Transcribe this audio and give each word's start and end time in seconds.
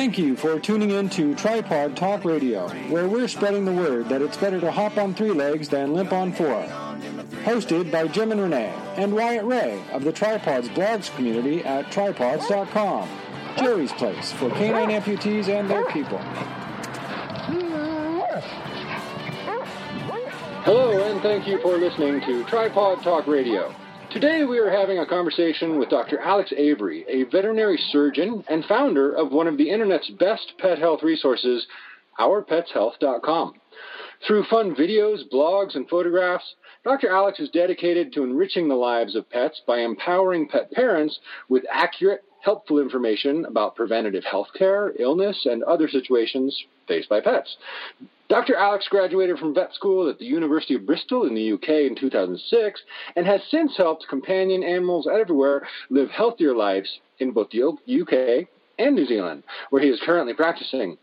Thank 0.00 0.16
you 0.16 0.34
for 0.34 0.58
tuning 0.58 0.92
in 0.92 1.10
to 1.10 1.34
Tripawd 1.34 1.94
Talk 1.94 2.24
Radio, 2.24 2.70
where 2.88 3.06
we're 3.06 3.28
spreading 3.28 3.66
the 3.66 3.72
word 3.72 4.08
that 4.08 4.22
it's 4.22 4.38
better 4.38 4.58
to 4.58 4.72
hop 4.72 4.96
on 4.96 5.12
three 5.12 5.30
legs 5.30 5.68
than 5.68 5.92
limp 5.92 6.10
on 6.10 6.32
four. 6.32 6.62
Hosted 7.44 7.92
by 7.92 8.08
Jim 8.08 8.32
and 8.32 8.40
Renee 8.40 8.72
and 8.96 9.12
Wyatt 9.12 9.44
Ray 9.44 9.84
of 9.92 10.02
the 10.02 10.10
Tripawds 10.10 10.68
blogs 10.70 11.14
community 11.14 11.62
at 11.66 11.84
tripawds.com. 11.88 13.10
Jerry's 13.58 13.92
place 13.92 14.32
for 14.32 14.48
canine 14.52 14.88
amputees 14.88 15.48
and 15.48 15.68
their 15.68 15.84
people. 15.90 16.16
Hello, 20.64 21.12
and 21.12 21.20
thank 21.20 21.46
you 21.46 21.60
for 21.60 21.76
listening 21.76 22.22
to 22.22 22.42
Tripawd 22.44 23.02
Talk 23.02 23.26
Radio. 23.26 23.74
Today 24.10 24.42
we 24.42 24.58
are 24.58 24.70
having 24.70 24.98
a 24.98 25.06
conversation 25.06 25.78
with 25.78 25.88
Dr. 25.88 26.18
Alex 26.18 26.52
Avery, 26.56 27.04
a 27.08 27.30
veterinary 27.30 27.78
surgeon 27.92 28.42
and 28.48 28.64
founder 28.64 29.12
of 29.12 29.30
one 29.30 29.46
of 29.46 29.56
the 29.56 29.70
internet's 29.70 30.10
best 30.18 30.54
pet 30.58 30.80
health 30.80 31.04
resources, 31.04 31.64
OurPetsHealth.com. 32.18 33.54
Through 34.26 34.44
fun 34.50 34.74
videos, 34.74 35.20
blogs, 35.32 35.76
and 35.76 35.88
photographs, 35.88 36.56
Dr. 36.82 37.08
Alex 37.08 37.38
is 37.38 37.50
dedicated 37.50 38.12
to 38.12 38.24
enriching 38.24 38.66
the 38.66 38.74
lives 38.74 39.14
of 39.14 39.30
pets 39.30 39.62
by 39.64 39.78
empowering 39.78 40.48
pet 40.48 40.72
parents 40.72 41.20
with 41.48 41.62
accurate, 41.70 42.24
helpful 42.42 42.78
information 42.78 43.44
about 43.44 43.76
preventative 43.76 44.24
health 44.24 44.48
care, 44.56 44.92
illness, 44.98 45.46
and 45.46 45.62
other 45.64 45.88
situations 45.88 46.56
faced 46.88 47.08
by 47.08 47.20
pets. 47.20 47.56
Dr. 48.28 48.54
Alex 48.54 48.86
graduated 48.88 49.38
from 49.38 49.54
vet 49.54 49.74
school 49.74 50.08
at 50.08 50.18
the 50.18 50.24
University 50.24 50.74
of 50.74 50.86
Bristol 50.86 51.26
in 51.26 51.34
the 51.34 51.52
UK 51.52 51.68
in 51.90 51.96
2006 51.98 52.80
and 53.16 53.26
has 53.26 53.40
since 53.50 53.76
helped 53.76 54.06
companion 54.08 54.62
animals 54.62 55.08
everywhere 55.12 55.66
live 55.90 56.10
healthier 56.10 56.54
lives 56.54 57.00
in 57.18 57.32
both 57.32 57.48
the 57.50 57.62
UK 57.62 58.48
and 58.78 58.94
New 58.94 59.06
Zealand, 59.06 59.42
where 59.70 59.82
he 59.82 59.88
is 59.88 60.00
currently 60.04 60.32
practicing. 60.32 60.96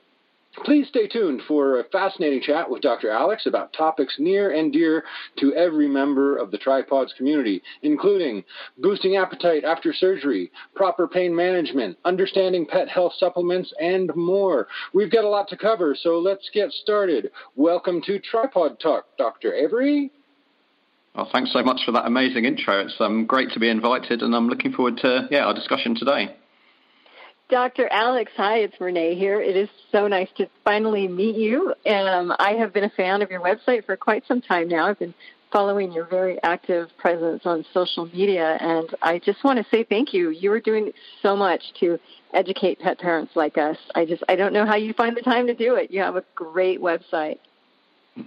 Please 0.64 0.88
stay 0.88 1.08
tuned 1.08 1.42
for 1.48 1.80
a 1.80 1.84
fascinating 1.86 2.42
chat 2.42 2.70
with 2.70 2.82
Dr. 2.82 3.12
Alex 3.12 3.46
about 3.46 3.74
topics 3.74 4.16
near 4.18 4.52
and 4.52 4.74
dear 4.74 5.04
to 5.38 5.54
every 5.54 5.88
member 5.88 6.36
of 6.36 6.50
the 6.50 6.58
Tripawds 6.58 7.16
community, 7.16 7.62
including 7.84 8.44
boosting 8.80 9.18
appetite 9.18 9.64
after 9.64 9.94
surgery, 9.94 10.52
proper 10.74 11.08
pain 11.08 11.36
management, 11.36 11.98
understanding 12.06 12.66
pet 12.66 12.90
health 12.90 13.14
supplements, 13.18 13.72
and 13.80 14.10
more. 14.16 14.68
We've 14.94 15.12
got 15.12 15.26
a 15.26 15.30
lot 15.30 15.48
to 15.50 15.58
cover, 15.58 15.96
so 15.96 16.18
let's 16.20 16.50
get 16.52 16.72
started. 16.72 17.32
Welcome 17.56 18.02
to 18.04 18.20
Tripawd 18.20 18.80
Talk, 18.80 19.06
Dr. 19.18 19.54
Avery. 19.54 20.12
Well, 21.16 21.30
thanks 21.32 21.54
so 21.54 21.64
much 21.64 21.82
for 21.86 21.92
that 21.92 22.06
amazing 22.06 22.46
intro. 22.46 22.82
It's 22.82 22.96
um, 23.00 23.26
great 23.26 23.52
to 23.52 23.60
be 23.60 23.70
invited, 23.70 24.22
and 24.22 24.36
I'm 24.36 24.50
looking 24.50 24.72
forward 24.72 24.98
to 24.98 25.28
yeah 25.30 25.46
our 25.46 25.54
discussion 25.54 25.96
today. 25.96 26.36
Dr. 27.50 27.88
Alex, 27.90 28.30
hi, 28.36 28.58
it's 28.58 28.76
Renee 28.82 29.16
here. 29.16 29.42
It 29.42 29.56
is 29.56 29.70
so 29.94 30.10
nice 30.10 30.28
to 30.36 30.50
finally 30.66 31.08
meet 31.08 31.38
you. 31.38 31.74
Um, 31.90 32.34
I 32.38 32.56
have 32.60 32.74
been 32.74 32.84
a 32.84 32.90
fan 32.90 33.22
of 33.22 33.32
your 33.32 33.40
website 33.40 33.86
for 33.86 33.96
quite 33.96 34.28
some 34.28 34.42
time 34.42 34.68
now. 34.68 34.88
I've 34.88 35.00
been 35.00 35.14
following 35.50 35.94
your 35.94 36.04
very 36.04 36.44
active 36.44 36.90
presence 36.98 37.44
on 37.46 37.64
social 37.74 38.06
media, 38.06 38.58
and 38.60 38.94
I 39.02 39.20
just 39.20 39.46
want 39.46 39.60
to 39.60 39.66
say 39.72 39.86
thank 39.86 40.14
you. 40.14 40.30
You 40.30 40.52
are 40.52 40.60
doing 40.60 40.92
so 41.22 41.38
much 41.38 41.62
to 41.80 41.98
educate 42.34 42.82
pet 42.82 43.00
parents 43.00 43.32
like 43.34 43.58
us. 43.58 43.78
I 43.96 44.04
just 44.04 44.24
I 44.28 44.36
don't 44.36 44.52
know 44.52 44.66
how 44.66 44.76
you 44.76 44.94
find 44.94 45.16
the 45.16 45.22
time 45.22 45.48
to 45.48 45.54
do 45.54 45.76
it. 45.76 45.90
You 45.90 46.02
have 46.02 46.18
a 46.18 46.26
great 46.36 46.82
website. 46.82 47.38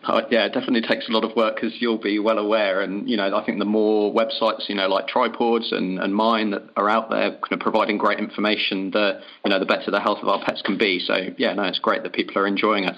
Oh, 0.06 0.20
yeah, 0.30 0.46
it 0.46 0.52
definitely 0.52 0.82
takes 0.82 1.08
a 1.08 1.12
lot 1.12 1.24
of 1.24 1.34
work, 1.34 1.64
as 1.64 1.72
you'll 1.80 1.98
be 1.98 2.18
well 2.18 2.38
aware. 2.38 2.80
And 2.80 3.08
you 3.08 3.16
know, 3.16 3.36
I 3.36 3.44
think 3.44 3.58
the 3.58 3.64
more 3.64 4.12
websites, 4.12 4.68
you 4.68 4.74
know, 4.74 4.88
like 4.88 5.08
Tripawds 5.08 5.72
and, 5.72 5.98
and 5.98 6.14
mine 6.14 6.50
that 6.50 6.62
are 6.76 6.88
out 6.88 7.10
there, 7.10 7.30
kind 7.30 7.52
of 7.52 7.60
providing 7.60 7.98
great 7.98 8.18
information, 8.18 8.90
the 8.90 9.20
you 9.44 9.50
know, 9.50 9.58
the 9.58 9.66
better 9.66 9.90
the 9.90 10.00
health 10.00 10.18
of 10.22 10.28
our 10.28 10.42
pets 10.44 10.62
can 10.62 10.78
be. 10.78 11.00
So 11.00 11.16
yeah, 11.38 11.54
no, 11.54 11.64
it's 11.64 11.78
great 11.78 12.02
that 12.02 12.12
people 12.12 12.38
are 12.38 12.46
enjoying 12.46 12.84
it. 12.84 12.96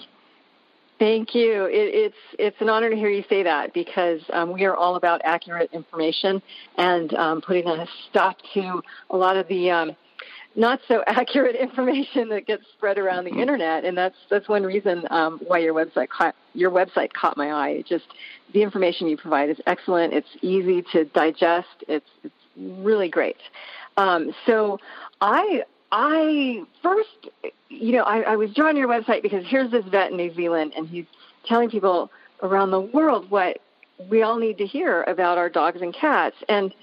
Thank 0.98 1.34
you. 1.34 1.64
It, 1.64 1.94
it's 1.94 2.16
it's 2.38 2.56
an 2.60 2.68
honor 2.68 2.90
to 2.90 2.96
hear 2.96 3.08
you 3.08 3.24
say 3.28 3.42
that 3.42 3.72
because 3.74 4.20
um, 4.32 4.52
we 4.52 4.64
are 4.64 4.76
all 4.76 4.96
about 4.96 5.20
accurate 5.24 5.70
information 5.72 6.42
and 6.76 7.12
um, 7.14 7.40
putting 7.40 7.66
a 7.66 7.86
stop 8.10 8.36
to 8.54 8.82
a 9.10 9.16
lot 9.16 9.36
of 9.36 9.48
the 9.48 9.70
um, 9.70 9.96
not 10.54 10.80
so 10.88 11.02
accurate 11.06 11.56
information 11.56 12.28
that 12.30 12.46
gets 12.46 12.64
spread 12.76 12.98
around 12.98 13.24
the 13.24 13.30
mm-hmm. 13.30 13.40
internet, 13.40 13.84
and 13.84 13.96
that's 13.96 14.16
that's 14.30 14.48
one 14.48 14.62
reason 14.62 15.06
um, 15.10 15.40
why 15.46 15.58
your 15.58 15.74
website 15.74 16.08
caught 16.08 16.34
your 16.54 16.70
website 16.70 17.12
caught 17.12 17.36
my 17.36 17.50
eye. 17.50 17.70
It 17.70 17.86
just 17.86 18.06
the 18.52 18.62
information 18.62 19.08
you 19.08 19.16
provide 19.16 19.50
is 19.50 19.60
excellent. 19.66 20.12
It's 20.12 20.28
easy 20.40 20.82
to 20.92 21.04
digest. 21.04 21.68
It's 21.88 22.08
it's 22.22 22.34
really 22.56 23.08
great. 23.08 23.38
Um, 23.96 24.34
so 24.46 24.78
I 25.20 25.62
I 25.90 26.62
first 26.82 27.28
you 27.68 27.92
know 27.92 28.02
I, 28.04 28.20
I 28.20 28.36
was 28.36 28.52
drawn 28.54 28.74
to 28.74 28.80
your 28.80 28.88
website 28.88 29.22
because 29.22 29.44
here's 29.46 29.70
this 29.70 29.84
vet 29.86 30.10
in 30.10 30.16
New 30.16 30.34
Zealand, 30.34 30.72
and 30.76 30.88
he's 30.88 31.06
telling 31.46 31.70
people 31.70 32.10
around 32.42 32.70
the 32.70 32.80
world 32.80 33.30
what 33.30 33.58
we 34.10 34.22
all 34.22 34.38
need 34.38 34.58
to 34.58 34.66
hear 34.66 35.02
about 35.04 35.38
our 35.38 35.48
dogs 35.48 35.80
and 35.80 35.94
cats 35.94 36.36
and 36.48 36.74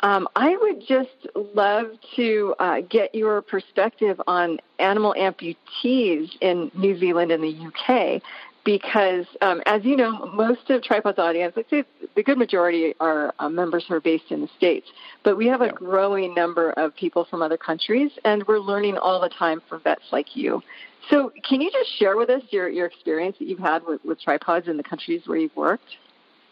um, 0.00 0.28
I 0.36 0.56
would 0.56 0.80
just 0.86 1.26
love 1.54 1.86
to 2.16 2.54
uh, 2.58 2.80
get 2.88 3.14
your 3.14 3.42
perspective 3.42 4.20
on 4.26 4.60
animal 4.78 5.14
amputees 5.18 6.30
in 6.40 6.70
New 6.74 6.98
Zealand 6.98 7.32
and 7.32 7.42
the 7.42 7.66
UK, 7.66 8.22
because 8.64 9.26
um, 9.40 9.62
as 9.66 9.84
you 9.84 9.96
know, 9.96 10.26
most 10.26 10.70
of 10.70 10.82
Tripawd's 10.82 11.18
audience, 11.18 11.54
let's 11.56 11.70
say 11.70 11.84
the 12.14 12.22
good 12.22 12.38
majority 12.38 12.94
are 13.00 13.34
uh, 13.38 13.48
members 13.48 13.86
who 13.88 13.94
are 13.94 14.00
based 14.00 14.30
in 14.30 14.40
the 14.40 14.48
States, 14.56 14.86
but 15.24 15.36
we 15.36 15.46
have 15.46 15.62
a 15.62 15.72
growing 15.72 16.34
number 16.34 16.70
of 16.72 16.94
people 16.94 17.24
from 17.24 17.42
other 17.42 17.56
countries, 17.56 18.12
and 18.24 18.46
we're 18.46 18.58
learning 18.58 18.98
all 18.98 19.20
the 19.20 19.30
time 19.30 19.60
from 19.68 19.80
vets 19.82 20.02
like 20.12 20.36
you. 20.36 20.62
So, 21.10 21.32
can 21.48 21.60
you 21.60 21.70
just 21.70 21.90
share 21.98 22.16
with 22.16 22.28
us 22.28 22.42
your, 22.50 22.68
your 22.68 22.86
experience 22.86 23.36
that 23.38 23.48
you've 23.48 23.58
had 23.58 23.82
with, 23.84 24.04
with 24.04 24.20
tripods 24.20 24.68
in 24.68 24.76
the 24.76 24.82
countries 24.82 25.22
where 25.26 25.38
you've 25.38 25.56
worked? 25.56 25.96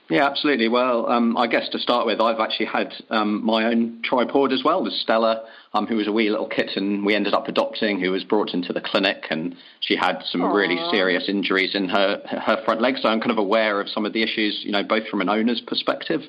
Yeah, 0.09 0.27
absolutely. 0.27 0.69
Well, 0.69 1.07
um, 1.09 1.37
I 1.37 1.49
guess 1.49 1.69
to 1.71 1.81
start 1.81 2.07
with, 2.07 2.21
I've 2.21 2.39
actually 2.39 2.67
had 2.67 2.95
um, 3.11 3.45
my 3.45 3.65
own 3.65 4.03
tripod 4.05 4.53
as 4.53 4.63
well. 4.65 4.85
There's 4.85 5.01
Stella, 5.01 5.45
um, 5.75 5.87
who 5.89 5.97
was 5.97 6.07
a 6.07 6.13
wee 6.13 6.31
little 6.31 6.49
kitten 6.49 7.05
we 7.05 7.17
ended 7.17 7.35
up 7.35 7.49
adopting, 7.49 7.99
who 7.99 8.13
was 8.13 8.23
brought 8.23 8.55
into 8.55 8.73
the 8.73 8.81
clinic, 8.81 9.25
and 9.31 9.57
she 9.81 9.97
had 9.97 10.23
some 10.31 10.43
Aww. 10.43 10.55
really 10.55 10.79
serious 10.93 11.29
injuries 11.29 11.75
in 11.75 11.89
her 11.89 12.23
her 12.25 12.63
front 12.65 12.81
leg. 12.81 12.95
So 13.01 13.09
I'm 13.09 13.21
kind 13.21 13.33
of 13.33 13.39
aware 13.39 13.81
of 13.81 13.89
some 13.89 14.07
of 14.07 14.13
the 14.13 14.23
issues, 14.23 14.63
you 14.65 14.71
know, 14.71 14.85
both 14.85 15.09
from 15.09 15.23
an 15.23 15.29
owner's 15.29 15.61
perspective 15.61 16.23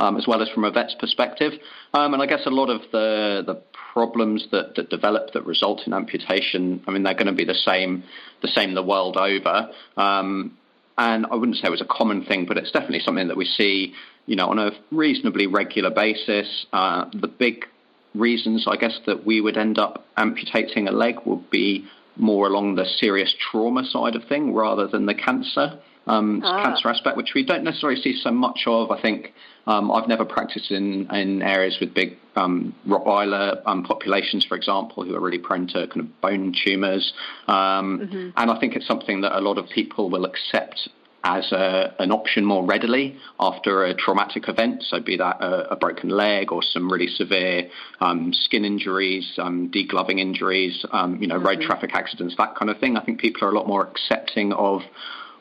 um, 0.00 0.16
as 0.16 0.26
well 0.26 0.42
as 0.42 0.48
from 0.50 0.64
a 0.64 0.70
vet's 0.70 0.94
perspective. 0.98 1.52
Um, 1.92 2.14
and 2.14 2.22
I 2.22 2.26
guess 2.26 2.46
a 2.46 2.50
lot 2.50 2.70
of 2.70 2.82
the 2.92 3.42
the 3.46 3.60
problems 3.92 4.46
that, 4.50 4.74
that 4.74 4.90
develop 4.90 5.32
that 5.34 5.46
result 5.46 5.82
in 5.86 5.92
amputation, 5.92 6.82
I 6.88 6.90
mean, 6.90 7.04
they're 7.04 7.14
going 7.14 7.26
to 7.28 7.32
be 7.32 7.44
the 7.44 7.54
same 7.54 8.04
the 8.42 8.48
same 8.48 8.74
the 8.74 8.82
world 8.82 9.16
over. 9.16 9.70
Um, 9.96 10.56
and 10.96 11.26
I 11.30 11.34
wouldn't 11.34 11.58
say 11.58 11.66
it 11.66 11.70
was 11.70 11.80
a 11.80 11.86
common 11.86 12.24
thing, 12.24 12.46
but 12.46 12.56
it's 12.56 12.70
definitely 12.70 13.00
something 13.00 13.28
that 13.28 13.36
we 13.36 13.44
see, 13.44 13.94
you 14.26 14.36
know, 14.36 14.48
on 14.48 14.58
a 14.58 14.70
reasonably 14.90 15.46
regular 15.46 15.90
basis. 15.90 16.66
Uh, 16.72 17.06
the 17.12 17.28
big 17.28 17.66
reasons, 18.14 18.66
I 18.68 18.76
guess, 18.76 18.98
that 19.06 19.26
we 19.26 19.40
would 19.40 19.56
end 19.56 19.78
up 19.78 20.06
amputating 20.16 20.86
a 20.88 20.92
leg 20.92 21.16
would 21.24 21.50
be 21.50 21.84
more 22.16 22.46
along 22.46 22.76
the 22.76 22.84
serious 22.84 23.34
trauma 23.50 23.84
side 23.84 24.14
of 24.14 24.24
thing 24.24 24.54
rather 24.54 24.86
than 24.86 25.06
the 25.06 25.14
cancer 25.14 25.78
um, 26.06 26.42
ah. 26.44 26.62
cancer 26.62 26.88
aspect, 26.88 27.16
which 27.16 27.32
we 27.34 27.44
don't 27.44 27.64
necessarily 27.64 28.00
see 28.00 28.18
so 28.20 28.30
much 28.30 28.60
of. 28.66 28.90
I 28.90 29.00
think 29.00 29.32
um, 29.66 29.90
I've 29.90 30.08
never 30.08 30.24
practiced 30.24 30.70
in, 30.70 31.08
in 31.14 31.42
areas 31.42 31.78
with 31.80 31.94
big 31.94 32.16
um, 32.36 32.74
Rottweiler 32.86 33.62
um, 33.66 33.84
populations, 33.84 34.44
for 34.44 34.56
example, 34.56 35.04
who 35.04 35.14
are 35.14 35.20
really 35.20 35.38
prone 35.38 35.66
to 35.68 35.86
kind 35.86 36.00
of 36.00 36.20
bone 36.20 36.54
tumours. 36.64 37.12
Um, 37.48 38.00
mm-hmm. 38.00 38.30
And 38.36 38.50
I 38.50 38.58
think 38.58 38.74
it's 38.76 38.86
something 38.86 39.22
that 39.22 39.36
a 39.36 39.40
lot 39.40 39.58
of 39.58 39.68
people 39.68 40.10
will 40.10 40.24
accept 40.24 40.88
as 41.26 41.50
a, 41.52 41.94
an 41.98 42.12
option 42.12 42.44
more 42.44 42.62
readily 42.66 43.18
after 43.40 43.84
a 43.84 43.94
traumatic 43.94 44.46
event. 44.46 44.82
So, 44.82 45.00
be 45.00 45.16
that 45.16 45.40
a, 45.40 45.72
a 45.72 45.76
broken 45.76 46.10
leg 46.10 46.52
or 46.52 46.62
some 46.62 46.92
really 46.92 47.06
severe 47.08 47.70
um, 48.00 48.32
skin 48.34 48.66
injuries, 48.66 49.32
um, 49.38 49.70
degloving 49.70 50.20
injuries, 50.20 50.84
um, 50.92 51.20
you 51.22 51.26
know, 51.26 51.36
mm-hmm. 51.36 51.46
road 51.46 51.60
traffic 51.62 51.92
accidents, 51.94 52.34
that 52.36 52.56
kind 52.56 52.70
of 52.70 52.78
thing. 52.78 52.98
I 52.98 53.04
think 53.04 53.20
people 53.20 53.48
are 53.48 53.50
a 53.50 53.54
lot 53.54 53.66
more 53.66 53.88
accepting 53.88 54.52
of 54.52 54.82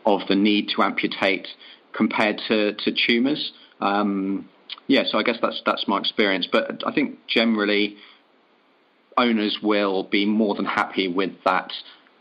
of 0.05 0.21
the 0.27 0.35
need 0.35 0.69
to 0.75 0.83
amputate 0.83 1.47
compared 1.94 2.41
to, 2.47 2.73
to 2.73 2.91
tumours. 2.91 3.51
Um, 3.79 4.50
yeah, 4.88 5.03
so 5.05 5.17
I 5.17 5.23
guess 5.23 5.38
that's 5.41 5.61
that's 5.65 5.88
my 5.88 6.00
experience. 6.00 6.47
But 6.51 6.83
I 6.85 6.94
think 6.94 7.19
generally 7.27 7.97
owners 9.17 9.59
will 9.61 10.03
be 10.03 10.25
more 10.25 10.55
than 10.55 10.65
happy 10.65 11.07
with 11.07 11.31
that 11.45 11.71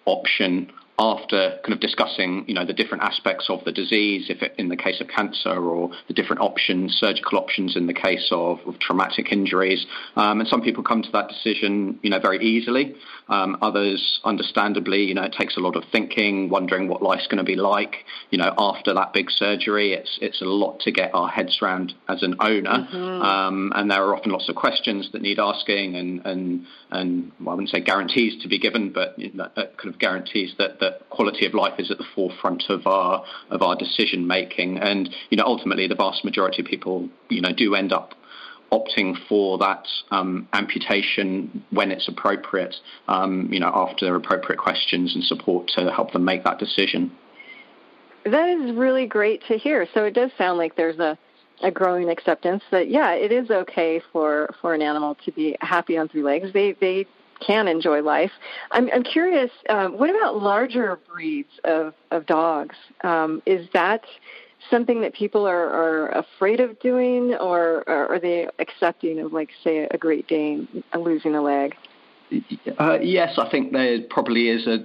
option 0.05 0.70
after 0.99 1.59
kind 1.65 1.73
of 1.73 1.81
discussing, 1.81 2.44
you 2.47 2.55
know, 2.55 2.67
the 2.67 2.73
different 2.73 3.03
aspects 3.03 3.49
of 3.49 3.65
the 3.65 3.73
disease, 3.73 4.27
if 4.29 4.43
it, 4.43 4.55
in 4.59 4.69
the 4.69 4.77
case 4.77 5.00
of 5.00 5.09
cancer, 5.09 5.50
or 5.50 5.91
the 6.09 6.15
different 6.15 6.43
options, 6.43 6.94
surgical 6.94 7.39
options 7.39 7.77
in 7.77 7.87
the 7.87 7.94
case 7.94 8.29
of, 8.31 8.59
of 8.67 8.79
traumatic 8.79 9.33
injuries. 9.33 9.87
Um, 10.17 10.41
and 10.41 10.49
some 10.49 10.61
people 10.61 10.83
come 10.83 11.03
to 11.03 11.11
that 11.12 11.29
decision, 11.29 11.99
you 12.03 12.11
know, 12.11 12.21
very 12.21 12.44
easily. 12.44 12.94
Um, 13.29 13.56
others, 13.62 14.21
understandably, 14.25 15.05
you 15.05 15.15
know, 15.15 15.23
it 15.23 15.35
takes 15.39 15.56
a 15.56 15.61
lot 15.61 15.77
of 15.77 15.85
thinking, 15.91 16.50
wondering 16.50 16.89
what 16.89 17.03
life's 17.03 17.27
going 17.27 17.39
to 17.39 17.44
be 17.44 17.56
like, 17.56 18.05
you 18.31 18.37
know, 18.37 18.53
after 18.59 18.93
that 18.93 19.12
big 19.15 19.31
surgery. 19.31 19.94
It's 19.94 20.19
it's 20.21 20.43
a 20.43 20.44
lot 20.44 20.81
to 20.81 20.93
get 20.93 21.15
our 21.15 21.29
heads 21.29 21.59
around 21.62 21.94
as 22.09 22.23
an 22.23 22.35
owner, 22.41 22.87
mm-hmm. 22.93 23.23
um, 23.23 23.73
and 23.75 23.91
there 23.91 24.05
are 24.05 24.15
often 24.15 24.33
lots 24.33 24.49
of 24.49 24.56
questions 24.56 25.11
that 25.12 25.23
need 25.23 25.39
asking, 25.39 25.97
and 25.97 26.27
and 26.27 26.67
and 26.91 27.33
well, 27.41 27.50
I 27.50 27.55
wouldn't 27.55 27.71
say 27.71 27.81
guarantees 27.81 28.43
to 28.43 28.49
be 28.49 28.59
given, 28.59 28.93
but 28.93 29.19
you 29.19 29.31
know, 29.33 29.44
uh, 29.56 29.67
kind 29.77 29.94
of 29.94 29.99
guarantees 29.99 30.55
that 30.59 30.81
that 30.81 30.92
quality 31.11 31.47
of 31.47 31.55
life 31.55 31.79
is 31.79 31.91
at 31.91 31.99
the 31.99 32.06
forefront 32.15 32.65
of 32.69 32.87
our 32.87 33.25
of 33.50 33.62
our 33.62 33.77
decision 33.77 34.27
making. 34.27 34.79
And 34.79 35.09
you 35.31 35.37
know, 35.37 35.44
ultimately, 35.44 35.87
the 35.89 35.94
vast 35.94 36.25
majority 36.25 36.62
of 36.62 36.69
people, 36.69 37.09
you 37.29 37.41
know, 37.41 37.53
do 37.53 37.75
end 37.75 37.93
up 37.93 38.15
opting 38.73 39.15
for 39.29 39.59
that 39.59 39.87
um, 40.11 40.49
amputation 40.55 41.62
when 41.71 41.93
it's 41.93 42.09
appropriate, 42.09 42.75
um, 43.06 43.49
you 43.53 43.61
know, 43.61 43.71
after 43.75 44.15
appropriate 44.15 44.59
questions 44.59 45.15
and 45.15 45.23
support 45.25 45.69
to 45.69 45.93
help 45.93 46.12
them 46.12 46.25
make 46.25 46.43
that 46.44 46.59
decision. 46.59 47.12
That 48.25 48.49
is 48.49 48.75
really 48.75 49.06
great 49.06 49.44
to 49.49 49.59
hear. 49.59 49.87
So 49.93 50.05
it 50.05 50.15
does 50.15 50.31
sound 50.39 50.56
like 50.56 50.77
there's 50.77 50.99
a, 50.99 51.19
a 51.62 51.71
growing 51.71 52.09
acceptance 52.09 52.62
that 52.71 52.89
yeah, 52.89 53.12
it 53.12 53.31
is 53.31 53.50
okay 53.50 54.00
for, 54.11 54.55
for 54.61 54.75
an 54.75 54.81
animal 54.81 55.17
to 55.27 55.33
be 55.33 55.56
happy 55.61 55.99
on 55.99 56.09
three 56.09 56.23
legs. 56.23 56.53
They 56.53 56.73
they 56.81 57.06
can 57.44 57.69
enjoy 57.69 58.03
life. 58.03 58.31
I'm, 58.71 58.89
I'm 58.94 59.03
curious, 59.03 59.50
um, 59.69 59.99
what 59.99 60.11
about 60.11 60.43
larger 60.43 60.99
breeds 61.12 61.50
of, 61.65 61.94
of 62.11 62.27
dogs? 62.27 62.77
Um, 63.05 63.43
is 63.47 63.69
that 63.73 64.03
something 64.71 65.00
that 65.00 65.12
people 65.15 65.47
are, 65.47 65.69
are 65.71 66.09
afraid 66.11 66.61
of 66.61 66.79
doing, 66.81 67.35
or, 67.35 67.83
or 67.89 68.12
are 68.12 68.21
they 68.21 68.49
accepting 68.59 69.19
of, 69.21 69.33
like, 69.33 69.50
say, 69.65 69.89
a 69.91 69.99
Great 69.99 70.29
Dane 70.29 70.85
losing 70.99 71.35
a 71.35 71.43
leg? 71.43 71.75
Uh, 72.79 72.99
yes, 73.00 73.39
I 73.39 73.50
think 73.50 73.73
there 73.73 73.99
probably 74.09 74.49
is 74.49 74.67
a 74.67 74.79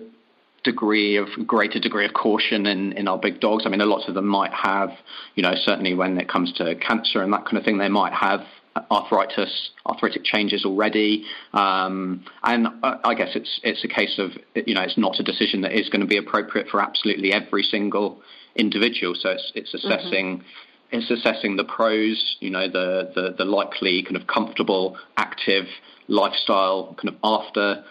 degree 0.64 1.16
of 1.16 1.28
greater 1.46 1.80
degree 1.80 2.06
of 2.06 2.14
caution 2.14 2.66
in, 2.66 2.92
in 2.94 3.08
our 3.08 3.18
big 3.18 3.40
dogs. 3.40 3.64
I 3.66 3.70
mean, 3.70 3.80
a 3.80 3.86
lot 3.86 4.10
of 4.10 4.16
them 4.16 4.28
might 4.28 4.52
have, 4.52 4.90
you 5.36 5.44
know, 5.44 5.54
certainly 5.56 5.94
when 5.94 6.20
it 6.20 6.28
comes 6.28 6.52
to 6.54 6.76
cancer 6.76 7.22
and 7.22 7.32
that 7.32 7.46
kind 7.46 7.58
of 7.58 7.64
thing, 7.64 7.78
they 7.78 7.88
might 7.88 8.14
have 8.14 8.42
arthritis, 8.92 9.72
arthritic 9.86 10.24
changes 10.24 10.66
already, 10.66 11.26
um, 11.54 12.24
and 12.44 12.68
I 12.84 13.14
guess 13.16 13.30
it's 13.36 13.60
it's 13.64 13.84
a 13.84 13.88
case 13.88 14.20
of 14.20 14.32
you 14.56 14.74
know 14.76 14.82
it's 14.82 14.98
not 14.98 15.20
a 15.20 15.24
decision 15.24 15.62
that 15.62 15.74
is 15.74 15.90
going 15.90 16.02
to 16.02 16.08
be 16.08 16.18
appropriate 16.18 16.68
for 16.70 16.82
absolutely 16.82 17.34
every 17.34 17.64
single 17.64 18.22
individual. 18.56 19.16
So 19.16 19.30
it's 19.30 19.52
it's 19.56 19.76
mm-hmm. 19.76 19.92
assessing. 19.92 20.38
Mm-hmm. 20.38 20.48
It's 20.90 21.12
assessing 21.12 21.58
the 21.58 21.66
pros, 21.66 22.38
you 22.40 22.50
know, 22.50 22.70
the, 22.70 23.12
the, 23.14 23.36
the 23.40 23.44
likely 23.44 24.04
kind 24.04 24.16
of 24.16 24.26
comfortable, 24.26 24.98
active 25.18 25.66
lifestyle 26.08 26.96
kind 26.98 27.10
of 27.10 27.16
after 27.26 27.84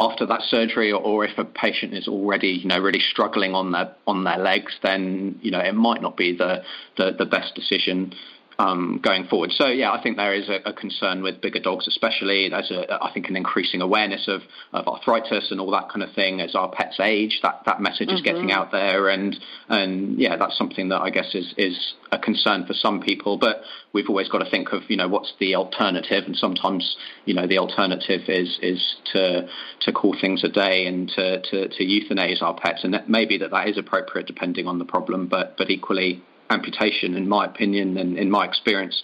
after 0.00 0.26
that 0.26 0.42
surgery, 0.42 0.92
or, 0.92 1.00
or, 1.00 1.24
if 1.24 1.36
a 1.38 1.44
patient 1.44 1.92
is 1.92 2.06
already, 2.06 2.48
you 2.48 2.68
know, 2.68 2.78
really 2.78 3.00
struggling 3.00 3.54
on 3.54 3.72
their 3.72 3.94
on 4.06 4.24
their 4.24 4.38
legs, 4.38 4.72
then 4.82 5.38
you 5.42 5.50
know 5.50 5.60
it 5.60 5.74
might 5.74 6.02
not 6.02 6.16
be 6.16 6.36
the 6.36 6.62
the, 6.96 7.12
the 7.18 7.24
best 7.24 7.54
decision 7.54 8.12
um, 8.58 9.00
going 9.02 9.24
forward. 9.28 9.52
So 9.52 9.68
yeah, 9.68 9.92
I 9.92 10.02
think 10.02 10.16
there 10.16 10.34
is 10.34 10.48
a, 10.48 10.68
a, 10.68 10.72
concern 10.72 11.22
with 11.22 11.40
bigger 11.40 11.60
dogs, 11.60 11.86
especially. 11.86 12.48
There's 12.48 12.72
a, 12.72 12.92
I 13.02 13.12
think 13.12 13.28
an 13.28 13.36
increasing 13.36 13.80
awareness 13.80 14.26
of, 14.26 14.42
of 14.72 14.88
arthritis 14.88 15.52
and 15.52 15.60
all 15.60 15.70
that 15.70 15.90
kind 15.90 16.02
of 16.02 16.12
thing 16.12 16.40
as 16.40 16.56
our 16.56 16.68
pets 16.68 16.98
age. 16.98 17.38
That 17.42 17.62
that 17.66 17.80
message 17.80 18.08
mm-hmm. 18.08 18.16
is 18.16 18.22
getting 18.22 18.48
mm-hmm. 18.48 18.58
out 18.58 18.72
there, 18.72 19.08
and 19.08 19.38
and 19.68 20.18
yeah, 20.18 20.36
that's 20.36 20.58
something 20.58 20.88
that 20.88 21.00
I 21.00 21.10
guess 21.10 21.36
is 21.36 21.54
is 21.56 21.94
a 22.10 22.18
concern 22.18 22.66
for 22.66 22.74
some 22.74 23.00
people. 23.00 23.38
But 23.38 23.62
we've 23.92 24.08
always 24.08 24.28
got 24.28 24.38
to 24.38 24.50
think 24.50 24.72
of 24.72 24.82
you 24.88 24.96
know 24.96 25.08
what's 25.08 25.32
the 25.38 25.54
alternative, 25.54 26.24
and 26.26 26.36
sometimes 26.36 26.96
you 27.26 27.34
know 27.34 27.46
the 27.46 27.58
alternative 27.58 28.22
is 28.26 28.58
is 28.60 28.96
to 29.12 29.48
to 29.82 29.92
call 29.92 30.16
things 30.20 30.42
a 30.42 30.48
day 30.48 30.86
and 30.86 31.08
to 31.10 31.40
to, 31.42 31.68
to 31.68 31.84
euthanize 31.84 32.42
our 32.42 32.58
pets, 32.58 32.82
and 32.82 32.92
that 32.92 33.08
maybe 33.08 33.38
that 33.38 33.52
that 33.52 33.68
is 33.68 33.78
appropriate 33.78 34.26
depending 34.26 34.66
on 34.66 34.80
the 34.80 34.84
problem, 34.84 35.28
but 35.28 35.56
but 35.56 35.70
equally 35.70 36.24
amputation, 36.50 37.14
in 37.14 37.28
my 37.28 37.46
opinion 37.46 37.96
and 37.96 38.18
in 38.18 38.30
my 38.30 38.44
experience, 38.44 39.02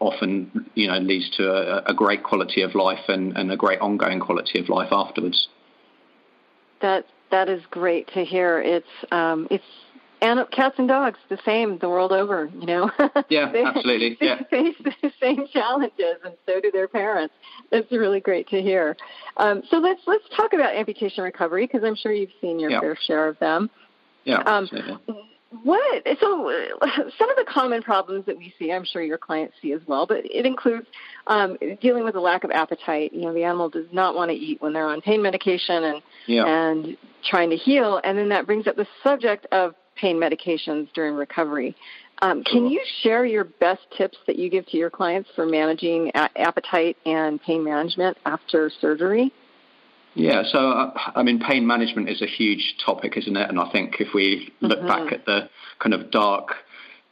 often 0.00 0.70
you 0.74 0.86
know 0.86 0.98
leads 0.98 1.30
to 1.36 1.50
a, 1.50 1.82
a 1.90 1.94
great 1.94 2.22
quality 2.22 2.62
of 2.62 2.74
life 2.74 3.08
and, 3.08 3.36
and, 3.36 3.50
a 3.50 3.56
great 3.56 3.80
ongoing 3.80 4.20
quality 4.20 4.58
of 4.58 4.68
life 4.68 4.88
afterwards. 4.92 5.48
That 6.80 7.06
that 7.30 7.48
is 7.48 7.62
great 7.70 8.08
to 8.14 8.24
hear. 8.24 8.60
It's 8.60 8.86
um, 9.10 9.48
it's 9.50 9.64
and 10.20 10.50
cats 10.50 10.76
and 10.78 10.88
dogs 10.88 11.18
the 11.28 11.38
same 11.44 11.78
the 11.78 11.88
world 11.88 12.12
over. 12.12 12.50
You 12.58 12.66
know. 12.66 12.90
Yeah, 13.30 13.50
they, 13.50 13.64
absolutely. 13.64 14.16
They 14.20 14.26
yeah. 14.26 14.42
face 14.50 14.76
the 14.84 15.12
same 15.20 15.46
challenges, 15.52 16.16
and 16.24 16.34
so 16.46 16.60
do 16.60 16.70
their 16.70 16.88
parents. 16.88 17.34
It's 17.72 17.90
really 17.90 18.20
great 18.20 18.48
to 18.48 18.60
hear. 18.60 18.96
Um, 19.38 19.62
so 19.70 19.78
let's 19.78 20.00
let's 20.06 20.24
talk 20.36 20.52
about 20.52 20.74
amputation 20.74 21.24
recovery 21.24 21.66
because 21.66 21.84
I'm 21.84 21.96
sure 21.96 22.12
you've 22.12 22.30
seen 22.40 22.60
your 22.60 22.70
yeah. 22.70 22.80
fair 22.80 22.98
share 23.06 23.28
of 23.28 23.38
them. 23.38 23.70
Yeah. 24.24 24.38
Um, 24.40 24.68
what? 25.62 26.06
So 26.20 26.50
some 27.18 27.30
of 27.30 27.36
the 27.36 27.44
common 27.48 27.82
problems 27.82 28.26
that 28.26 28.36
we 28.36 28.52
see 28.58 28.72
i'm 28.72 28.84
sure 28.84 29.02
your 29.02 29.18
clients 29.18 29.54
see 29.62 29.72
as 29.72 29.80
well 29.86 30.06
but 30.06 30.24
it 30.24 30.46
includes 30.46 30.86
um, 31.26 31.56
dealing 31.80 32.04
with 32.04 32.16
a 32.16 32.20
lack 32.20 32.44
of 32.44 32.50
appetite. 32.50 33.12
You 33.12 33.22
know 33.22 33.32
the 33.32 33.44
animal 33.44 33.68
does 33.68 33.86
not 33.92 34.14
want 34.14 34.30
to 34.30 34.36
eat 34.36 34.60
when 34.60 34.72
they're 34.72 34.88
on 34.88 35.00
pain 35.00 35.22
medication 35.22 35.84
and 35.84 36.02
yeah. 36.26 36.44
and 36.46 36.96
trying 37.24 37.50
to 37.50 37.56
heal 37.56 38.00
and 38.04 38.18
then 38.18 38.28
that 38.30 38.46
brings 38.46 38.66
up 38.66 38.76
the 38.76 38.86
subject 39.02 39.46
of 39.52 39.74
pain 39.96 40.16
medications 40.16 40.92
during 40.92 41.14
recovery. 41.14 41.74
Um, 42.22 42.42
can 42.44 42.66
you 42.66 42.80
share 43.02 43.24
your 43.24 43.44
best 43.44 43.82
tips 43.96 44.18
that 44.26 44.36
you 44.38 44.48
give 44.48 44.66
to 44.66 44.76
your 44.76 44.90
clients 44.90 45.28
for 45.34 45.46
managing 45.46 46.10
a- 46.14 46.30
appetite 46.36 46.96
and 47.04 47.40
pain 47.42 47.64
management 47.64 48.16
after 48.24 48.70
surgery 48.80 49.32
yeah, 50.14 50.42
so 50.44 50.58
uh, 50.58 50.92
I 51.14 51.22
mean, 51.22 51.40
pain 51.40 51.66
management 51.66 52.08
is 52.08 52.22
a 52.22 52.26
huge 52.26 52.76
topic, 52.84 53.16
isn't 53.16 53.36
it? 53.36 53.48
And 53.48 53.58
I 53.58 53.70
think 53.70 53.96
if 54.00 54.14
we 54.14 54.52
look 54.60 54.78
mm-hmm. 54.78 54.88
back 54.88 55.12
at 55.12 55.26
the 55.26 55.48
kind 55.80 55.94
of 55.94 56.10
dark, 56.10 56.54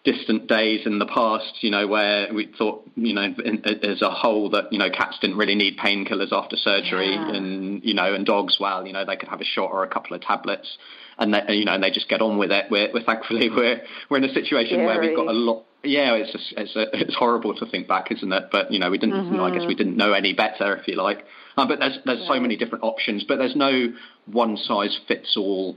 distant 0.05 0.49
days 0.49 0.87
in 0.87 0.99
the 0.99 1.07
past, 1.07 1.63
you 1.63 1.71
know, 1.71 1.87
where 1.87 2.33
we 2.33 2.47
thought, 2.59 2.89
you 2.97 3.15
know, 3.15 3.35
as 3.83 4.03
a 4.03 4.11
whole 4.11 4.51
that 4.51 4.73
you 4.73 4.79
know 4.79 4.91
cats 4.91 5.19
didn't 5.21 5.37
really 5.37 5.55
need 5.55 5.79
painkillers 5.79 6.33
after 6.33 6.57
surgery, 6.57 7.11
yeah. 7.11 7.35
and 7.35 7.85
you 7.85 7.95
know, 7.95 8.15
and 8.15 8.25
dogs, 8.25 8.59
well, 8.61 8.87
you 8.87 8.93
know, 8.93 9.05
they 9.05 9.17
could 9.17 9.29
have 9.29 9.41
a 9.41 9.45
shot 9.45 9.71
or 9.71 9.83
a 9.83 9.89
couple 9.89 10.15
of 10.15 10.23
tablets, 10.23 10.79
and 11.19 11.35
they, 11.35 11.55
you 11.55 11.65
know, 11.65 11.75
and 11.75 11.83
they 11.83 11.91
just 11.91 12.09
get 12.09 12.23
on 12.23 12.39
with 12.39 12.53
it. 12.53 12.67
We're, 12.71 12.93
we're 12.93 13.05
thankfully 13.05 13.51
we're 13.57 13.83
we're 14.09 14.19
in 14.19 14.25
a 14.25 14.33
situation 14.33 14.77
Scary. 14.77 14.87
where 14.87 15.01
we've 15.01 15.17
got 15.17 15.29
a 15.29 15.33
lot 15.33 15.65
yeah, 15.85 16.15
it's 16.15 16.31
just, 16.31 16.55
it's 16.57 16.77
a, 16.77 16.87
it's 16.97 17.15
horrible 17.17 17.57
to 17.57 17.67
think 17.67 17.89
back, 17.89 18.13
isn't 18.13 18.33
it? 18.33 18.45
But 18.53 18.71
you 18.71 18.79
know, 18.79 18.91
we 18.91 18.99
didn't. 18.99 19.17
Mm-hmm. 19.17 19.33
You 19.33 19.39
know, 19.39 19.45
I 19.45 19.51
guess 19.51 19.67
we 19.67 19.75
didn't 19.75 19.97
know 19.97 20.13
any 20.13 20.33
better, 20.33 20.77
if 20.77 20.87
you 20.87 20.95
like. 20.95 21.25
Um, 21.57 21.69
but 21.69 21.79
there's 21.79 21.99
there's 22.05 22.27
so 22.27 22.41
many 22.41 22.57
different 22.57 22.85
options, 22.85 23.25
but 23.25 23.39
there's 23.39 23.57
no 23.57 23.93
one 24.27 24.57
size 24.57 24.99
fits 25.07 25.37
all 25.37 25.77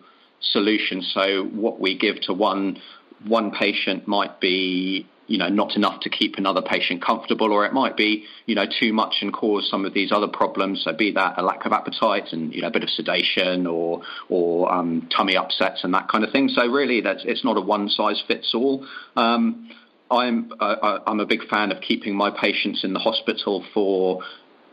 solution. 0.51 1.01
So 1.01 1.44
what 1.44 1.79
we 1.79 1.98
give 1.98 2.22
to 2.22 2.34
one 2.34 2.77
one 3.25 3.51
patient 3.51 4.08
might 4.08 4.39
be 4.39 5.08
you 5.27 5.38
know 5.38 5.50
not 5.50 5.75
enough 5.75 6.01
to 6.01 6.10
keep 6.10 6.36
another 6.38 6.62
patient 6.62 7.03
comfortable, 7.03 7.51
or 7.51 7.65
it 7.65 7.74
might 7.74 7.98
be 7.98 8.25
you 8.46 8.55
know 8.55 8.65
too 8.65 8.94
much 8.94 9.15
and 9.22 9.34
cause 9.34 9.67
some 9.70 9.86
of 9.86 9.94
these 9.94 10.12
other 10.12 10.27
problems. 10.27 10.84
So 10.84 10.94
be 10.94 11.12
that 11.13 11.36
a 11.38 11.44
lack 11.44 11.65
of 11.65 11.72
appetite 11.72 12.32
and 12.32 12.53
you 12.53 12.62
know 12.62 12.67
a 12.67 12.72
bit 12.72 12.84
of 12.84 12.89
sedation 12.89 13.67
or 13.67 14.01
or 14.29 14.72
um, 14.72 15.10
tummy 15.15 15.36
upsets 15.36 15.84
and 15.84 15.94
that 15.94 16.08
kind 16.10 16.24
of 16.24 16.32
thing. 16.32 16.50
So 16.50 16.67
really, 16.67 17.01
that's 17.01 17.24
it's 17.25 17.44
not 17.44 17.58
a 17.58 17.62
one 17.62 17.89
size 17.89 18.22
fits 18.27 18.53
all. 18.53 18.86
Um, 19.15 19.70
I'm 20.12 20.51
uh, 20.60 21.00
I'm 21.08 21.20
a 21.20 21.25
big 21.25 21.48
fan 21.48 21.72
of 21.72 21.82
keeping 21.82 22.15
my 22.15 22.29
patients 22.29 22.84
in 22.84 22.94
the 22.94 23.00
hospital 23.00 23.65
for 23.74 24.22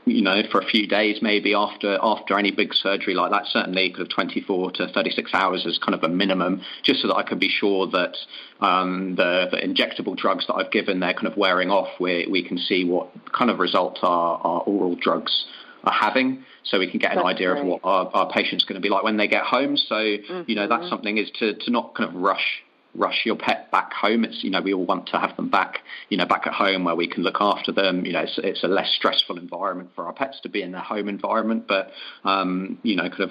you 0.05 0.23
know 0.23 0.43
for 0.51 0.61
a 0.61 0.65
few 0.65 0.87
days 0.87 1.19
maybe 1.23 1.55
after 1.55 1.99
after 2.03 2.39
any 2.39 2.51
big 2.51 2.75
surgery 2.75 3.15
like 3.15 3.31
that 3.31 3.47
certainly 3.47 3.91
kind 3.91 4.03
of 4.03 4.09
24 4.09 4.73
to 4.73 4.89
36 4.89 5.31
hours 5.33 5.65
is 5.65 5.79
kind 5.79 5.95
of 5.95 6.03
a 6.03 6.09
minimum 6.09 6.63
just 6.83 7.01
so 7.01 7.09
that 7.09 7.15
I 7.15 7.23
can 7.23 7.39
be 7.39 7.49
sure 7.49 7.87
that 7.89 8.17
um, 8.61 9.15
the, 9.17 9.49
the, 9.51 9.57
injectable 9.57 10.17
drugs 10.17 10.47
that 10.47 10.55
I've 10.55 10.71
given 10.71 11.01
they're 11.01 11.15
kind 11.15 11.27
of 11.27 11.37
wearing 11.37 11.71
off 11.71 11.89
we 12.01 12.27
we 12.31 12.47
can 12.47 12.59
see 12.59 12.85
what 12.85 13.09
kind 13.33 13.51
of 13.51 13.59
result 13.59 13.99
our, 14.03 14.39
our 14.39 14.61
oral 14.63 14.97
drugs 14.97 15.47
are 15.85 15.93
having 15.93 16.45
so 16.65 16.79
we 16.79 16.91
can 16.91 16.99
get 16.99 17.13
an 17.13 17.19
that's 17.19 17.29
idea 17.29 17.55
of 17.55 17.65
what 17.65 17.81
our, 17.85 18.09
our 18.13 18.33
patient's 18.33 18.65
going 18.65 18.81
to 18.81 18.83
be 18.83 18.89
like 18.89 19.03
when 19.03 19.17
they 19.17 19.29
get 19.29 19.43
home 19.43 19.77
so 19.77 19.95
mm-hmm. 19.95 20.43
you 20.47 20.57
know 20.57 20.69
that's 20.69 20.83
mm-hmm. 20.83 20.91
something 20.91 21.19
is 21.19 21.31
to 21.39 21.55
to 21.55 21.71
not 21.71 21.95
kind 21.95 22.09
of 22.09 22.21
rush 22.21 22.63
rush 22.95 23.23
your 23.25 23.37
pet 23.37 23.71
back 23.71 23.93
home. 23.93 24.25
It's 24.25 24.45
you 24.45 24.51
know 24.51 24.61
we 24.61 24.75
all 24.75 24.85
want 24.85 25.07
to 25.09 25.19
have 25.19 25.35
them 25.37 25.49
back 25.49 25.81
you 26.09 26.17
know 26.17 26.27
back 26.27 26.47
at 26.47 26.53
home 26.53 26.85
where 26.85 26.95
we 26.95 27.07
can 27.07 27.23
look 27.23 27.39
after 27.41 27.73
them. 27.73 28.05
You 28.05 28.13
know 28.13 28.21
it's, 28.21 28.39
it's 28.39 28.65
a 28.65 28.69
less 28.69 28.93
stressful 28.95 29.39
environment 29.39 29.91
for 29.95 30.07
our 30.07 30.13
pets 30.13 30.41
to 30.43 30.49
be 30.49 30.63
in 30.63 30.73
their 30.73 30.83
home 30.83 31.09
environment, 31.09 31.67
but 31.67 31.91
um, 32.25 32.79
you 32.83 32.97
know 32.97 33.09
kind 33.09 33.31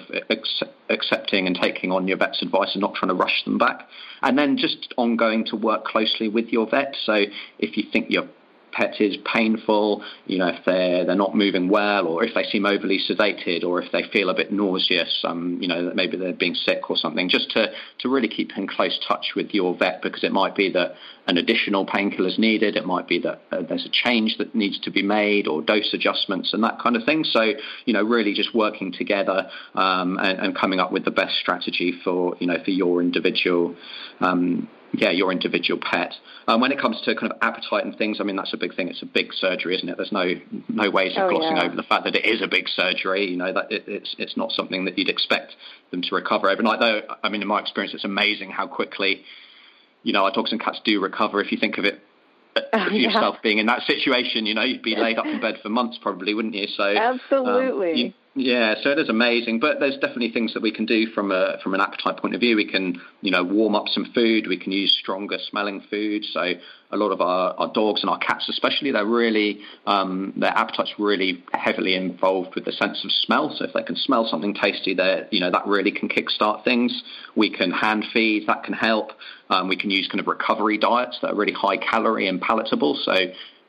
accepting 0.90 1.46
and 1.46 1.58
taking 1.60 1.92
on 1.92 2.08
your 2.08 2.16
vet's 2.16 2.42
advice 2.42 2.70
and 2.74 2.80
not 2.80 2.94
trying 2.94 3.10
to 3.10 3.14
rush 3.14 3.44
them 3.44 3.58
back. 3.58 3.86
And 4.22 4.38
then 4.38 4.56
just 4.56 4.92
ongoing 4.96 5.44
to 5.46 5.56
work 5.56 5.84
closely 5.84 6.28
with 6.28 6.46
your 6.48 6.68
vet. 6.68 6.96
So 7.04 7.24
if 7.58 7.76
you 7.76 7.84
think 7.92 8.10
your 8.10 8.24
pet 8.72 9.00
is 9.00 9.16
painful, 9.32 10.02
you 10.26 10.38
know, 10.38 10.48
if 10.48 10.64
they're 10.64 11.04
they're 11.04 11.14
not 11.14 11.36
moving 11.36 11.68
well, 11.68 12.06
or 12.06 12.24
if 12.24 12.34
they 12.34 12.44
seem 12.44 12.66
overly 12.66 12.98
sedated, 12.98 13.64
or 13.64 13.80
if 13.80 13.92
they 13.92 14.02
feel 14.12 14.30
a 14.30 14.34
bit 14.34 14.52
nauseous, 14.52 15.22
um, 15.24 15.58
you 15.60 15.68
know, 15.68 15.92
maybe 15.94 16.16
they're 16.16 16.32
being 16.32 16.54
sick 16.54 16.90
or 16.90 16.96
something. 16.96 17.28
Just 17.28 17.50
to 17.52 17.66
to 18.00 18.08
really 18.08 18.28
keep 18.28 18.56
in 18.56 18.66
close 18.66 18.98
touch 19.06 19.32
with 19.36 19.52
your 19.52 19.76
vet 19.76 20.02
because 20.02 20.24
it 20.24 20.32
might 20.32 20.54
be 20.56 20.70
that 20.72 20.94
an 21.26 21.38
additional 21.38 21.86
painkiller 21.86 22.28
is 22.28 22.38
needed. 22.38 22.76
It 22.76 22.84
might 22.84 23.06
be 23.06 23.20
that 23.20 23.42
uh, 23.52 23.62
there's 23.68 23.86
a 23.86 23.90
change 23.90 24.38
that 24.38 24.54
needs 24.54 24.78
to 24.80 24.90
be 24.90 25.02
made, 25.02 25.46
or 25.46 25.62
dose 25.62 25.92
adjustments 25.92 26.52
and 26.52 26.64
that 26.64 26.80
kind 26.80 26.96
of 26.96 27.04
thing. 27.04 27.24
So 27.24 27.52
you 27.84 27.92
know, 27.92 28.02
really 28.02 28.34
just 28.34 28.54
working 28.54 28.92
together 28.92 29.48
um, 29.74 30.18
and, 30.18 30.38
and, 30.38 30.56
coming 30.56 30.80
up 30.80 30.92
with 30.92 31.04
the 31.04 31.10
best 31.10 31.34
strategy 31.40 31.92
for 32.04 32.36
you 32.40 32.46
know 32.46 32.58
for 32.64 32.70
your 32.70 33.00
individual. 33.00 33.74
Um, 34.20 34.68
yeah, 34.92 35.10
your 35.10 35.32
individual 35.32 35.80
pet. 35.80 36.12
Um, 36.46 36.60
when 36.60 36.72
it 36.72 36.80
comes 36.80 37.00
to 37.02 37.14
kind 37.14 37.32
of 37.32 37.38
appetite 37.40 37.84
and 37.84 37.96
things, 37.96 38.18
I 38.20 38.24
mean 38.24 38.36
that's 38.36 38.52
a 38.52 38.56
big 38.56 38.74
thing. 38.74 38.88
It's 38.88 39.02
a 39.02 39.06
big 39.06 39.32
surgery, 39.32 39.76
isn't 39.76 39.88
it? 39.88 39.96
There's 39.96 40.12
no 40.12 40.34
no 40.68 40.90
ways 40.90 41.12
of 41.16 41.24
oh, 41.24 41.30
glossing 41.30 41.56
yeah. 41.56 41.64
over 41.64 41.76
the 41.76 41.82
fact 41.82 42.04
that 42.04 42.14
it 42.14 42.26
is 42.26 42.42
a 42.42 42.48
big 42.48 42.68
surgery. 42.68 43.30
You 43.30 43.36
know 43.36 43.52
that 43.52 43.72
it, 43.72 43.84
it's 43.86 44.14
it's 44.18 44.36
not 44.36 44.52
something 44.52 44.84
that 44.84 44.98
you'd 44.98 45.08
expect 45.08 45.54
them 45.90 46.02
to 46.02 46.14
recover 46.14 46.50
overnight. 46.50 46.80
Though 46.80 47.02
I 47.22 47.28
mean, 47.28 47.42
in 47.42 47.48
my 47.48 47.60
experience, 47.60 47.94
it's 47.94 48.04
amazing 48.04 48.50
how 48.50 48.66
quickly 48.66 49.22
you 50.02 50.12
know 50.12 50.24
our 50.24 50.32
dogs 50.32 50.52
and 50.52 50.60
cats 50.60 50.80
do 50.84 51.00
recover. 51.00 51.40
If 51.40 51.52
you 51.52 51.58
think 51.58 51.78
of 51.78 51.84
it 51.84 52.00
Oh, 52.54 52.60
for 52.70 52.92
yeah. 52.92 53.08
yourself 53.08 53.36
being 53.42 53.58
in 53.58 53.66
that 53.66 53.82
situation, 53.86 54.44
you 54.44 54.54
know, 54.54 54.62
you'd 54.62 54.82
be 54.82 54.94
laid 54.94 55.16
up 55.16 55.24
in 55.24 55.40
bed 55.40 55.54
for 55.62 55.70
months 55.70 55.98
probably, 56.02 56.34
wouldn't 56.34 56.54
you? 56.54 56.66
So 56.66 56.84
um, 56.84 57.18
Absolutely. 57.24 57.98
you- 57.98 58.12
yeah, 58.34 58.76
so 58.82 58.88
it 58.90 58.98
is 58.98 59.10
amazing, 59.10 59.60
but 59.60 59.78
there's 59.78 59.96
definitely 59.96 60.30
things 60.30 60.54
that 60.54 60.62
we 60.62 60.72
can 60.72 60.86
do 60.86 61.06
from 61.08 61.30
a 61.30 61.58
from 61.62 61.74
an 61.74 61.82
appetite 61.82 62.16
point 62.16 62.34
of 62.34 62.40
view. 62.40 62.56
We 62.56 62.66
can, 62.66 62.98
you 63.20 63.30
know, 63.30 63.44
warm 63.44 63.74
up 63.74 63.88
some 63.88 64.10
food. 64.14 64.46
We 64.46 64.56
can 64.56 64.72
use 64.72 64.96
stronger 64.98 65.36
smelling 65.50 65.82
food. 65.90 66.24
So 66.32 66.54
a 66.90 66.96
lot 66.96 67.10
of 67.10 67.20
our, 67.20 67.52
our 67.58 67.70
dogs 67.74 68.00
and 68.00 68.08
our 68.08 68.16
cats, 68.18 68.48
especially, 68.48 68.90
they're 68.90 69.04
really 69.04 69.60
um, 69.84 70.32
their 70.34 70.50
appetite's 70.50 70.94
really 70.98 71.44
heavily 71.52 71.94
involved 71.94 72.54
with 72.54 72.64
the 72.64 72.72
sense 72.72 73.04
of 73.04 73.12
smell. 73.12 73.54
So 73.54 73.66
if 73.66 73.74
they 73.74 73.82
can 73.82 73.96
smell 73.96 74.26
something 74.26 74.54
tasty, 74.54 74.94
they 74.94 75.26
you 75.30 75.40
know 75.40 75.50
that 75.50 75.66
really 75.66 75.92
can 75.92 76.08
kickstart 76.08 76.64
things. 76.64 77.02
We 77.36 77.50
can 77.50 77.70
hand 77.70 78.06
feed, 78.14 78.46
that 78.46 78.64
can 78.64 78.72
help. 78.72 79.10
Um, 79.50 79.68
we 79.68 79.76
can 79.76 79.90
use 79.90 80.08
kind 80.08 80.20
of 80.20 80.26
recovery 80.26 80.78
diets 80.78 81.18
that 81.20 81.32
are 81.32 81.36
really 81.36 81.52
high 81.52 81.76
calorie 81.76 82.28
and 82.28 82.40
palatable. 82.40 82.98
So 83.04 83.12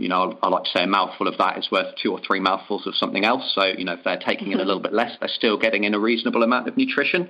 you 0.04 0.10
know, 0.10 0.38
I 0.44 0.50
like 0.50 0.66
to 0.66 0.70
say 0.70 0.84
a 0.84 0.88
mouthful 0.88 1.30
of 1.30 1.38
that 1.38 1.58
is 1.58 1.72
worth 1.72 1.96
two 1.96 2.12
or 2.12 2.20
three 2.20 2.42
mouthfuls 2.42 2.86
of 2.86 2.94
something 2.96 3.24
else. 3.24 3.54
So, 3.56 3.64
you 3.64 3.86
know, 3.86 3.94
if 3.94 4.04
they're 4.04 4.20
taking 4.20 4.52
in 4.52 4.60
a 4.60 4.66
little 4.66 4.82
bit 4.82 4.92
less, 4.92 5.16
they're 5.20 5.30
still 5.30 5.58
getting 5.58 5.86
in 5.86 5.94
a 5.94 6.00
reasonable 6.00 6.44
amount 6.44 6.68
of 6.68 6.76
nutrition. 6.76 7.30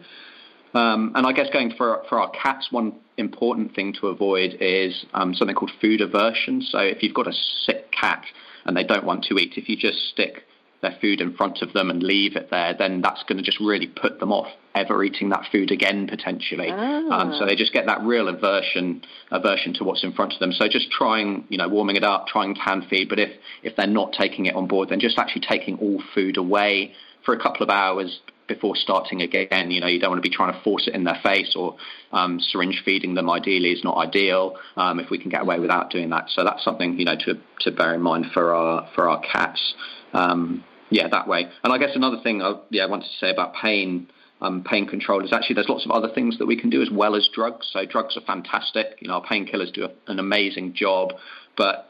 Um, 0.73 1.11
and 1.13 1.27
I 1.27 1.33
guess 1.33 1.49
going 1.53 1.75
for 1.77 2.03
for 2.09 2.19
our 2.19 2.31
cats, 2.31 2.69
one 2.71 2.93
important 3.17 3.75
thing 3.75 3.93
to 4.01 4.07
avoid 4.07 4.57
is 4.59 5.05
um, 5.13 5.35
something 5.35 5.55
called 5.55 5.71
food 5.79 6.01
aversion. 6.01 6.63
So 6.63 6.79
if 6.79 7.03
you've 7.03 7.13
got 7.13 7.27
a 7.27 7.33
sick 7.65 7.91
cat 7.91 8.25
and 8.65 8.75
they 8.75 8.83
don't 8.83 9.05
want 9.05 9.23
to 9.25 9.37
eat, 9.37 9.53
if 9.55 9.69
you 9.69 9.77
just 9.77 9.99
stick 10.09 10.43
their 10.83 10.95
food 11.01 11.19
in 11.19 11.33
front 11.33 11.63
of 11.63 11.73
them 11.73 11.89
and 11.89 12.03
leave 12.03 12.35
it 12.35 12.49
there, 12.51 12.75
then 12.77 13.01
that's 13.01 13.23
going 13.23 13.37
to 13.37 13.43
just 13.43 13.59
really 13.59 13.87
put 13.87 14.19
them 14.19 14.31
off 14.31 14.47
ever 14.75 15.03
eating 15.03 15.29
that 15.29 15.45
food 15.51 15.71
again 15.71 16.07
potentially. 16.07 16.67
Ah. 16.69 17.21
Um, 17.21 17.35
so 17.37 17.45
they 17.45 17.55
just 17.55 17.73
get 17.73 17.87
that 17.87 18.01
real 18.01 18.27
aversion 18.27 19.03
aversion 19.31 19.73
to 19.75 19.83
what's 19.83 20.03
in 20.03 20.13
front 20.13 20.33
of 20.33 20.39
them. 20.39 20.51
So 20.51 20.67
just 20.67 20.91
trying, 20.91 21.45
you 21.49 21.57
know, 21.57 21.67
warming 21.67 21.95
it 21.95 22.03
up, 22.03 22.27
trying 22.27 22.55
hand 22.55 22.85
feed. 22.89 23.09
But 23.09 23.19
if 23.19 23.31
if 23.63 23.75
they're 23.75 23.87
not 23.87 24.13
taking 24.13 24.45
it 24.45 24.55
on 24.55 24.67
board, 24.67 24.89
then 24.89 24.99
just 24.99 25.17
actually 25.17 25.43
taking 25.47 25.77
all 25.79 26.01
food 26.13 26.37
away 26.37 26.93
for 27.25 27.33
a 27.33 27.41
couple 27.41 27.63
of 27.63 27.69
hours 27.69 28.19
before 28.47 28.75
starting 28.75 29.21
again. 29.21 29.71
You 29.71 29.81
know, 29.81 29.87
you 29.87 29.99
don't 29.99 30.11
want 30.11 30.23
to 30.23 30.29
be 30.29 30.35
trying 30.35 30.53
to 30.53 30.59
force 30.61 30.87
it 30.87 30.93
in 30.93 31.03
their 31.03 31.19
face 31.23 31.55
or 31.55 31.77
um, 32.11 32.39
syringe 32.39 32.81
feeding 32.83 33.13
them. 33.13 33.29
Ideally, 33.29 33.71
is 33.71 33.83
not 33.83 33.97
ideal. 33.97 34.57
Um, 34.75 34.99
if 34.99 35.09
we 35.09 35.17
can 35.17 35.29
get 35.29 35.41
away 35.41 35.59
without 35.59 35.89
doing 35.89 36.09
that, 36.09 36.29
so 36.29 36.43
that's 36.43 36.63
something 36.63 36.99
you 36.99 37.05
know 37.05 37.15
to 37.25 37.39
to 37.61 37.71
bear 37.71 37.93
in 37.93 38.01
mind 38.01 38.27
for 38.33 38.53
our 38.53 38.89
for 38.95 39.09
our 39.09 39.21
cats. 39.21 39.73
Um, 40.13 40.63
yeah, 40.93 41.07
that 41.07 41.27
way. 41.27 41.47
And 41.63 41.73
I 41.73 41.77
guess 41.77 41.95
another 41.95 42.19
thing 42.21 42.41
I 42.41 42.53
yeah 42.69 42.83
I 42.83 42.87
wanted 42.87 43.07
to 43.07 43.17
say 43.19 43.29
about 43.29 43.55
pain. 43.55 44.09
Um, 44.41 44.61
pain 44.61 44.85
control 44.87 45.23
is 45.23 45.31
actually 45.31 45.53
there's 45.53 45.69
lots 45.69 45.85
of 45.85 45.91
other 45.91 46.09
things 46.13 46.37
that 46.39 46.45
we 46.45 46.59
can 46.59 46.69
do 46.69 46.81
as 46.81 46.89
well 46.91 47.15
as 47.15 47.29
drugs. 47.33 47.69
So 47.71 47.85
drugs 47.85 48.17
are 48.17 48.21
fantastic. 48.21 48.97
You 48.99 49.07
know, 49.07 49.13
our 49.13 49.23
painkillers 49.23 49.71
do 49.71 49.85
a, 49.85 50.11
an 50.11 50.19
amazing 50.19 50.73
job, 50.73 51.13
but 51.55 51.87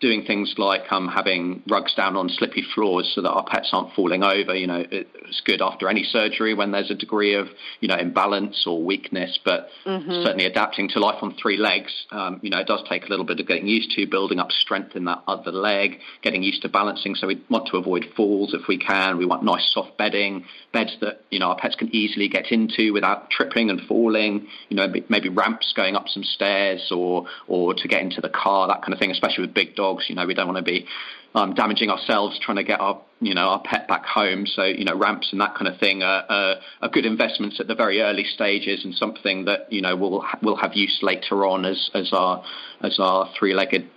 doing 0.00 0.24
things 0.24 0.54
like 0.56 0.90
um, 0.90 1.08
having 1.08 1.62
rugs 1.68 1.94
down 1.94 2.16
on 2.16 2.28
slippy 2.28 2.64
floors 2.74 3.10
so 3.14 3.22
that 3.22 3.30
our 3.30 3.44
pets 3.44 3.70
aren't 3.72 3.94
falling 3.94 4.22
over. 4.22 4.54
You 4.54 4.66
know, 4.66 4.84
it's 4.90 5.40
good 5.44 5.60
after 5.60 5.88
any 5.88 6.04
surgery 6.04 6.54
when 6.54 6.72
there's 6.72 6.90
a 6.90 6.94
degree 6.94 7.34
of 7.34 7.48
you 7.80 7.88
know 7.88 7.96
imbalance 7.96 8.64
or 8.66 8.82
weakness, 8.82 9.38
but 9.44 9.68
Mm-hmm. 9.86 10.22
certainly 10.22 10.44
adapting 10.44 10.88
to 10.90 11.00
life 11.00 11.22
on 11.22 11.34
three 11.34 11.56
legs. 11.56 11.92
Um, 12.10 12.38
you 12.42 12.50
know, 12.50 12.58
it 12.58 12.66
does 12.66 12.82
take 12.88 13.06
a 13.06 13.08
little 13.08 13.24
bit 13.24 13.40
of 13.40 13.46
getting 13.46 13.66
used 13.66 13.90
to 13.92 14.06
building 14.06 14.38
up 14.38 14.52
strength 14.52 14.94
in 14.94 15.04
that 15.06 15.22
other 15.26 15.52
leg, 15.52 15.98
getting 16.22 16.42
used 16.42 16.62
to 16.62 16.68
balancing. 16.68 17.14
So 17.14 17.26
we 17.26 17.42
want 17.48 17.68
to 17.68 17.76
avoid 17.76 18.06
falls 18.16 18.54
if 18.54 18.68
we 18.68 18.78
can. 18.78 19.18
We 19.18 19.26
want 19.26 19.42
nice 19.42 19.68
soft 19.72 19.96
bedding, 19.98 20.44
beds 20.72 20.96
that 21.00 21.19
you 21.30 21.38
know 21.38 21.46
our 21.46 21.56
pets 21.56 21.74
can 21.76 21.94
easily 21.94 22.28
get 22.28 22.50
into 22.50 22.92
without 22.92 23.30
tripping 23.30 23.70
and 23.70 23.80
falling. 23.82 24.46
You 24.68 24.76
know, 24.76 24.92
maybe- 25.08 25.28
ramps 25.28 25.72
going 25.74 25.96
up 25.96 26.08
some 26.08 26.24
stairs 26.24 26.90
or 26.90 27.26
or 27.46 27.74
to 27.74 27.88
get 27.88 28.02
into 28.02 28.20
the 28.20 28.28
car, 28.28 28.68
that 28.68 28.82
kind 28.82 28.92
of 28.92 28.98
thing. 28.98 29.10
Especially 29.10 29.46
with 29.46 29.54
big 29.54 29.76
dogs, 29.76 30.06
you 30.08 30.14
know, 30.14 30.26
we 30.26 30.34
don't 30.34 30.46
want 30.46 30.58
to 30.58 30.62
be 30.62 30.86
um, 31.34 31.54
damaging 31.54 31.90
ourselves 31.90 32.38
trying 32.42 32.56
to 32.56 32.64
get 32.64 32.80
our 32.80 33.00
you 33.20 33.34
know 33.34 33.48
our 33.48 33.62
pet 33.62 33.86
back 33.86 34.04
home. 34.04 34.46
So 34.46 34.64
you 34.64 34.84
know 34.84 34.96
ramps 34.96 35.28
and 35.32 35.40
that 35.40 35.54
kind 35.54 35.68
of 35.68 35.78
thing 35.78 36.02
are, 36.02 36.24
are, 36.28 36.56
are 36.82 36.88
good 36.88 37.06
investments 37.06 37.60
at 37.60 37.68
the 37.68 37.74
very 37.74 38.00
early 38.00 38.24
stages 38.24 38.84
and 38.84 38.94
something 38.94 39.44
that 39.44 39.72
you 39.72 39.82
know 39.82 39.96
will 39.96 40.24
will 40.42 40.56
have 40.56 40.74
use 40.74 40.98
later 41.02 41.46
on 41.46 41.64
as 41.64 41.90
as 41.94 42.12
our 42.12 42.42
as 42.82 42.98
our 42.98 43.30
three-legged 43.38 43.88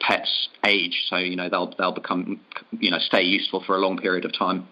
pets 0.00 0.48
age. 0.66 1.04
So 1.08 1.16
you 1.16 1.36
know 1.36 1.48
they'll 1.48 1.72
they'll 1.78 1.92
become 1.92 2.40
you 2.72 2.90
know 2.90 2.98
stay 2.98 3.22
useful 3.22 3.62
for 3.64 3.76
a 3.76 3.78
long 3.78 3.98
period 3.98 4.24
of 4.24 4.36
time. 4.36 4.66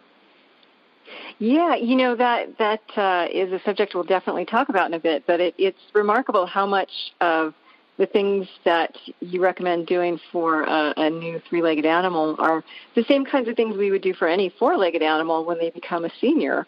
Yeah, 1.38 1.76
you 1.76 1.96
know 1.96 2.16
that 2.16 2.58
that 2.58 2.82
uh, 2.96 3.28
is 3.32 3.52
a 3.52 3.60
subject 3.64 3.94
we'll 3.94 4.04
definitely 4.04 4.44
talk 4.44 4.68
about 4.68 4.88
in 4.88 4.94
a 4.94 4.98
bit. 5.00 5.24
But 5.26 5.40
it, 5.40 5.54
it's 5.58 5.78
remarkable 5.94 6.46
how 6.46 6.66
much 6.66 6.90
of 7.20 7.54
the 7.96 8.06
things 8.06 8.46
that 8.64 8.96
you 9.20 9.40
recommend 9.40 9.86
doing 9.86 10.20
for 10.30 10.62
a, 10.62 10.94
a 10.96 11.10
new 11.10 11.40
three-legged 11.48 11.84
animal 11.84 12.36
are 12.38 12.62
the 12.94 13.04
same 13.04 13.24
kinds 13.24 13.48
of 13.48 13.56
things 13.56 13.76
we 13.76 13.90
would 13.90 14.02
do 14.02 14.14
for 14.14 14.28
any 14.28 14.52
four-legged 14.58 15.02
animal 15.02 15.44
when 15.44 15.58
they 15.58 15.70
become 15.70 16.04
a 16.04 16.10
senior. 16.20 16.60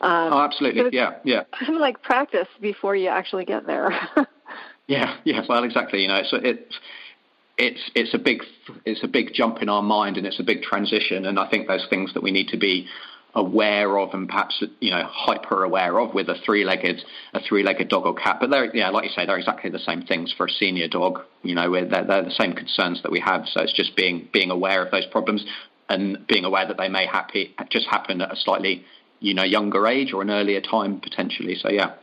Um, 0.00 0.32
Oh, 0.32 0.38
absolutely. 0.40 0.82
so 0.84 0.90
Yeah, 0.92 1.16
yeah. 1.24 1.42
kind 1.58 1.74
of 1.74 1.80
like 1.80 2.02
practice 2.02 2.48
before 2.60 2.96
you 2.96 3.08
actually 3.08 3.44
get 3.44 3.66
there. 3.66 3.90
Yeah, 4.88 5.18
yeah, 5.24 5.42
well, 5.46 5.64
exactly. 5.64 6.00
You 6.00 6.08
know, 6.08 6.16
it's 6.16 6.30
it's 6.32 6.80
it's 7.58 7.90
it's 7.94 8.14
a 8.14 8.18
big 8.18 8.42
it's 8.86 9.04
a 9.04 9.06
big 9.06 9.34
jump 9.34 9.60
in 9.60 9.68
our 9.68 9.82
mind, 9.82 10.16
and 10.16 10.26
it's 10.26 10.40
a 10.40 10.42
big 10.42 10.62
transition. 10.62 11.26
And 11.26 11.38
I 11.38 11.46
think 11.50 11.68
those 11.68 11.86
things 11.90 12.14
that 12.14 12.22
we 12.22 12.30
need 12.30 12.48
to 12.48 12.56
be 12.56 12.88
aware 13.34 13.98
of, 13.98 14.14
and 14.14 14.28
perhaps 14.28 14.62
you 14.80 14.90
know 14.90 15.04
hyper 15.06 15.62
aware 15.62 15.98
of 15.98 16.14
with 16.14 16.28
a 16.28 16.34
three-legged 16.44 17.02
a 17.34 17.40
three-legged 17.40 17.88
dog 17.88 18.06
or 18.06 18.14
cat. 18.14 18.38
But 18.40 18.50
they're 18.50 18.74
yeah, 18.74 18.90
like 18.90 19.04
you 19.04 19.10
say, 19.10 19.26
they're 19.26 19.38
exactly 19.38 19.70
the 19.70 19.78
same 19.78 20.02
things 20.02 20.32
for 20.36 20.46
a 20.46 20.50
senior 20.50 20.88
dog. 20.88 21.20
You 21.42 21.54
know, 21.54 21.70
they're, 21.72 22.04
they're 22.04 22.24
the 22.24 22.30
same 22.30 22.52
concerns 22.52 23.02
that 23.02 23.12
we 23.12 23.20
have. 23.20 23.46
So 23.46 23.60
it's 23.62 23.72
just 23.72 23.96
being 23.96 24.28
being 24.32 24.50
aware 24.50 24.84
of 24.84 24.90
those 24.90 25.06
problems 25.06 25.44
and 25.88 26.26
being 26.26 26.44
aware 26.44 26.66
that 26.66 26.76
they 26.76 26.88
may 26.88 27.06
happy 27.06 27.54
just 27.70 27.86
happen 27.86 28.20
at 28.20 28.32
a 28.32 28.36
slightly 28.36 28.84
you 29.20 29.34
know 29.34 29.44
younger 29.44 29.86
age 29.86 30.12
or 30.12 30.22
an 30.22 30.30
earlier 30.30 30.60
time 30.60 31.00
potentially. 31.00 31.54
So 31.54 31.70
yeah. 31.70 31.94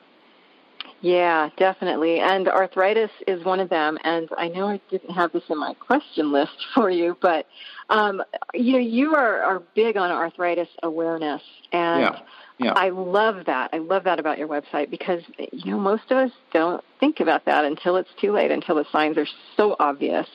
Yeah, 1.05 1.51
definitely. 1.57 2.19
And 2.19 2.47
arthritis 2.47 3.11
is 3.27 3.45
one 3.45 3.59
of 3.59 3.69
them. 3.69 3.99
And 4.03 4.27
I 4.39 4.47
know 4.47 4.67
I 4.67 4.81
didn't 4.89 5.11
have 5.11 5.31
this 5.33 5.43
in 5.49 5.59
my 5.59 5.75
question 5.75 6.31
list 6.31 6.55
for 6.73 6.89
you, 6.89 7.15
but 7.21 7.45
um, 7.91 8.23
you 8.55 8.73
know, 8.73 8.79
you 8.79 9.13
are, 9.13 9.39
are 9.43 9.61
big 9.75 9.97
on 9.97 10.09
arthritis 10.09 10.67
awareness, 10.81 11.43
and 11.71 12.01
Yeah, 12.01 12.19
yeah. 12.57 12.73
I 12.75 12.89
love 12.89 13.45
that. 13.45 13.69
I 13.71 13.77
love 13.77 14.03
that 14.05 14.19
about 14.19 14.39
your 14.39 14.47
website 14.47 14.89
because 14.89 15.21
you 15.37 15.69
know 15.69 15.77
most 15.77 16.09
of 16.09 16.17
us 16.17 16.31
don't 16.51 16.83
think 16.99 17.19
about 17.19 17.45
that 17.45 17.65
until 17.65 17.97
it's 17.97 18.09
too 18.19 18.31
late, 18.31 18.49
until 18.49 18.73
the 18.73 18.85
signs 18.91 19.15
are 19.19 19.27
so 19.55 19.75
obvious. 19.79 20.25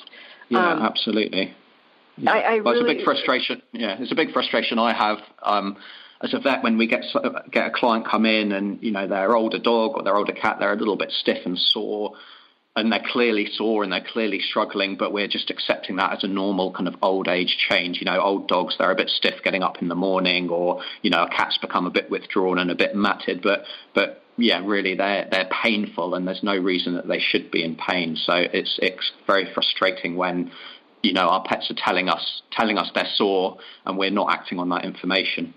Yeah, 0.50 0.70
Um, 0.70 0.82
absolutely. 0.82 1.52
Yeah. 2.16 2.30
I- 2.30 2.40
I 2.42 2.60
well, 2.60 2.74
it's 2.74 2.82
a 2.82 2.94
big 2.94 3.02
frustration. 3.02 3.60
Yeah, 3.72 3.96
it's 3.98 4.12
a 4.12 4.14
big 4.14 4.32
frustration 4.32 4.78
I 4.78 4.92
have 4.92 5.18
um, 5.42 5.76
as 6.22 6.34
a 6.34 6.38
vet 6.38 6.62
when 6.62 6.76
we 6.76 6.86
get 6.86 7.04
get 7.50 7.66
a 7.66 7.70
client 7.70 8.06
come 8.06 8.26
in 8.26 8.52
and 8.52 8.82
you 8.82 8.90
know 8.90 9.06
their 9.06 9.34
older 9.34 9.58
dog 9.58 9.92
or 9.94 10.02
their 10.02 10.16
older 10.16 10.32
cat, 10.32 10.56
they're 10.58 10.72
a 10.72 10.76
little 10.76 10.96
bit 10.96 11.10
stiff 11.10 11.46
and 11.46 11.58
sore, 11.58 12.12
and 12.76 12.92
they're 12.92 13.04
clearly 13.10 13.46
sore 13.52 13.82
and 13.82 13.92
they're 13.92 14.06
clearly 14.12 14.40
struggling, 14.40 14.96
but 14.96 15.12
we're 15.12 15.28
just 15.28 15.50
accepting 15.50 15.96
that 15.96 16.12
as 16.12 16.24
a 16.24 16.28
normal 16.28 16.72
kind 16.72 16.88
of 16.88 16.96
old 17.02 17.26
age 17.26 17.56
change. 17.68 17.98
You 18.00 18.04
know, 18.04 18.20
old 18.20 18.48
dogs 18.48 18.76
they're 18.78 18.90
a 18.90 18.96
bit 18.96 19.08
stiff 19.08 19.42
getting 19.42 19.62
up 19.62 19.80
in 19.80 19.88
the 19.88 19.94
morning, 19.94 20.50
or 20.50 20.82
you 21.02 21.10
know, 21.10 21.24
a 21.24 21.28
cat's 21.28 21.58
become 21.58 21.86
a 21.86 21.90
bit 21.90 22.10
withdrawn 22.10 22.58
and 22.58 22.70
a 22.70 22.74
bit 22.74 22.94
matted, 22.94 23.40
but 23.42 23.64
but 23.94 24.22
yeah, 24.36 24.62
really 24.64 24.94
they're 24.94 25.26
they're 25.30 25.48
painful 25.62 26.14
and 26.14 26.26
there's 26.26 26.42
no 26.42 26.56
reason 26.56 26.94
that 26.94 27.08
they 27.08 27.18
should 27.18 27.50
be 27.50 27.64
in 27.64 27.76
pain. 27.76 28.16
So 28.16 28.34
it's 28.34 28.78
it's 28.82 29.10
very 29.26 29.52
frustrating 29.54 30.16
when 30.16 30.50
you 31.02 31.14
know 31.14 31.28
our 31.28 31.42
pets 31.42 31.70
are 31.70 31.76
telling 31.76 32.10
us 32.10 32.42
telling 32.52 32.76
us 32.76 32.90
they're 32.94 33.08
sore 33.14 33.58
and 33.86 33.96
we're 33.96 34.10
not 34.10 34.30
acting 34.32 34.58
on 34.58 34.68
that 34.68 34.84
information. 34.84 35.54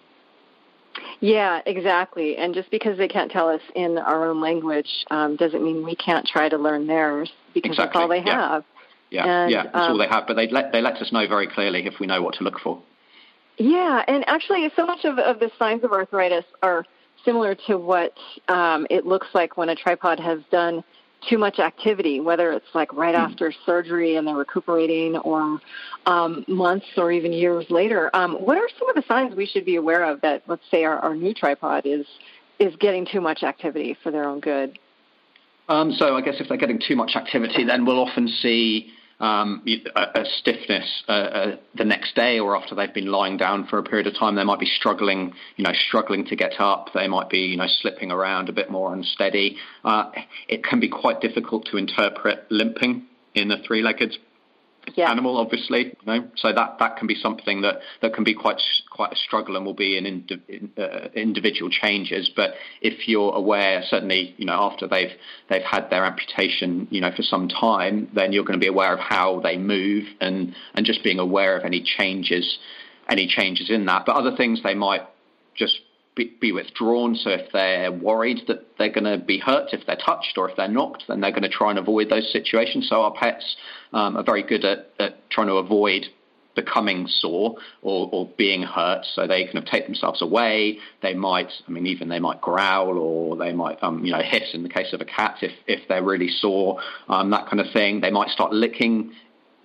Yeah, 1.19 1.62
exactly. 1.65 2.38
And 2.38 2.53
just 2.53 2.69
because 2.72 2.98
they 2.98 3.07
can't 3.07 3.31
tell 3.31 3.50
us 3.50 3.62
in 3.75 3.98
our 3.98 4.29
own 4.29 4.41
language 4.41 5.05
um, 5.12 5.36
doesn't 5.36 5.63
mean 5.63 5.83
we 5.83 5.95
can't 5.95 6.25
try 6.25 6.50
to 6.50 6.57
learn 6.57 6.88
theirs 6.88 7.31
because 7.53 7.77
that's 7.77 7.95
all 7.95 8.07
they 8.07 8.24
yeah. 8.24 8.50
have. 8.51 8.65
Yeah, 9.10 9.43
and, 9.43 9.51
yeah, 9.51 9.63
that's 9.63 9.75
um, 9.75 9.91
all 9.91 9.98
they 9.98 10.07
have. 10.07 10.25
But 10.27 10.36
they 10.36 10.48
let 10.48 10.72
they 10.72 10.81
let 10.81 10.95
us 10.95 11.12
know 11.12 11.27
very 11.27 11.48
clearly 11.48 11.86
if 11.86 12.00
we 12.00 12.07
know 12.07 12.22
what 12.22 12.36
to 12.36 12.43
look 12.43 12.60
for. 12.60 12.81
Yeah, 13.57 14.03
and 14.07 14.27
actually, 14.27 14.67
so 14.75 14.86
much 14.86 15.05
of, 15.05 15.19
of 15.19 15.39
the 15.39 15.51
signs 15.60 15.83
of 15.83 15.91
arthritis 15.91 16.45
are 16.63 16.86
similar 17.24 17.55
to 17.67 17.77
what 17.77 18.17
um, 18.48 18.88
it 18.89 19.05
looks 19.05 19.27
like 19.33 19.55
when 19.57 19.69
a 19.69 19.75
tripod 19.75 20.19
has 20.19 20.39
done 20.51 20.83
too 21.30 21.38
much 21.38 21.60
activity, 21.60 22.20
whether 22.20 22.51
it's 22.51 22.74
like 22.74 22.94
right 22.94 23.15
mm. 23.15 23.20
after 23.20 23.53
surgery 23.65 24.15
and 24.15 24.27
they're 24.27 24.36
recuperating 24.36 25.18
or 25.18 25.60
um, 26.06 26.44
months 26.48 26.86
or 26.98 27.12
even 27.12 27.34
years 27.34 27.65
later. 27.70 28.10
Um, 28.15 28.36
what 28.36 28.58
are 28.58 28.68
some 28.80 28.89
of 28.89 28.96
the 28.96 29.03
signs 29.08 29.36
we 29.36 29.46
should 29.46 29.65
be 29.65 29.75
aware 29.75 30.03
of 30.03 30.22
that, 30.22 30.44
let's 30.48 30.63
say, 30.70 30.84
our, 30.84 31.00
our 31.00 31.15
new 31.15 31.34
tripod 31.34 31.86
is 31.86 32.06
is 32.60 32.75
getting 32.77 33.06
too 33.06 33.20
much 33.20 33.44
activity 33.44 33.98
for 34.03 34.12
their 34.12 34.25
own 34.25 34.39
good? 34.39 34.77
Um, 35.70 35.92
so 35.92 36.15
I 36.15 36.22
guess 36.22 36.36
if 36.39 36.48
they're 36.48 36.58
getting 36.58 36.80
too 36.86 36.96
much 36.96 37.15
activity, 37.15 37.63
then 37.63 37.86
we'll 37.86 38.00
often 38.00 38.27
see 38.27 38.92
um, 39.24 39.63
a, 39.96 40.20
a, 40.20 40.25
stiffness 40.39 41.03
uh, 41.08 41.12
uh, 41.12 41.56
the 41.75 41.86
next 41.86 42.13
day 42.13 42.39
or 42.39 42.58
after 42.58 42.75
they've 42.75 42.94
been 42.94 43.08
lying 43.08 43.38
down 43.38 43.65
for 43.68 43.80
a 43.80 43.84
period 43.84 44.06
of 44.06 44.13
time. 44.20 44.36
They 44.36 44.44
might 44.44 44.60
be 44.60 44.65
struggling, 44.65 45.34
you 45.56 45.63
know, 45.63 45.72
struggling 45.88 46.25
to 46.25 46.36
get 46.36 46.60
up. 46.60 46.89
They 46.94 47.08
might 47.08 47.30
be, 47.30 47.39
you 47.39 47.56
know, 47.56 47.68
slipping 47.68 48.12
around 48.12 48.50
a 48.50 48.51
bit 48.51 48.70
more 48.70 48.94
unsteady. 48.94 49.56
Uh, 49.86 50.12
it 50.50 50.65
can 50.65 50.82
be 50.82 50.89
quite 50.89 51.22
difficult 51.22 51.65
to 51.72 51.77
interpret 51.77 52.46
limping 52.51 53.06
in 53.34 53.50
a 53.50 53.63
three-legged 53.63 54.18
yeah. 54.96 55.10
animal, 55.10 55.38
obviously. 55.38 55.86
You 55.86 56.06
know? 56.06 56.28
So 56.36 56.54
that, 56.54 56.78
that 56.80 56.98
can 56.98 57.08
be 57.08 57.16
something 57.16 57.62
that, 57.62 57.80
that 58.02 58.13
can 58.13 58.24
be 58.24 58.34
quite 58.34 58.62
quite 58.90 59.12
a 59.12 59.16
struggle 59.16 59.56
and 59.56 59.66
will 59.66 59.74
be 59.74 59.98
in, 59.98 60.06
in 60.06 60.72
uh, 60.78 61.10
individual 61.16 61.70
changes. 61.70 62.30
But 62.36 62.54
if 62.82 63.08
you're 63.08 63.34
aware, 63.34 63.84
certainly, 63.88 64.36
you 64.38 64.46
know, 64.46 64.54
after 64.54 64.88
they've 64.88 65.12
they've 65.50 65.63
had 65.63 65.90
their 65.90 66.06
amputation, 66.06 66.88
you 66.92 67.02
know, 67.02 67.12
for 67.16 67.24
some 67.24 67.48
time, 67.48 68.10
then 68.13 68.34
you're 68.34 68.44
going 68.44 68.60
to 68.60 68.63
be 68.63 68.68
aware 68.68 68.94
of 68.94 69.00
how 69.00 69.40
they 69.40 69.58
move 69.58 70.06
and 70.22 70.56
and 70.75 70.86
just 70.86 71.04
being 71.04 71.20
aware 71.20 71.58
of 71.58 71.66
any 71.66 71.82
changes, 71.82 72.60
any 73.10 73.28
changes 73.28 73.70
in 73.70 73.86
that. 73.86 74.06
But 74.06 74.16
other 74.16 74.36
things 74.36 74.62
they 74.63 74.75
might 74.75 75.02
just 75.56 75.80
be, 76.15 76.36
be 76.39 76.51
withdrawn. 76.51 77.15
So 77.15 77.29
if 77.29 77.51
they're 77.51 77.91
worried 77.91 78.41
that 78.48 78.77
they're 78.77 78.91
going 78.91 79.05
to 79.05 79.24
be 79.24 79.39
hurt 79.39 79.74
if 79.74 79.86
they're 79.86 79.96
touched 79.96 80.38
or 80.38 80.50
if 80.50 80.55
they're 80.55 80.67
knocked, 80.67 81.05
then 81.08 81.22
they're 81.22 81.32
going 81.32 81.43
to 81.43 81.50
try 81.50 81.70
and 81.70 81.79
avoid 81.79 82.10
those 82.10 82.32
situations. 82.32 82.88
So 82.89 83.01
our 83.01 83.13
pets 83.13 83.55
um, 83.93 84.17
are 84.17 84.24
very 84.24 84.43
good 84.43 84.65
at, 84.65 84.89
at 85.00 85.29
trying 85.29 85.48
to 85.48 85.55
avoid 85.55 86.08
becoming 86.55 87.08
sore 87.08 87.55
or, 87.82 88.10
or 88.12 88.29
being 88.38 88.62
hurt, 88.62 89.05
so 89.13 89.25
they 89.25 89.46
kind 89.46 89.58
of 89.58 89.65
take 89.65 89.86
themselves 89.86 90.22
away. 90.22 90.77
They 91.01 91.13
might, 91.13 91.51
I 91.67 91.72
mean, 91.72 91.88
even 91.88 92.10
they 92.10 92.20
might 92.20 92.41
growl 92.41 92.98
or 92.98 93.36
they 93.36 93.51
might, 93.51 93.82
um, 93.82 94.05
you 94.05 94.12
know, 94.12 94.22
hiss 94.22 94.53
in 94.53 94.63
the 94.63 94.70
case 94.70 94.93
of 94.93 95.01
a 95.01 95.05
cat 95.05 95.38
if 95.41 95.51
if 95.67 95.88
they're 95.88 96.03
really 96.03 96.29
sore, 96.29 96.79
um, 97.08 97.32
that 97.32 97.48
kind 97.50 97.60
of 97.60 97.72
thing. 97.74 98.01
They 98.01 98.12
might 98.12 98.29
start 98.29 98.53
licking 98.53 99.13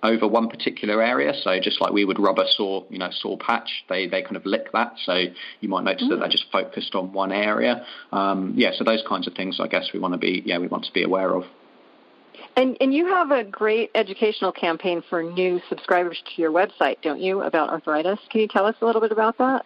over 0.01 0.27
one 0.27 0.47
particular 0.47 1.01
area. 1.01 1.33
So 1.33 1.59
just 1.59 1.81
like 1.81 1.91
we 1.91 2.05
would 2.05 2.19
rub 2.19 2.39
a 2.39 2.47
sore, 2.47 2.85
you 2.89 2.97
know, 2.97 3.09
saw 3.11 3.37
patch, 3.37 3.83
they 3.89 4.07
they 4.07 4.21
kind 4.21 4.37
of 4.37 4.45
lick 4.45 4.71
that. 4.73 4.93
So 5.03 5.25
you 5.59 5.69
might 5.69 5.83
notice 5.83 6.03
mm. 6.03 6.09
that 6.09 6.19
they're 6.19 6.29
just 6.29 6.51
focused 6.51 6.95
on 6.95 7.11
one 7.13 7.31
area. 7.31 7.85
Um, 8.11 8.53
yeah, 8.55 8.71
so 8.73 8.83
those 8.83 9.03
kinds 9.07 9.27
of 9.27 9.33
things, 9.33 9.59
I 9.59 9.67
guess 9.67 9.89
we 9.93 9.99
want 9.99 10.13
to 10.13 10.17
be 10.17 10.41
yeah 10.45 10.57
we 10.57 10.67
want 10.67 10.85
to 10.85 10.93
be 10.93 11.03
aware 11.03 11.33
of. 11.33 11.43
And 12.55 12.77
and 12.81 12.93
you 12.93 13.07
have 13.07 13.31
a 13.31 13.43
great 13.43 13.91
educational 13.95 14.51
campaign 14.51 15.03
for 15.09 15.21
new 15.23 15.61
subscribers 15.69 16.21
to 16.35 16.41
your 16.41 16.51
website, 16.51 17.01
don't 17.01 17.19
you, 17.19 17.41
about 17.41 17.69
arthritis? 17.69 18.19
Can 18.29 18.41
you 18.41 18.47
tell 18.47 18.65
us 18.65 18.75
a 18.81 18.85
little 18.85 19.01
bit 19.01 19.11
about 19.11 19.37
that? 19.37 19.65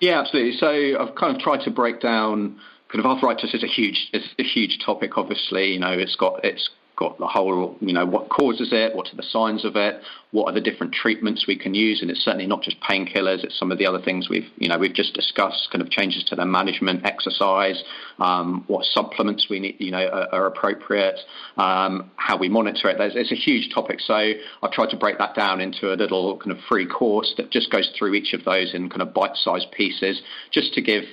Yeah, 0.00 0.20
absolutely. 0.20 0.56
So 0.58 0.68
I've 1.00 1.14
kind 1.14 1.34
of 1.34 1.40
tried 1.40 1.64
to 1.64 1.70
break 1.70 2.00
down 2.00 2.60
kind 2.88 3.04
of 3.04 3.06
arthritis 3.06 3.52
is 3.54 3.62
a 3.62 3.66
huge 3.66 4.08
is 4.12 4.24
a 4.38 4.42
huge 4.42 4.78
topic. 4.84 5.16
Obviously, 5.16 5.72
you 5.72 5.80
know, 5.80 5.92
it's 5.92 6.16
got 6.16 6.44
it's 6.44 6.68
got 6.96 7.18
the 7.18 7.26
whole, 7.26 7.76
you 7.80 7.92
know, 7.92 8.06
what 8.06 8.30
causes 8.30 8.70
it, 8.72 8.96
what 8.96 9.06
are 9.12 9.16
the 9.16 9.22
signs 9.22 9.64
of 9.64 9.76
it, 9.76 10.00
what 10.30 10.50
are 10.50 10.54
the 10.54 10.60
different 10.60 10.94
treatments 10.94 11.46
we 11.46 11.56
can 11.56 11.74
use, 11.74 12.00
and 12.00 12.10
it's 12.10 12.24
certainly 12.24 12.46
not 12.46 12.62
just 12.62 12.80
painkillers. 12.80 13.44
It's 13.44 13.58
some 13.58 13.70
of 13.70 13.78
the 13.78 13.86
other 13.86 14.00
things 14.00 14.28
we've, 14.30 14.48
you 14.56 14.68
know, 14.68 14.78
we've 14.78 14.94
just 14.94 15.12
discussed, 15.12 15.68
kind 15.70 15.82
of 15.82 15.90
changes 15.90 16.24
to 16.24 16.36
their 16.36 16.46
management, 16.46 17.04
exercise, 17.04 17.82
um, 18.18 18.64
what 18.66 18.84
supplements 18.86 19.46
we 19.50 19.60
need, 19.60 19.76
you 19.78 19.90
know, 19.90 20.06
are, 20.06 20.28
are 20.34 20.46
appropriate, 20.46 21.18
um, 21.58 22.10
how 22.16 22.38
we 22.38 22.48
monitor 22.48 22.88
it. 22.88 22.96
There's, 22.96 23.14
it's 23.14 23.32
a 23.32 23.36
huge 23.36 23.72
topic, 23.74 24.00
so 24.00 24.14
I've 24.14 24.72
tried 24.72 24.90
to 24.90 24.96
break 24.96 25.18
that 25.18 25.34
down 25.34 25.60
into 25.60 25.92
a 25.92 25.96
little 25.96 26.38
kind 26.38 26.52
of 26.52 26.58
free 26.66 26.86
course 26.86 27.34
that 27.36 27.50
just 27.50 27.70
goes 27.70 27.90
through 27.98 28.14
each 28.14 28.32
of 28.32 28.44
those 28.44 28.72
in 28.72 28.88
kind 28.88 29.02
of 29.02 29.12
bite-sized 29.12 29.70
pieces, 29.70 30.22
just 30.50 30.72
to 30.74 30.80
give 30.80 31.04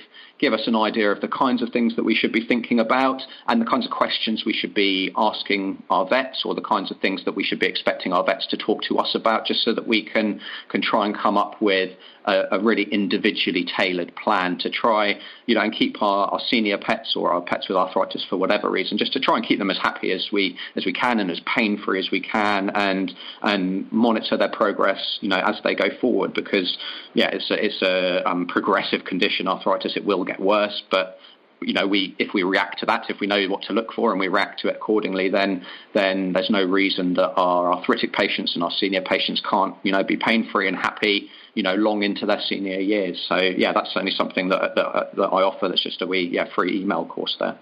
give 0.44 0.52
us 0.52 0.66
an 0.66 0.76
idea 0.76 1.10
of 1.10 1.22
the 1.22 1.28
kinds 1.28 1.62
of 1.62 1.70
things 1.70 1.96
that 1.96 2.04
we 2.04 2.14
should 2.14 2.30
be 2.30 2.44
thinking 2.46 2.78
about 2.78 3.22
and 3.48 3.62
the 3.62 3.64
kinds 3.64 3.86
of 3.86 3.90
questions 3.90 4.42
we 4.44 4.52
should 4.52 4.74
be 4.74 5.10
asking 5.16 5.82
our 5.88 6.06
vets 6.06 6.42
or 6.44 6.54
the 6.54 6.60
kinds 6.60 6.90
of 6.90 6.98
things 7.00 7.24
that 7.24 7.34
we 7.34 7.42
should 7.42 7.58
be 7.58 7.66
expecting 7.66 8.12
our 8.12 8.22
vets 8.22 8.46
to 8.48 8.58
talk 8.58 8.82
to 8.82 8.98
us 8.98 9.14
about 9.14 9.46
just 9.46 9.64
so 9.64 9.72
that 9.72 9.88
we 9.88 10.04
can 10.04 10.38
can 10.68 10.82
try 10.82 11.06
and 11.06 11.16
come 11.16 11.38
up 11.38 11.62
with 11.62 11.96
a, 12.24 12.44
a 12.52 12.60
really 12.60 12.84
individually 12.84 13.66
tailored 13.76 14.14
plan 14.16 14.58
to 14.58 14.70
try, 14.70 15.18
you 15.46 15.54
know, 15.54 15.60
and 15.60 15.72
keep 15.72 16.02
our, 16.02 16.28
our 16.28 16.40
senior 16.48 16.78
pets 16.78 17.14
or 17.16 17.32
our 17.32 17.40
pets 17.40 17.68
with 17.68 17.76
arthritis 17.76 18.24
for 18.28 18.36
whatever 18.36 18.70
reason, 18.70 18.98
just 18.98 19.12
to 19.12 19.20
try 19.20 19.36
and 19.36 19.46
keep 19.46 19.58
them 19.58 19.70
as 19.70 19.78
happy 19.78 20.12
as 20.12 20.28
we 20.32 20.56
as 20.76 20.84
we 20.84 20.92
can 20.92 21.20
and 21.20 21.30
as 21.30 21.40
pain 21.54 21.80
free 21.84 21.98
as 21.98 22.10
we 22.10 22.20
can, 22.20 22.70
and 22.70 23.12
and 23.42 23.90
monitor 23.92 24.36
their 24.36 24.48
progress, 24.48 25.18
you 25.20 25.28
know, 25.28 25.40
as 25.44 25.60
they 25.64 25.74
go 25.74 25.86
forward. 26.00 26.34
Because 26.34 26.78
yeah, 27.14 27.30
it's 27.32 27.50
a, 27.50 27.64
it's 27.64 27.82
a 27.82 28.28
um, 28.28 28.46
progressive 28.46 29.04
condition, 29.04 29.46
arthritis. 29.48 29.96
It 29.96 30.04
will 30.04 30.24
get 30.24 30.40
worse, 30.40 30.82
but 30.90 31.18
you 31.64 31.72
know, 31.72 31.86
we 31.86 32.14
if 32.18 32.34
we 32.34 32.42
react 32.42 32.78
to 32.80 32.86
that, 32.86 33.06
if 33.08 33.20
we 33.20 33.26
know 33.26 33.44
what 33.46 33.62
to 33.62 33.72
look 33.72 33.92
for 33.92 34.10
and 34.10 34.20
we 34.20 34.28
react 34.28 34.60
to 34.60 34.68
it 34.68 34.76
accordingly, 34.76 35.28
then 35.28 35.64
then 35.94 36.32
there's 36.32 36.50
no 36.50 36.64
reason 36.64 37.14
that 37.14 37.32
our 37.36 37.72
arthritic 37.72 38.12
patients 38.12 38.54
and 38.54 38.62
our 38.62 38.70
senior 38.70 39.02
patients 39.02 39.42
can't, 39.48 39.74
you 39.82 39.92
know, 39.92 40.04
be 40.04 40.16
pain 40.16 40.48
free 40.50 40.68
and 40.68 40.76
happy, 40.76 41.28
you 41.54 41.62
know, 41.62 41.74
long 41.74 42.02
into 42.02 42.26
their 42.26 42.40
senior 42.40 42.78
years. 42.78 43.24
So 43.28 43.36
yeah, 43.36 43.72
that's 43.72 43.92
certainly 43.92 44.12
something 44.12 44.48
that 44.50 44.74
that, 44.74 45.16
that 45.16 45.28
I 45.28 45.42
offer. 45.42 45.68
That's 45.68 45.82
just 45.82 46.02
a 46.02 46.06
wee 46.06 46.28
yeah 46.30 46.46
free 46.54 46.80
email 46.80 47.06
course 47.06 47.36
there. 47.38 47.58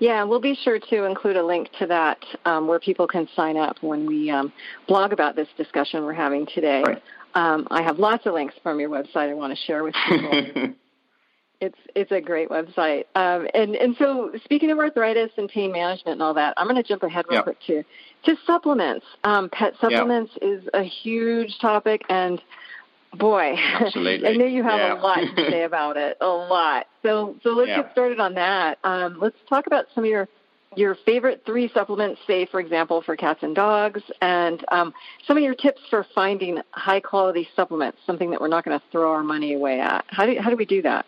Yeah, 0.00 0.24
we'll 0.24 0.40
be 0.40 0.56
sure 0.56 0.78
to 0.78 1.04
include 1.04 1.36
a 1.36 1.44
link 1.44 1.70
to 1.78 1.86
that 1.86 2.18
um, 2.44 2.66
where 2.66 2.80
people 2.80 3.06
can 3.06 3.28
sign 3.36 3.56
up 3.56 3.76
when 3.80 4.06
we 4.06 4.28
um, 4.28 4.52
blog 4.88 5.12
about 5.12 5.36
this 5.36 5.48
discussion 5.56 6.04
we're 6.04 6.12
having 6.12 6.46
today. 6.52 6.82
Right. 6.84 7.02
Um, 7.34 7.66
I 7.70 7.82
have 7.82 7.98
lots 7.98 8.26
of 8.26 8.34
links 8.34 8.54
from 8.62 8.80
your 8.80 8.90
website 8.90 9.30
I 9.30 9.34
want 9.34 9.56
to 9.56 9.64
share 9.64 9.82
with 9.82 9.94
people. 10.08 10.74
It's 11.60 11.78
it's 11.94 12.12
a 12.12 12.20
great 12.20 12.48
website. 12.48 13.04
Um, 13.14 13.46
and 13.54 13.74
and 13.76 13.96
so 13.98 14.32
speaking 14.44 14.70
of 14.70 14.78
arthritis 14.78 15.30
and 15.36 15.48
pain 15.48 15.72
management 15.72 16.14
and 16.14 16.22
all 16.22 16.34
that, 16.34 16.54
I'm 16.56 16.66
going 16.66 16.82
to 16.82 16.86
jump 16.86 17.02
ahead 17.02 17.24
real 17.28 17.42
quick 17.42 17.58
to 17.66 17.82
to 18.24 18.36
supplements. 18.46 19.06
Um, 19.24 19.48
pet 19.50 19.74
supplements 19.80 20.32
is 20.42 20.64
a 20.74 20.82
huge 20.82 21.58
topic, 21.60 22.02
and 22.08 22.40
boy, 23.14 23.54
Absolutely. 23.56 24.28
I 24.28 24.32
know 24.32 24.46
you 24.46 24.62
have 24.62 24.78
yeah. 24.78 24.94
a 24.94 25.00
lot 25.00 25.16
to 25.16 25.50
say 25.50 25.62
about 25.64 25.96
it. 25.96 26.16
A 26.20 26.26
lot. 26.26 26.86
So 27.02 27.36
so 27.42 27.50
let's 27.50 27.68
get 27.68 27.92
started 27.92 28.20
on 28.20 28.34
that. 28.34 28.78
Um, 28.84 29.18
let's 29.20 29.36
talk 29.48 29.66
about 29.66 29.86
some 29.94 30.04
of 30.04 30.10
your 30.10 30.28
your 30.76 30.96
favorite 31.06 31.42
three 31.46 31.70
supplements, 31.72 32.20
say, 32.26 32.46
for 32.46 32.60
example, 32.60 33.02
for 33.02 33.16
cats 33.16 33.40
and 33.42 33.54
dogs, 33.54 34.02
and 34.20 34.64
um, 34.70 34.92
some 35.26 35.36
of 35.36 35.42
your 35.42 35.54
tips 35.54 35.80
for 35.90 36.06
finding 36.14 36.60
high 36.72 37.00
quality 37.00 37.48
supplements, 37.54 37.98
something 38.06 38.30
that 38.30 38.40
we're 38.40 38.48
not 38.48 38.64
going 38.64 38.78
to 38.78 38.84
throw 38.90 39.12
our 39.12 39.22
money 39.22 39.54
away 39.54 39.80
at. 39.80 40.04
How 40.08 40.26
do, 40.26 40.36
how 40.40 40.50
do 40.50 40.56
we 40.56 40.64
do 40.64 40.82
that? 40.82 41.06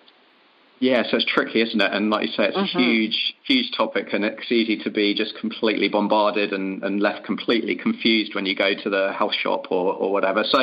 Yeah, 0.79 1.05
so 1.09 1.17
it's 1.17 1.25
tricky, 1.25 1.63
isn't 1.63 1.81
it? 1.81 1.91
And 1.91 2.11
like 2.11 2.27
you 2.27 2.33
say, 2.33 2.49
it's 2.49 2.57
mm-hmm. 2.57 2.79
a 2.79 2.83
huge, 2.83 3.35
huge 3.45 3.71
topic, 3.77 4.09
and 4.13 4.25
it's 4.25 4.53
easy 4.53 4.77
to 4.85 4.91
be 4.91 5.15
just 5.15 5.35
completely 5.41 5.89
bombarded 5.89 6.53
and, 6.53 6.83
and 6.83 7.01
left 7.01 7.25
completely 7.25 7.77
confused 7.77 8.35
when 8.35 8.45
you 8.45 8.55
go 8.55 8.73
to 8.83 8.91
the 8.91 9.13
health 9.17 9.35
shop 9.35 9.67
or, 9.71 9.95
or 9.95 10.13
whatever. 10.13 10.45
So 10.45 10.59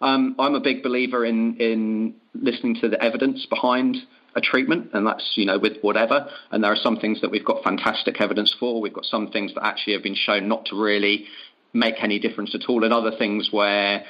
um, 0.00 0.36
I'm 0.38 0.54
a 0.54 0.60
big 0.60 0.82
believer 0.82 1.24
in 1.24 1.56
in 1.56 2.14
listening 2.34 2.76
to 2.80 2.88
the 2.88 3.02
evidence 3.02 3.44
behind 3.46 3.98
a 4.34 4.40
treatment, 4.40 4.90
and 4.94 5.06
that's 5.06 5.34
you 5.36 5.44
know 5.44 5.58
with 5.58 5.74
whatever. 5.82 6.30
And 6.50 6.64
there 6.64 6.72
are 6.72 6.76
some 6.76 6.96
things 6.96 7.20
that 7.20 7.30
we've 7.30 7.44
got 7.44 7.62
fantastic 7.62 8.22
evidence 8.22 8.54
for. 8.58 8.80
We've 8.80 8.92
got 8.92 9.04
some 9.04 9.30
things 9.30 9.52
that 9.54 9.66
actually 9.66 9.92
have 9.94 10.02
been 10.02 10.16
shown 10.16 10.48
not 10.48 10.64
to 10.66 10.80
really 10.80 11.26
make 11.74 11.96
any 12.02 12.18
difference 12.18 12.54
at 12.54 12.70
all, 12.70 12.84
and 12.84 12.94
other 12.94 13.12
things 13.18 13.50
where 13.50 14.04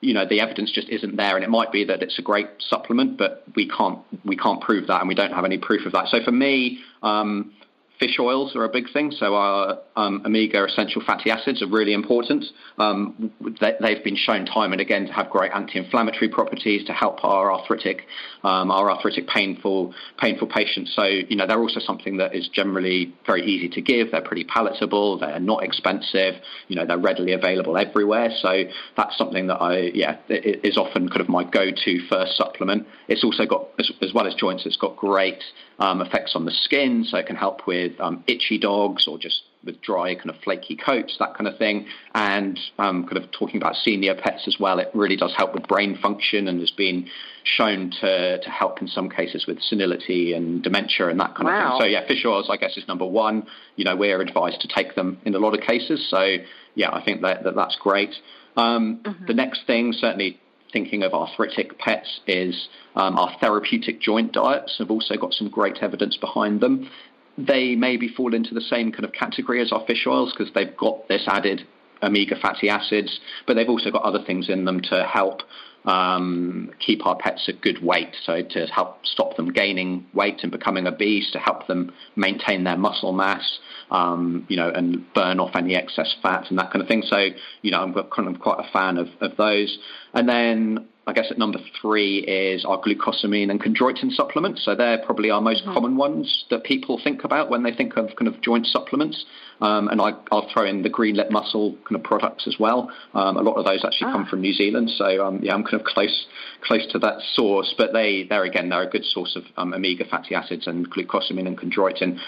you 0.00 0.14
know 0.14 0.26
the 0.26 0.40
evidence 0.40 0.70
just 0.70 0.88
isn't 0.88 1.16
there, 1.16 1.36
and 1.36 1.44
it 1.44 1.50
might 1.50 1.72
be 1.72 1.84
that 1.84 2.02
it's 2.02 2.18
a 2.18 2.22
great 2.22 2.48
supplement, 2.58 3.18
but 3.18 3.44
we 3.54 3.68
can't 3.68 3.98
we 4.24 4.36
can't 4.36 4.60
prove 4.60 4.86
that, 4.86 5.00
and 5.00 5.08
we 5.08 5.14
don't 5.14 5.32
have 5.32 5.44
any 5.44 5.58
proof 5.58 5.86
of 5.86 5.92
that. 5.92 6.08
So 6.08 6.22
for 6.24 6.32
me, 6.32 6.80
um, 7.02 7.52
fish 8.00 8.18
oils 8.18 8.56
are 8.56 8.64
a 8.64 8.68
big 8.68 8.90
thing. 8.92 9.12
So 9.12 9.34
our 9.34 9.78
um, 9.94 10.22
omega 10.24 10.64
essential 10.64 11.02
fatty 11.06 11.30
acids 11.30 11.62
are 11.62 11.68
really 11.68 11.92
important. 11.92 12.44
Um, 12.78 13.30
they, 13.60 13.94
have 13.94 14.02
been 14.02 14.16
shown 14.16 14.46
time 14.46 14.72
and 14.72 14.80
again 14.80 15.06
to 15.06 15.12
have 15.12 15.28
great 15.28 15.52
anti-inflammatory 15.52 16.30
properties 16.30 16.84
to 16.86 16.92
help 16.92 17.22
our 17.22 17.52
arthritic, 17.52 18.06
um, 18.42 18.70
our 18.70 18.90
arthritic 18.90 19.28
painful, 19.28 19.94
painful 20.18 20.48
patients. 20.48 20.92
So 20.96 21.04
you 21.04 21.36
know 21.36 21.46
they're 21.46 21.60
also 21.60 21.78
something 21.78 22.16
that 22.16 22.34
is 22.34 22.48
generally 22.48 23.14
very 23.26 23.44
easy 23.44 23.68
to 23.68 23.82
give. 23.82 24.10
They're 24.10 24.22
pretty 24.22 24.44
palatable. 24.44 25.18
They're 25.18 25.38
not 25.38 25.62
expensive. 25.62 26.36
You 26.68 26.76
know 26.76 26.86
they're 26.86 26.98
readily 26.98 27.34
available 27.34 27.76
everywhere. 27.76 28.30
So 28.40 28.64
that's 28.96 29.16
something 29.18 29.46
that 29.48 29.60
I 29.60 29.90
yeah 29.92 30.16
is 30.28 30.78
often 30.78 31.08
kind 31.10 31.20
of 31.20 31.28
my 31.28 31.44
go-to 31.44 32.08
first 32.08 32.36
supplement. 32.36 32.86
It's 33.08 33.22
also 33.22 33.44
got 33.44 33.68
as, 33.78 33.92
as 34.00 34.14
well 34.14 34.26
as 34.26 34.34
joints. 34.34 34.64
It's 34.64 34.76
got 34.76 34.96
great 34.96 35.42
um, 35.80 36.02
effects 36.02 36.32
on 36.36 36.44
the 36.44 36.50
skin, 36.50 37.04
so 37.08 37.16
it 37.16 37.26
can 37.26 37.36
help 37.36 37.66
with 37.66 37.98
um, 38.00 38.22
itchy 38.26 38.58
dogs 38.58 39.08
or 39.08 39.18
just 39.18 39.42
with 39.64 39.80
dry, 39.82 40.14
kind 40.14 40.30
of 40.30 40.36
flaky 40.42 40.76
coats, 40.76 41.16
that 41.18 41.34
kind 41.34 41.48
of 41.48 41.56
thing. 41.58 41.86
And 42.14 42.58
um, 42.78 43.04
kind 43.04 43.16
of 43.16 43.30
talking 43.32 43.56
about 43.56 43.74
senior 43.76 44.14
pets 44.14 44.46
as 44.46 44.56
well, 44.60 44.78
it 44.78 44.90
really 44.94 45.16
does 45.16 45.34
help 45.36 45.54
with 45.54 45.66
brain 45.66 45.98
function 46.00 46.48
and 46.48 46.60
has 46.60 46.70
been 46.70 47.08
shown 47.44 47.90
to, 48.00 48.40
to 48.42 48.50
help 48.50 48.80
in 48.80 48.88
some 48.88 49.08
cases 49.08 49.46
with 49.46 49.60
senility 49.60 50.34
and 50.34 50.62
dementia 50.62 51.08
and 51.08 51.18
that 51.20 51.34
kind 51.34 51.46
wow. 51.46 51.72
of 51.76 51.80
thing. 51.80 51.80
So 51.80 51.86
yeah, 51.86 52.06
fish 52.06 52.24
oils, 52.24 52.48
I 52.50 52.56
guess, 52.56 52.76
is 52.76 52.86
number 52.86 53.06
one. 53.06 53.46
You 53.76 53.84
know, 53.84 53.96
we're 53.96 54.20
advised 54.20 54.60
to 54.60 54.68
take 54.68 54.94
them 54.94 55.18
in 55.24 55.34
a 55.34 55.38
lot 55.38 55.54
of 55.54 55.60
cases. 55.60 56.06
So 56.10 56.36
yeah, 56.74 56.90
I 56.92 57.02
think 57.02 57.22
that, 57.22 57.44
that 57.44 57.56
that's 57.56 57.76
great. 57.80 58.14
Um, 58.56 59.00
mm-hmm. 59.02 59.26
The 59.26 59.34
next 59.34 59.66
thing, 59.66 59.92
certainly 59.92 60.40
thinking 60.72 61.02
of 61.02 61.12
arthritic 61.12 61.78
pets, 61.78 62.20
is 62.26 62.68
um, 62.94 63.18
our 63.18 63.36
therapeutic 63.40 64.00
joint 64.00 64.32
diets 64.32 64.76
have 64.78 64.90
also 64.90 65.16
got 65.16 65.32
some 65.32 65.48
great 65.48 65.78
evidence 65.82 66.16
behind 66.16 66.60
them. 66.60 66.90
They 67.38 67.74
maybe 67.74 68.08
fall 68.08 68.34
into 68.34 68.54
the 68.54 68.60
same 68.60 68.92
kind 68.92 69.04
of 69.04 69.12
category 69.12 69.60
as 69.60 69.72
our 69.72 69.84
fish 69.86 70.06
oils 70.06 70.32
because 70.36 70.52
they've 70.54 70.76
got 70.76 71.08
this 71.08 71.24
added 71.26 71.66
omega 72.02 72.36
fatty 72.40 72.68
acids, 72.68 73.20
but 73.46 73.54
they've 73.54 73.68
also 73.68 73.90
got 73.90 74.02
other 74.02 74.22
things 74.24 74.48
in 74.48 74.64
them 74.64 74.80
to 74.80 75.04
help 75.04 75.42
um, 75.84 76.70
keep 76.84 77.06
our 77.06 77.16
pets 77.16 77.48
at 77.48 77.60
good 77.60 77.82
weight. 77.82 78.14
So 78.24 78.42
to 78.42 78.66
help 78.66 79.04
stop 79.06 79.36
them 79.36 79.52
gaining 79.52 80.06
weight 80.14 80.40
and 80.42 80.52
becoming 80.52 80.86
obese, 80.86 81.30
to 81.32 81.38
help 81.38 81.66
them 81.66 81.92
maintain 82.16 82.64
their 82.64 82.76
muscle 82.76 83.12
mass, 83.12 83.58
um, 83.90 84.46
you 84.48 84.56
know, 84.56 84.70
and 84.70 85.12
burn 85.14 85.40
off 85.40 85.56
any 85.56 85.74
excess 85.74 86.14
fat 86.22 86.50
and 86.50 86.58
that 86.58 86.70
kind 86.70 86.82
of 86.82 86.88
thing. 86.88 87.02
So 87.06 87.28
you 87.62 87.70
know, 87.70 87.80
I'm 87.80 87.94
kind 87.94 88.28
of 88.28 88.40
quite 88.40 88.60
a 88.60 88.70
fan 88.72 88.98
of, 88.98 89.08
of 89.20 89.36
those. 89.36 89.78
And 90.12 90.28
then 90.28 90.88
I 91.06 91.12
guess 91.12 91.26
at 91.30 91.38
number 91.38 91.58
three 91.80 92.18
is 92.18 92.64
our 92.64 92.80
glucosamine 92.80 93.50
and 93.50 93.60
chondroitin 93.60 94.12
supplements. 94.12 94.64
So 94.64 94.74
they're 94.74 94.98
probably 94.98 95.30
our 95.30 95.40
most 95.40 95.64
mm-hmm. 95.64 95.72
common 95.72 95.96
ones 95.96 96.44
that 96.50 96.62
people 96.62 97.00
think 97.02 97.24
about 97.24 97.50
when 97.50 97.62
they 97.62 97.72
think 97.72 97.96
of 97.96 98.14
kind 98.16 98.28
of 98.28 98.40
joint 98.42 98.66
supplements. 98.66 99.24
Um, 99.60 99.88
and 99.88 100.00
I, 100.00 100.12
will 100.30 100.48
throw 100.52 100.66
in 100.66 100.82
the 100.82 100.88
green 100.88 101.16
lip 101.16 101.30
mussel 101.30 101.76
kind 101.84 101.96
of 101.96 102.02
products 102.02 102.46
as 102.46 102.56
well. 102.60 102.90
Um, 103.14 103.36
a 103.36 103.42
lot 103.42 103.54
of 103.54 103.64
those 103.64 103.84
actually 103.84 104.08
ah. 104.08 104.12
come 104.12 104.26
from 104.26 104.40
New 104.40 104.52
Zealand, 104.54 104.90
so 104.90 105.26
um, 105.26 105.40
yeah, 105.42 105.54
I'm 105.54 105.64
kind 105.64 105.80
of 105.80 105.84
close 105.84 106.26
close 106.62 106.86
to 106.92 106.98
that 107.00 107.20
source. 107.34 107.74
But 107.76 107.92
they, 107.92 108.24
they're 108.28 108.44
again, 108.44 108.68
they're 108.68 108.82
a 108.82 108.90
good 108.90 109.04
source 109.04 109.36
of 109.36 109.44
um, 109.56 109.74
omega 109.74 110.04
fatty 110.04 110.34
acids 110.34 110.66
and 110.66 110.90
glucosamine 110.90 111.46
and 111.46 111.58
chondroitin. 111.58 112.18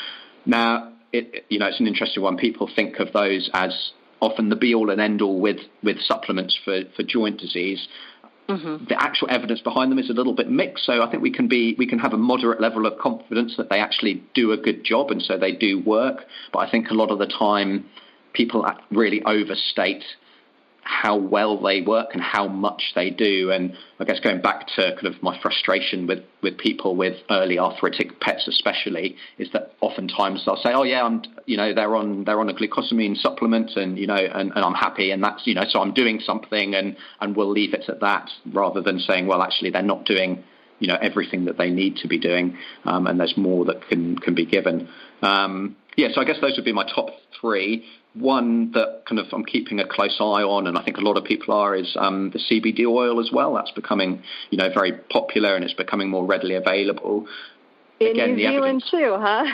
Now, 0.45 0.93
it, 1.13 1.47
you 1.49 1.59
know, 1.59 1.67
it's 1.67 1.81
an 1.81 1.87
interesting 1.87 2.23
one. 2.23 2.37
People 2.37 2.69
think 2.75 2.99
of 2.99 3.13
those 3.13 3.49
as 3.55 3.93
often 4.21 4.49
the 4.49 4.57
be 4.57 4.75
all 4.75 4.91
and 4.91 5.01
end 5.01 5.21
all 5.21 5.41
with 5.41 5.59
with 5.83 6.01
supplements 6.01 6.59
for 6.65 6.83
for 6.97 7.03
joint 7.03 7.39
disease. 7.39 7.89
Mm-hmm. 8.49 8.87
The 8.89 9.01
actual 9.01 9.29
evidence 9.31 9.61
behind 9.61 9.93
them 9.93 9.99
is 9.99 10.11
a 10.11 10.13
little 10.13 10.35
bit 10.35 10.51
mixed, 10.51 10.85
so 10.85 11.03
I 11.03 11.11
think 11.11 11.23
we 11.23 11.31
can 11.31 11.49
be 11.49 11.75
we 11.79 11.87
can 11.87 11.99
have 12.01 12.13
a 12.13 12.19
moderate 12.19 12.61
level 12.61 12.87
of 12.87 12.99
confidence 12.99 13.57
that 13.57 13.71
they 13.71 13.79
actually 13.79 14.23
do 14.35 14.53
a 14.53 14.57
good 14.57 14.85
job, 14.85 15.11
and 15.11 15.23
so 15.23 15.39
they 15.39 15.53
do 15.53 15.81
work. 15.81 16.25
But 16.53 16.61
I 16.61 16.71
think 16.71 16.91
a 16.91 16.95
lot 16.95 17.11
of 17.11 17.19
the 17.19 17.27
time, 17.27 17.87
people 18.33 18.67
really 18.91 19.23
overstate 19.25 20.05
how 20.83 21.17
well 21.17 21.61
they 21.61 21.81
work 21.81 22.11
and 22.13 22.23
how 22.23 22.49
much 22.49 22.93
they 22.95 23.09
do. 23.11 23.51
And 23.53 23.75
I 24.01 24.05
guess 24.05 24.19
going 24.21 24.41
back 24.41 24.67
to 24.77 24.95
kind 24.95 25.07
of 25.07 25.23
my 25.23 25.41
frustration 25.41 26.07
with, 26.07 26.25
with 26.43 26.59
people 26.59 26.97
with 26.97 27.19
early 27.31 27.59
arthritic 27.59 28.21
pets, 28.21 28.49
especially, 28.49 29.17
is 29.39 29.49
that 29.53 29.73
oftentimes 29.81 30.45
they'll 30.45 30.57
say, 30.57 30.73
"Oh 30.73 30.83
yeah, 30.83 31.05
I'm 31.05 31.23
you 31.47 31.57
know 31.57 31.73
they're 31.73 31.95
on 31.95 32.25
they're 32.25 32.41
on 32.41 32.49
a 32.49 32.55
glucosamine 32.55 33.17
supplement, 33.17 33.73
and 33.77 33.99
you 33.99 34.07
know 34.07 34.17
and, 34.17 34.53
and 34.53 34.65
I'm 34.65 34.75
happy, 34.75 35.13
and 35.13 35.23
that's 35.23 35.47
you 35.47 35.55
know 35.55 35.65
so 35.69 35.81
I'm 35.81 35.95
doing 35.95 36.21
something, 36.21 36.75
and 36.75 36.97
and 37.21 37.37
we'll 37.37 37.51
leave 37.51 37.75
it 37.75 37.85
at 37.89 38.01
that, 38.01 38.29
rather 38.53 38.81
than 38.81 38.99
saying, 38.99 39.27
well, 39.27 39.43
actually 39.43 39.71
they're 39.71 39.83
not 39.83 40.05
doing." 40.05 40.45
You 40.79 40.89
know 40.89 40.99
everything 41.01 41.45
that 41.45 41.59
they 41.59 41.71
need 41.71 41.99
to 41.99 42.09
be 42.09 42.19
doing, 42.19 42.59
um, 42.85 43.07
and 43.07 43.21
there's 43.21 43.37
more 43.37 43.65
that 43.67 43.87
can 43.89 44.19
can 44.19 44.35
be 44.35 44.45
given. 44.45 44.89
Um, 45.23 45.77
yeah, 45.97 46.09
so 46.13 46.21
I 46.21 46.25
guess 46.25 46.41
those 46.41 46.57
would 46.57 46.65
be 46.65 46.73
my 46.73 46.85
top 46.85 47.11
three. 47.41 47.85
One 48.15 48.73
that 48.73 49.05
kind 49.09 49.19
of 49.19 49.27
I'm 49.33 49.45
keeping 49.45 49.81
a 49.81 49.87
close 49.87 50.17
eye 50.21 50.43
on, 50.43 50.67
and 50.67 50.77
I 50.77 50.83
think 50.83 50.99
a 50.99 51.01
lot 51.01 51.17
of 51.17 51.25
people 51.25 51.55
are, 51.55 51.75
is 51.75 51.97
um, 51.99 52.31
the 52.31 52.39
CBD 52.39 52.87
oil 52.87 53.21
as 53.21 53.31
well. 53.33 53.55
That's 53.55 53.71
becoming, 53.71 54.23
you 54.51 54.59
know, 54.59 54.69
very 54.73 54.93
popular 54.93 55.57
and 55.57 55.65
it's 55.65 55.75
becoming 55.75 56.11
more 56.11 56.27
readily 56.27 56.55
available. 56.55 57.27
In 58.01 58.13
Again, 58.13 58.35
New 58.35 58.49
Zealand 58.49 58.85
too, 58.91 59.17
huh? 59.19 59.45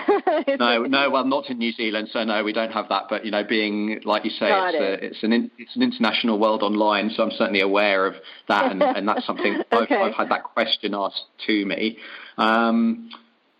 no, 0.58 0.82
no, 0.84 1.10
well, 1.10 1.24
not 1.24 1.50
in 1.50 1.58
New 1.58 1.72
Zealand, 1.72 2.08
so 2.12 2.24
no, 2.24 2.42
we 2.42 2.52
don't 2.52 2.72
have 2.72 2.88
that. 2.88 3.04
But 3.08 3.24
you 3.24 3.30
know, 3.30 3.44
being 3.44 4.00
like 4.04 4.24
you 4.24 4.30
say, 4.30 4.46
it's, 4.50 4.74
it. 4.74 4.80
a, 4.80 5.06
it's, 5.06 5.22
an 5.22 5.32
in, 5.32 5.50
it's 5.58 5.76
an 5.76 5.82
international 5.82 6.38
world 6.38 6.62
online, 6.62 7.10
so 7.10 7.22
I'm 7.22 7.30
certainly 7.32 7.60
aware 7.60 8.06
of 8.06 8.14
that, 8.48 8.72
and, 8.72 8.82
and 8.82 9.06
that's 9.06 9.26
something 9.26 9.62
okay. 9.72 9.94
I've, 9.94 10.10
I've, 10.10 10.14
had 10.14 10.30
that 10.30 10.44
question 10.44 10.94
asked 10.94 11.24
to 11.46 11.66
me. 11.66 11.98
Um, 12.38 13.10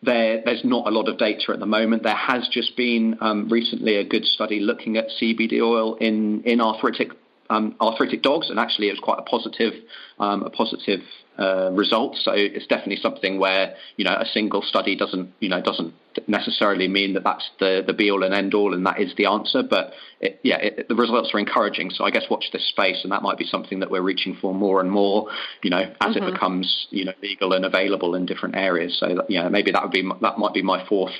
there, 0.03 0.43
there's 0.45 0.65
not 0.65 0.87
a 0.87 0.91
lot 0.91 1.09
of 1.09 1.19
data 1.19 1.53
at 1.53 1.59
the 1.59 1.67
moment. 1.67 2.03
There 2.03 2.15
has 2.15 2.49
just 2.49 2.77
been 2.77 3.19
um, 3.21 3.49
recently 3.49 3.97
a 3.97 4.05
good 4.05 4.25
study 4.25 4.61
looking 4.61 4.97
at 4.97 5.09
CBD 5.21 5.61
oil 5.61 5.95
in, 5.97 6.43
in 6.43 6.61
arthritic 6.61 7.13
um, 7.51 7.77
arthritic 7.81 8.23
dogs, 8.23 8.51
and 8.51 8.59
actually 8.59 8.89
it 8.89 8.93
was 8.93 9.01
quite 9.01 9.19
a 9.19 9.23
positive 9.23 9.73
um, 10.19 10.43
a 10.43 10.51
positive 10.51 11.01
uh, 11.39 11.71
result. 11.73 12.17
So 12.17 12.33
it's 12.35 12.67
definitely 12.67 12.99
something 13.01 13.39
where 13.39 13.75
you 13.97 14.05
know 14.05 14.15
a 14.15 14.27
single 14.27 14.63
study 14.63 14.97
doesn't 14.97 15.33
you 15.41 15.49
know 15.49 15.63
doesn't 15.63 15.95
necessarily 16.27 16.89
mean 16.89 17.15
that 17.15 17.25
that's 17.25 17.49
the 17.59 17.83
the 17.87 17.95
be 17.95 18.11
all 18.11 18.23
and 18.23 18.35
end 18.35 18.55
all, 18.55 18.75
and 18.75 18.85
that 18.87 19.01
is 19.01 19.15
the 19.17 19.27
answer. 19.27 19.63
But 19.63 19.93
yeah, 20.43 20.57
it, 20.57 20.89
the 20.89 20.95
results 20.95 21.31
are 21.35 21.39
encouraging. 21.39 21.91
So 21.91 22.05
I 22.05 22.11
guess 22.11 22.25
watch 22.31 22.47
this 22.53 22.69
space, 22.69 23.01
and 23.03 23.13
that 23.13 23.23
might 23.23 23.39
be 23.39 23.45
something 23.45 23.81
that 23.81 23.91
we're 23.91 24.03
reaching 24.03 24.37
for 24.41 24.55
more 24.55 24.81
and 24.81 24.91
more. 24.91 25.29
You 25.63 25.71
know, 25.71 25.95
as 26.01 26.15
mm-hmm. 26.15 26.25
it 26.25 26.33
becomes 26.33 26.87
you 26.91 27.05
know 27.05 27.13
legal 27.23 27.53
and 27.53 27.65
available 27.65 28.15
in 28.15 28.27
different 28.27 28.57
areas. 28.57 28.97
So 28.99 29.15
that, 29.15 29.31
yeah, 29.31 29.49
maybe 29.49 29.71
that 29.73 29.83
would 29.83 29.93
be 29.93 30.09
that 30.21 30.39
might 30.39 30.55
be 30.55 30.63
my 30.63 30.87
fourth 30.87 31.15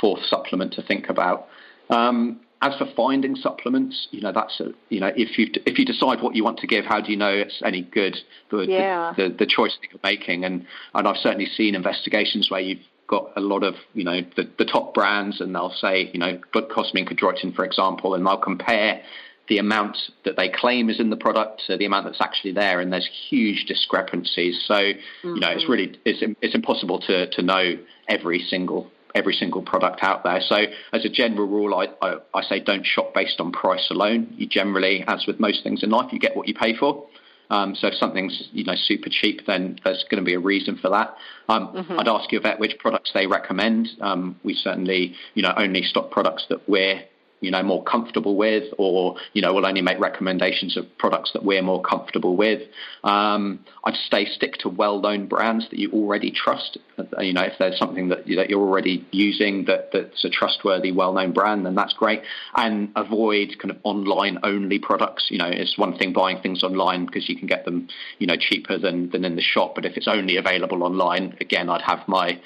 fourth 0.00 0.24
supplement 0.24 0.72
to 0.74 0.82
think 0.82 1.08
about. 1.08 1.46
Um, 1.90 2.40
as 2.62 2.76
for 2.76 2.86
finding 2.96 3.34
supplements, 3.34 4.06
you 4.12 4.20
know 4.20 4.32
that's 4.32 4.60
a, 4.60 4.68
you 4.88 5.00
know 5.00 5.10
if 5.16 5.36
you 5.36 5.48
if 5.66 5.78
you 5.78 5.84
decide 5.84 6.22
what 6.22 6.36
you 6.36 6.44
want 6.44 6.58
to 6.60 6.66
give, 6.66 6.84
how 6.84 7.00
do 7.00 7.10
you 7.10 7.16
know 7.16 7.30
it's 7.30 7.60
any 7.64 7.82
good? 7.82 8.16
The 8.50 8.66
yeah. 8.68 9.12
the, 9.16 9.28
the, 9.28 9.36
the 9.38 9.46
choice 9.46 9.76
that 9.80 9.88
you're 9.90 10.00
making, 10.02 10.44
and 10.44 10.64
and 10.94 11.08
I've 11.08 11.16
certainly 11.16 11.46
seen 11.46 11.74
investigations 11.74 12.50
where 12.50 12.60
you've 12.60 12.78
got 13.12 13.30
a 13.36 13.40
lot 13.40 13.62
of 13.62 13.74
you 13.92 14.04
know 14.04 14.22
the, 14.36 14.48
the 14.58 14.64
top 14.64 14.94
brands, 14.94 15.40
and 15.40 15.54
they'll 15.54 15.76
say 15.78 16.10
you 16.12 16.18
know 16.18 16.40
glucosamine 16.54 17.06
chondroitin, 17.06 17.54
for 17.54 17.64
example, 17.64 18.14
and 18.14 18.26
they'll 18.26 18.38
compare 18.38 19.02
the 19.48 19.58
amount 19.58 19.98
that 20.24 20.36
they 20.36 20.48
claim 20.48 20.88
is 20.88 20.98
in 20.98 21.10
the 21.10 21.16
product 21.16 21.62
to 21.66 21.76
the 21.76 21.84
amount 21.84 22.06
that's 22.06 22.22
actually 22.22 22.52
there, 22.52 22.80
and 22.80 22.90
there's 22.90 23.08
huge 23.28 23.66
discrepancies. 23.66 24.64
So 24.66 24.74
mm-hmm. 24.74 25.34
you 25.34 25.40
know 25.40 25.50
it's 25.50 25.64
mm-hmm. 25.64 25.72
really 25.72 26.00
it's 26.06 26.36
it's 26.40 26.54
impossible 26.54 27.00
to 27.00 27.30
to 27.30 27.42
know 27.42 27.76
every 28.08 28.40
single 28.48 28.90
every 29.14 29.34
single 29.34 29.60
product 29.60 30.02
out 30.02 30.24
there. 30.24 30.40
So 30.40 30.56
as 30.94 31.04
a 31.04 31.10
general 31.10 31.46
rule, 31.46 31.74
I, 31.74 31.88
I, 32.00 32.16
I, 32.32 32.42
say 32.42 32.60
don't 32.60 32.86
shop 32.86 33.12
based 33.12 33.40
on 33.40 33.52
price 33.52 33.88
alone. 33.90 34.32
You 34.38 34.46
generally, 34.46 35.04
as 35.06 35.26
with 35.26 35.38
most 35.38 35.62
things 35.62 35.82
in 35.82 35.90
life, 35.90 36.10
you 36.14 36.18
get 36.18 36.34
what 36.34 36.48
you 36.48 36.54
pay 36.54 36.74
for. 36.74 37.06
Um, 37.52 37.74
so 37.74 37.88
if 37.88 37.94
something's 37.94 38.48
you 38.52 38.64
know 38.64 38.74
super 38.74 39.10
cheap, 39.10 39.42
then 39.46 39.78
there's 39.84 40.04
going 40.10 40.22
to 40.22 40.24
be 40.24 40.34
a 40.34 40.40
reason 40.40 40.78
for 40.78 40.88
that. 40.88 41.14
Um, 41.50 41.68
mm-hmm. 41.68 42.00
I'd 42.00 42.08
ask 42.08 42.32
you 42.32 42.38
about 42.38 42.58
which 42.58 42.78
products 42.78 43.10
they 43.12 43.26
recommend. 43.26 43.90
Um, 44.00 44.40
we 44.42 44.54
certainly 44.54 45.14
you 45.34 45.42
know 45.42 45.52
only 45.56 45.82
stock 45.82 46.10
products 46.10 46.46
that 46.48 46.66
we're 46.66 47.02
you 47.42 47.50
know 47.50 47.62
more 47.62 47.82
comfortable 47.82 48.36
with, 48.36 48.72
or 48.78 49.16
you 49.32 49.42
know 49.42 49.52
we'll 49.52 49.66
only 49.66 49.82
make 49.82 49.98
recommendations 49.98 50.76
of 50.76 50.86
products 50.98 51.32
that 51.34 51.44
we're 51.44 51.62
more 51.62 51.82
comfortable 51.82 52.36
with. 52.36 52.62
Um, 53.04 53.60
I'd 53.84 53.96
stay 54.06 54.24
stick 54.24 54.58
to 54.58 54.68
well-known 54.68 55.26
brands 55.26 55.68
that 55.70 55.78
you 55.78 55.90
already 55.92 56.30
trust. 56.30 56.78
Uh, 56.98 57.20
you 57.20 57.32
know 57.32 57.42
if 57.42 57.54
there's 57.58 57.78
something 57.78 58.08
that 58.08 58.26
that 58.36 58.48
you're 58.48 58.60
already 58.60 59.06
using 59.10 59.64
that 59.66 59.90
that's 59.92 60.24
a 60.24 60.30
trustworthy, 60.30 60.92
well-known 60.92 61.32
brand, 61.32 61.66
then 61.66 61.74
that's 61.74 61.92
great. 61.92 62.22
And 62.54 62.92
avoid 62.96 63.58
kind 63.58 63.70
of 63.70 63.78
online-only 63.82 64.78
products. 64.78 65.26
You 65.30 65.38
know 65.38 65.48
it's 65.48 65.76
one 65.76 65.98
thing 65.98 66.12
buying 66.12 66.40
things 66.40 66.62
online 66.62 67.06
because 67.06 67.28
you 67.28 67.36
can 67.36 67.46
get 67.46 67.64
them 67.64 67.88
you 68.18 68.26
know 68.26 68.36
cheaper 68.38 68.78
than 68.78 69.10
than 69.10 69.24
in 69.24 69.36
the 69.36 69.42
shop, 69.42 69.74
but 69.74 69.84
if 69.84 69.96
it's 69.96 70.08
only 70.08 70.36
available 70.36 70.82
online, 70.84 71.36
again 71.40 71.68
I'd 71.68 71.82
have 71.82 72.06
my 72.06 72.40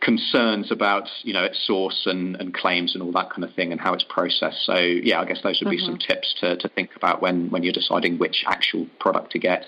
concerns 0.00 0.70
about 0.70 1.08
you 1.22 1.32
know 1.32 1.44
its 1.44 1.64
source 1.66 2.02
and, 2.06 2.36
and 2.36 2.52
claims 2.52 2.94
and 2.94 3.02
all 3.02 3.12
that 3.12 3.30
kind 3.30 3.44
of 3.44 3.54
thing 3.54 3.72
and 3.72 3.80
how 3.80 3.94
it's 3.94 4.04
processed. 4.08 4.64
So 4.64 4.76
yeah, 4.76 5.20
I 5.20 5.24
guess 5.24 5.40
those 5.42 5.60
would 5.60 5.70
be 5.70 5.78
mm-hmm. 5.78 5.86
some 5.86 5.98
tips 5.98 6.34
to, 6.40 6.56
to 6.56 6.68
think 6.68 6.90
about 6.96 7.22
when, 7.22 7.50
when 7.50 7.62
you're 7.62 7.72
deciding 7.72 8.18
which 8.18 8.44
actual 8.46 8.86
product 9.00 9.32
to 9.32 9.38
get. 9.38 9.64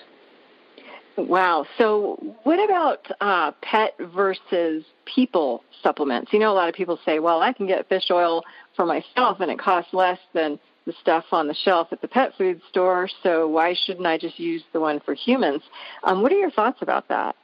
Wow. 1.17 1.65
So 1.79 2.35
what 2.43 2.63
about 2.63 3.07
uh, 3.21 3.51
pet 3.63 3.95
versus 4.13 4.85
people 5.05 5.63
supplements? 5.81 6.31
You 6.31 6.37
know, 6.37 6.51
a 6.51 6.53
lot 6.53 6.69
of 6.69 6.75
people 6.75 6.99
say, 7.03 7.17
well, 7.17 7.41
I 7.41 7.53
can 7.53 7.65
get 7.65 7.89
fish 7.89 8.11
oil 8.11 8.43
for 8.75 8.85
myself 8.85 9.39
and 9.39 9.49
it 9.49 9.57
costs 9.57 9.93
less 9.93 10.19
than 10.33 10.59
the 10.85 10.93
stuff 11.01 11.25
on 11.31 11.47
the 11.47 11.53
shelf 11.53 11.89
at 11.91 12.01
the 12.01 12.07
pet 12.07 12.33
food 12.37 12.61
store, 12.69 13.09
so 13.21 13.47
why 13.47 13.75
shouldn't 13.85 14.07
I 14.07 14.17
just 14.17 14.39
use 14.39 14.63
the 14.71 14.79
one 14.79 15.01
for 15.01 15.13
humans? 15.13 15.61
Um, 16.03 16.21
what 16.21 16.31
are 16.31 16.37
your 16.37 16.49
thoughts 16.49 16.81
about 16.81 17.09
that? 17.09 17.35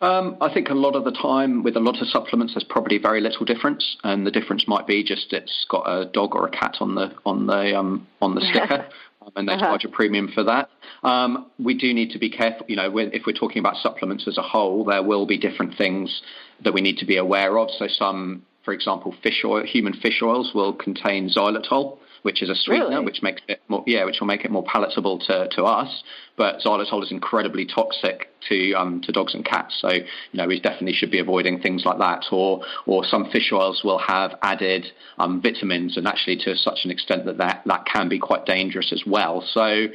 Um, 0.00 0.36
I 0.40 0.52
think 0.52 0.68
a 0.68 0.74
lot 0.74 0.94
of 0.94 1.04
the 1.04 1.10
time 1.10 1.64
with 1.64 1.76
a 1.76 1.80
lot 1.80 2.00
of 2.00 2.06
supplements, 2.08 2.54
there's 2.54 2.64
probably 2.64 2.98
very 2.98 3.20
little 3.20 3.44
difference, 3.44 3.96
and 4.04 4.24
the 4.26 4.30
difference 4.30 4.68
might 4.68 4.86
be 4.86 5.02
just 5.02 5.32
it's 5.32 5.66
got 5.68 5.88
a 5.88 6.04
dog 6.04 6.36
or 6.36 6.46
a 6.46 6.50
cat 6.50 6.76
on 6.80 6.94
the 6.94 7.12
on 7.26 7.46
the 7.46 7.76
um, 7.76 8.06
on 8.22 8.34
the 8.34 8.40
sticker. 8.40 8.86
and 9.36 9.48
they 9.48 9.52
uh-huh. 9.54 9.66
charge 9.66 9.84
a 9.84 9.88
premium 9.88 10.28
for 10.32 10.44
that. 10.44 10.70
Um, 11.02 11.50
we 11.58 11.76
do 11.76 11.92
need 11.92 12.10
to 12.10 12.18
be 12.18 12.30
careful. 12.30 12.66
You 12.68 12.76
know, 12.76 12.96
if 12.96 13.22
we're 13.26 13.36
talking 13.36 13.58
about 13.58 13.76
supplements 13.76 14.26
as 14.26 14.38
a 14.38 14.42
whole, 14.42 14.84
there 14.84 15.02
will 15.02 15.26
be 15.26 15.36
different 15.36 15.76
things 15.76 16.22
that 16.64 16.72
we 16.72 16.80
need 16.80 16.98
to 16.98 17.06
be 17.06 17.16
aware 17.16 17.58
of. 17.58 17.68
So 17.76 17.88
some, 17.88 18.44
for 18.64 18.72
example, 18.72 19.14
fish 19.22 19.42
oil, 19.44 19.64
human 19.64 19.92
fish 19.94 20.20
oils 20.22 20.52
will 20.54 20.72
contain 20.72 21.28
xylitol 21.28 21.98
which 22.28 22.42
is 22.42 22.50
a 22.50 22.54
sweetener, 22.54 22.90
really? 22.90 23.04
which 23.06 23.22
makes 23.22 23.40
it 23.48 23.62
more, 23.68 23.82
yeah, 23.86 24.04
which 24.04 24.16
will 24.20 24.26
make 24.26 24.44
it 24.44 24.50
more 24.50 24.62
palatable 24.62 25.18
to, 25.18 25.48
to 25.50 25.64
us. 25.64 26.02
But 26.36 26.60
xylitol 26.60 27.02
is 27.02 27.10
incredibly 27.10 27.64
toxic 27.64 28.28
to 28.50 28.74
um, 28.74 29.00
to 29.04 29.12
dogs 29.12 29.34
and 29.34 29.42
cats, 29.42 29.78
so 29.80 29.90
you 29.90 30.04
know 30.34 30.46
we 30.46 30.60
definitely 30.60 30.92
should 30.92 31.10
be 31.10 31.20
avoiding 31.20 31.58
things 31.58 31.86
like 31.86 31.96
that. 32.00 32.26
Or 32.30 32.60
or 32.84 33.02
some 33.06 33.30
fish 33.30 33.50
oils 33.50 33.80
will 33.82 33.96
have 33.96 34.34
added 34.42 34.84
um, 35.18 35.40
vitamins, 35.40 35.96
and 35.96 36.06
actually 36.06 36.36
to 36.44 36.54
such 36.54 36.80
an 36.84 36.90
extent 36.90 37.24
that, 37.24 37.38
that 37.38 37.62
that 37.64 37.86
can 37.86 38.10
be 38.10 38.18
quite 38.18 38.44
dangerous 38.44 38.92
as 38.92 39.04
well. 39.06 39.42
So 39.50 39.86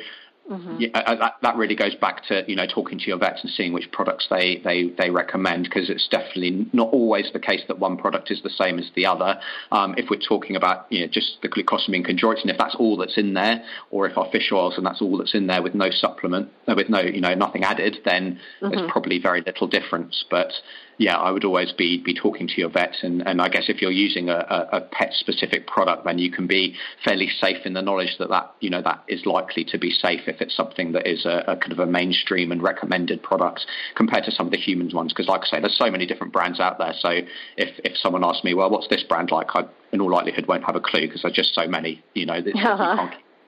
Mm-hmm. 0.49 0.75
Yeah, 0.79 1.15
that, 1.15 1.35
that 1.41 1.55
really 1.55 1.75
goes 1.75 1.95
back 1.95 2.25
to 2.25 2.43
you 2.47 2.55
know 2.57 2.65
talking 2.67 2.99
to 2.99 3.05
your 3.05 3.17
vets 3.17 3.39
and 3.43 3.51
seeing 3.51 3.71
which 3.71 3.89
products 3.93 4.27
they 4.29 4.57
they, 4.57 4.89
they 4.97 5.09
recommend 5.09 5.63
because 5.63 5.89
it's 5.89 6.05
definitely 6.09 6.67
not 6.73 6.89
always 6.91 7.29
the 7.31 7.39
case 7.39 7.61
that 7.69 7.79
one 7.79 7.95
product 7.95 8.29
is 8.29 8.41
the 8.43 8.49
same 8.49 8.77
as 8.77 8.91
the 8.93 9.05
other. 9.05 9.39
Um, 9.71 9.95
if 9.97 10.09
we're 10.09 10.19
talking 10.19 10.57
about 10.57 10.85
you 10.91 10.99
know 10.99 11.07
just 11.07 11.37
the 11.41 11.47
glucosamine 11.47 12.05
chondroitin, 12.05 12.49
if 12.49 12.57
that's 12.57 12.75
all 12.75 12.97
that's 12.97 13.17
in 13.17 13.33
there, 13.33 13.63
or 13.89 14.05
if 14.05 14.17
our 14.17 14.29
fish 14.31 14.51
oils 14.51 14.73
and 14.75 14.85
that's 14.85 15.01
all 15.01 15.17
that's 15.17 15.33
in 15.33 15.47
there 15.47 15.63
with 15.63 15.75
no 15.75 15.89
supplement, 15.89 16.49
uh, 16.67 16.73
with 16.75 16.89
no 16.89 16.99
you 16.99 17.21
know 17.21 17.33
nothing 17.33 17.63
added, 17.63 17.99
then 18.03 18.37
mm-hmm. 18.61 18.75
there's 18.75 18.91
probably 18.91 19.19
very 19.19 19.41
little 19.41 19.67
difference. 19.67 20.25
But 20.29 20.51
yeah, 20.97 21.17
I 21.17 21.31
would 21.31 21.43
always 21.43 21.71
be 21.71 22.01
be 22.01 22.13
talking 22.13 22.47
to 22.47 22.53
your 22.57 22.69
vet, 22.69 22.95
and, 23.01 23.25
and 23.27 23.41
I 23.41 23.49
guess 23.49 23.65
if 23.67 23.81
you're 23.81 23.91
using 23.91 24.29
a, 24.29 24.45
a, 24.49 24.77
a 24.77 24.81
pet 24.81 25.13
specific 25.13 25.67
product, 25.67 26.05
then 26.05 26.19
you 26.19 26.31
can 26.31 26.47
be 26.47 26.75
fairly 27.03 27.29
safe 27.41 27.65
in 27.65 27.73
the 27.73 27.81
knowledge 27.81 28.17
that 28.19 28.29
that 28.29 28.53
you 28.59 28.69
know 28.69 28.81
that 28.81 29.03
is 29.07 29.25
likely 29.25 29.63
to 29.65 29.77
be 29.77 29.91
safe 29.91 30.21
if 30.27 30.41
it's 30.41 30.55
something 30.55 30.91
that 30.93 31.07
is 31.07 31.25
a, 31.25 31.43
a 31.47 31.57
kind 31.57 31.71
of 31.71 31.79
a 31.79 31.85
mainstream 31.85 32.51
and 32.51 32.61
recommended 32.61 33.23
product 33.23 33.65
compared 33.95 34.23
to 34.25 34.31
some 34.31 34.45
of 34.45 34.51
the 34.51 34.57
humans 34.57 34.93
ones. 34.93 35.13
Because 35.13 35.27
like 35.27 35.41
I 35.41 35.45
say, 35.45 35.59
there's 35.59 35.77
so 35.77 35.89
many 35.89 36.05
different 36.05 36.33
brands 36.33 36.59
out 36.59 36.77
there. 36.77 36.93
So 36.99 37.09
if 37.57 37.79
if 37.83 37.97
someone 37.97 38.23
asks 38.23 38.43
me, 38.43 38.53
well, 38.53 38.69
what's 38.69 38.87
this 38.87 39.03
brand 39.03 39.31
like? 39.31 39.47
I 39.55 39.63
in 39.91 40.01
all 40.01 40.11
likelihood 40.11 40.47
won't 40.47 40.63
have 40.63 40.75
a 40.75 40.81
clue 40.81 41.01
because 41.01 41.21
there's 41.21 41.35
just 41.35 41.55
so 41.55 41.67
many. 41.67 42.03
You 42.13 42.25
know, 42.25 42.35
uh-huh. 42.35 42.43
you 42.45 42.53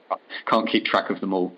can't, 0.10 0.21
can't 0.47 0.69
keep 0.69 0.86
track 0.86 1.10
of 1.10 1.21
them 1.21 1.34
all. 1.34 1.58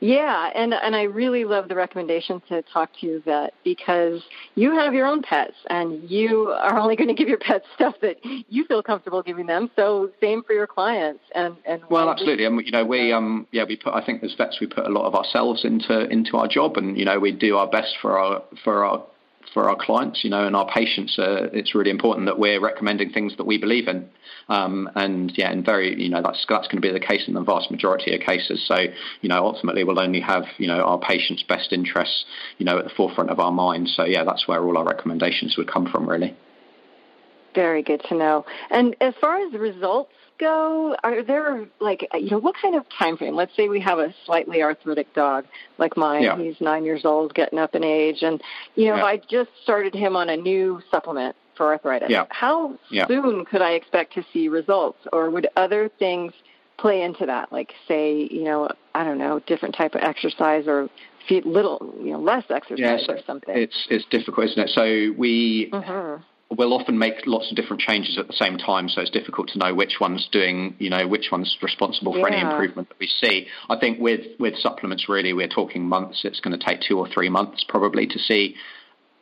Yeah, 0.00 0.50
and 0.54 0.74
and 0.74 0.96
I 0.96 1.02
really 1.02 1.44
love 1.44 1.68
the 1.68 1.74
recommendation 1.74 2.42
to 2.48 2.62
talk 2.62 2.90
to 3.00 3.06
your 3.06 3.20
vet 3.20 3.54
because 3.64 4.22
you 4.54 4.72
have 4.72 4.94
your 4.94 5.06
own 5.06 5.22
pets 5.22 5.54
and 5.70 6.08
you 6.10 6.48
are 6.48 6.78
only 6.78 6.96
going 6.96 7.08
to 7.08 7.14
give 7.14 7.28
your 7.28 7.38
pets 7.38 7.64
stuff 7.74 7.94
that 8.02 8.16
you 8.22 8.64
feel 8.66 8.82
comfortable 8.82 9.22
giving 9.22 9.46
them. 9.46 9.70
So 9.76 10.10
same 10.20 10.42
for 10.42 10.52
your 10.52 10.66
clients 10.66 11.22
and 11.34 11.56
and 11.64 11.82
well, 11.90 12.10
absolutely. 12.10 12.44
And 12.44 12.60
you 12.64 12.72
know, 12.72 12.84
we 12.84 13.12
um 13.12 13.46
yeah 13.52 13.64
we 13.66 13.76
put 13.76 13.94
I 13.94 14.04
think 14.04 14.22
as 14.22 14.34
vets 14.34 14.58
we 14.60 14.66
put 14.66 14.86
a 14.86 14.90
lot 14.90 15.06
of 15.06 15.14
ourselves 15.14 15.64
into 15.64 16.08
into 16.08 16.36
our 16.36 16.48
job, 16.48 16.76
and 16.76 16.98
you 16.98 17.04
know 17.04 17.18
we 17.18 17.32
do 17.32 17.56
our 17.56 17.68
best 17.68 17.96
for 18.00 18.18
our 18.18 18.42
for 18.64 18.84
our 18.84 19.04
for 19.52 19.68
our 19.68 19.76
clients, 19.76 20.24
you 20.24 20.30
know, 20.30 20.46
and 20.46 20.56
our 20.56 20.66
patients. 20.66 21.18
Uh, 21.18 21.48
it's 21.52 21.74
really 21.74 21.90
important 21.90 22.26
that 22.26 22.38
we're 22.38 22.60
recommending 22.60 23.10
things 23.10 23.36
that 23.36 23.46
we 23.46 23.58
believe 23.58 23.88
in, 23.88 24.08
um, 24.48 24.88
and 24.94 25.32
yeah, 25.36 25.50
and 25.50 25.64
very, 25.64 26.00
you 26.00 26.08
know, 26.08 26.22
that's 26.22 26.44
that's 26.48 26.68
going 26.68 26.80
to 26.80 26.86
be 26.86 26.92
the 26.92 27.04
case 27.04 27.28
in 27.28 27.34
the 27.34 27.42
vast 27.42 27.70
majority 27.70 28.14
of 28.14 28.20
cases. 28.20 28.64
So, 28.66 28.76
you 29.20 29.28
know, 29.28 29.44
ultimately 29.44 29.84
we'll 29.84 30.00
only 30.00 30.20
have 30.20 30.44
you 30.58 30.66
know 30.66 30.80
our 30.82 30.98
patients' 30.98 31.42
best 31.42 31.72
interests, 31.72 32.24
you 32.58 32.66
know, 32.66 32.78
at 32.78 32.84
the 32.84 32.90
forefront 32.90 33.30
of 33.30 33.40
our 33.40 33.52
minds. 33.52 33.94
So 33.96 34.04
yeah, 34.04 34.24
that's 34.24 34.46
where 34.48 34.62
all 34.64 34.78
our 34.78 34.84
recommendations 34.84 35.56
would 35.56 35.70
come 35.70 35.90
from, 35.90 36.08
really. 36.08 36.36
Very 37.54 37.82
good 37.82 38.02
to 38.08 38.14
know. 38.14 38.44
And 38.70 38.96
as 39.00 39.14
far 39.20 39.36
as 39.36 39.52
results 39.52 40.12
go? 40.42 40.96
Are 41.02 41.22
there 41.22 41.66
like 41.80 42.08
you 42.14 42.30
know 42.30 42.38
what 42.38 42.54
kind 42.60 42.74
of 42.74 42.84
time 42.98 43.16
frame? 43.16 43.34
Let's 43.34 43.54
say 43.56 43.68
we 43.68 43.80
have 43.80 43.98
a 43.98 44.14
slightly 44.26 44.62
arthritic 44.62 45.14
dog 45.14 45.44
like 45.78 45.96
mine. 45.96 46.22
Yeah. 46.22 46.36
He's 46.36 46.60
nine 46.60 46.84
years 46.84 47.04
old, 47.04 47.34
getting 47.34 47.58
up 47.58 47.74
in 47.74 47.84
age, 47.84 48.22
and 48.22 48.42
you 48.74 48.86
know 48.86 48.96
yeah. 48.96 49.04
I 49.04 49.16
just 49.30 49.50
started 49.62 49.94
him 49.94 50.16
on 50.16 50.28
a 50.28 50.36
new 50.36 50.82
supplement 50.90 51.36
for 51.56 51.66
arthritis, 51.72 52.08
yeah. 52.10 52.24
how 52.30 52.78
soon 53.08 53.44
could 53.44 53.60
I 53.60 53.72
expect 53.72 54.14
to 54.14 54.24
see 54.32 54.48
results, 54.48 54.98
or 55.12 55.28
would 55.28 55.48
other 55.56 55.90
things 55.98 56.32
play 56.78 57.02
into 57.02 57.26
that? 57.26 57.52
Like 57.52 57.72
say 57.86 58.28
you 58.30 58.44
know 58.44 58.70
I 58.94 59.04
don't 59.04 59.18
know 59.18 59.40
different 59.46 59.74
type 59.76 59.94
of 59.94 60.02
exercise 60.02 60.64
or 60.66 60.88
little 61.30 61.94
you 61.98 62.12
know 62.12 62.20
less 62.20 62.44
exercise 62.50 63.06
or 63.08 63.18
something. 63.26 63.54
It's 63.56 63.86
it's 63.90 64.04
difficult, 64.06 64.46
isn't 64.48 64.62
it? 64.64 64.70
So 64.70 65.14
we. 65.16 65.70
Mm-hmm 65.72 66.22
we'll 66.56 66.72
often 66.74 66.98
make 66.98 67.26
lots 67.26 67.50
of 67.50 67.56
different 67.56 67.80
changes 67.80 68.18
at 68.18 68.26
the 68.26 68.32
same 68.32 68.58
time, 68.58 68.88
so 68.88 69.00
it's 69.00 69.10
difficult 69.10 69.48
to 69.48 69.58
know 69.58 69.74
which 69.74 69.96
one's 70.00 70.28
doing, 70.30 70.74
you 70.78 70.90
know, 70.90 71.06
which 71.06 71.28
one's 71.32 71.56
responsible 71.62 72.12
for 72.12 72.28
yeah. 72.28 72.36
any 72.36 72.40
improvement 72.40 72.88
that 72.88 72.98
we 72.98 73.06
see. 73.06 73.46
I 73.70 73.78
think 73.78 73.98
with 74.00 74.20
with 74.38 74.56
supplements, 74.56 75.08
really, 75.08 75.32
we're 75.32 75.48
talking 75.48 75.88
months. 75.88 76.22
It's 76.24 76.40
going 76.40 76.58
to 76.58 76.64
take 76.64 76.80
two 76.80 76.98
or 76.98 77.08
three 77.08 77.28
months 77.28 77.64
probably 77.68 78.06
to 78.06 78.18
see 78.18 78.54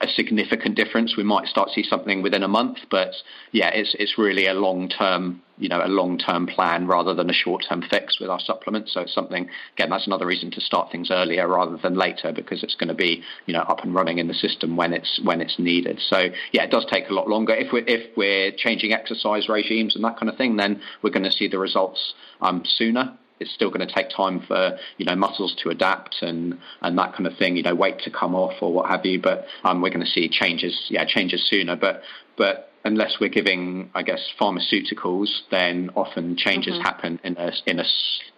a 0.01 0.09
significant 0.09 0.77
difference. 0.77 1.17
We 1.17 1.25
might 1.25 1.47
start 1.47 1.69
to 1.69 1.75
see 1.75 1.87
something 1.87 2.23
within 2.23 2.43
a 2.43 2.49
month, 2.49 2.79
but 2.91 3.13
yeah, 3.53 3.69
it's 3.69 3.95
it's 3.99 4.17
really 4.17 4.47
a 4.47 4.55
long 4.55 4.89
term, 4.89 5.43
you 5.59 5.69
know, 5.69 5.85
a 5.85 5.89
long 5.89 6.17
term 6.17 6.47
plan 6.47 6.87
rather 6.87 7.15
than 7.15 7.29
a 7.29 7.35
short 7.35 7.65
term 7.69 7.83
fix 7.83 8.19
with 8.19 8.31
our 8.31 8.41
supplements. 8.41 8.95
So 8.95 9.03
it's 9.03 9.15
something 9.15 9.49
again, 9.75 9.91
that's 9.91 10.07
another 10.07 10.27
reason 10.27 10.51
to 10.53 10.61
start 10.61 10.91
things 10.91 11.11
earlier 11.11 11.47
rather 11.47 11.77
than 11.77 11.97
later 11.97 12.33
because 12.33 12.63
it's 12.63 12.75
going 12.75 12.89
to 12.89 12.95
be 12.95 13.23
you 13.47 13.53
know 13.53 13.61
up 13.61 13.85
and 13.85 13.95
running 13.95 14.19
in 14.19 14.27
the 14.27 14.35
system 14.35 14.77
when 14.77 14.95
it's 14.95 15.21
when 15.23 15.43
it's 15.43 15.59
needed. 15.59 16.01
So 16.01 16.29
yeah, 16.53 16.65
it 16.65 16.71
does 16.71 16.87
take 16.91 17.11
a 17.11 17.15
lot 17.15 17.29
longer. 17.29 17.55
If 17.55 17.73
we're 17.73 17.85
if 17.87 18.17
we're 18.17 18.53
changing 18.57 18.93
exercise 18.93 19.49
regimes 19.49 19.97
and 19.97 20.05
that 20.05 20.19
kind 20.19 20.31
of 20.31 20.37
thing, 20.37 20.57
then 20.57 20.81
we're 21.03 21.11
going 21.11 21.25
to 21.25 21.33
see 21.33 21.49
the 21.49 21.59
results 21.59 22.15
um, 22.41 22.63
sooner 22.65 23.19
it's 23.41 23.53
still 23.53 23.71
going 23.71 23.87
to 23.87 23.93
take 23.93 24.09
time 24.15 24.41
for 24.47 24.79
you 24.99 25.05
know 25.05 25.17
muscles 25.17 25.57
to 25.63 25.71
adapt 25.71 26.17
and 26.23 26.59
and 26.83 26.97
that 26.99 27.15
kind 27.15 27.27
of 27.27 27.37
thing. 27.37 27.57
You 27.57 27.63
know, 27.63 27.75
weight 27.75 27.99
to 28.01 28.11
come 28.11 28.35
off 28.35 28.55
or 28.61 28.73
what 28.73 28.89
have 28.91 29.05
you. 29.05 29.21
But 29.21 29.47
um, 29.65 29.81
we're 29.81 29.91
going 29.91 30.05
to 30.05 30.11
see 30.11 30.29
changes, 30.29 30.87
yeah, 30.89 31.05
changes 31.05 31.49
sooner. 31.49 31.77
But 31.77 32.03
but 32.37 32.71
unless 32.85 33.17
we're 33.21 33.31
giving, 33.31 33.91
I 33.95 34.03
guess, 34.03 34.21
pharmaceuticals, 34.41 35.29
then 35.51 35.91
often 35.97 36.37
changes 36.37 36.75
mm-hmm. 36.75 36.83
happen 36.83 37.21
in 37.25 37.37
a 37.37 37.53
in 37.67 37.81
a 37.81 37.85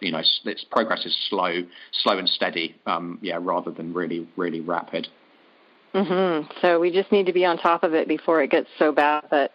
you 0.00 0.12
know 0.12 0.22
its 0.44 0.64
progress 0.64 1.04
is 1.04 1.16
slow, 1.28 1.62
slow 1.92 2.18
and 2.18 2.28
steady. 2.28 2.76
Um, 2.86 3.18
yeah, 3.22 3.38
rather 3.40 3.70
than 3.70 3.92
really 3.92 4.28
really 4.36 4.60
rapid. 4.60 5.08
Mhm. 5.94 6.48
So 6.62 6.80
we 6.80 6.90
just 6.90 7.12
need 7.12 7.26
to 7.26 7.32
be 7.32 7.44
on 7.44 7.58
top 7.58 7.82
of 7.82 7.92
it 7.92 8.08
before 8.08 8.42
it 8.42 8.50
gets 8.50 8.68
so 8.78 8.92
bad 8.92 9.24
that 9.30 9.52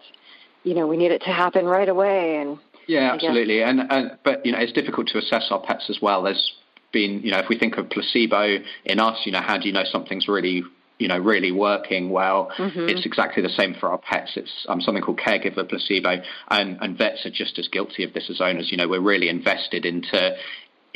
you 0.63 0.75
know 0.75 0.85
we 0.85 0.97
need 0.97 1.11
it 1.11 1.23
to 1.23 1.31
happen 1.31 1.65
right 1.65 1.89
away 1.89 2.37
and 2.37 2.59
yeah, 2.87 3.13
absolutely. 3.13 3.61
And, 3.61 3.81
and 3.89 4.17
but 4.23 4.45
you 4.45 4.51
know, 4.51 4.59
it's 4.59 4.73
difficult 4.73 5.07
to 5.07 5.17
assess 5.17 5.47
our 5.51 5.61
pets 5.61 5.85
as 5.89 5.99
well. 6.01 6.23
There's 6.23 6.53
been, 6.91 7.21
you 7.21 7.31
know, 7.31 7.39
if 7.39 7.49
we 7.49 7.57
think 7.57 7.77
of 7.77 7.89
placebo 7.89 8.59
in 8.85 8.99
us, 8.99 9.19
you 9.25 9.31
know, 9.31 9.41
how 9.41 9.57
do 9.57 9.67
you 9.67 9.73
know 9.73 9.83
something's 9.91 10.27
really 10.27 10.63
you 10.99 11.07
know, 11.07 11.17
really 11.17 11.51
working 11.51 12.09
well. 12.09 12.51
Mm-hmm. 12.57 12.89
It's 12.89 13.05
exactly 13.05 13.43
the 13.43 13.49
same 13.49 13.75
for 13.75 13.89
our 13.89 13.97
pets. 13.97 14.31
It's 14.35 14.65
um, 14.67 14.81
something 14.81 15.03
called 15.03 15.19
caregiver 15.19 15.67
placebo, 15.67 16.21
and, 16.49 16.77
and 16.81 16.97
vets 16.97 17.25
are 17.25 17.29
just 17.29 17.59
as 17.59 17.67
guilty 17.67 18.03
of 18.03 18.13
this 18.13 18.29
as 18.29 18.41
owners. 18.41 18.71
You 18.71 18.77
know, 18.77 18.87
we're 18.87 18.99
really 19.01 19.29
invested 19.29 19.85
into 19.85 20.35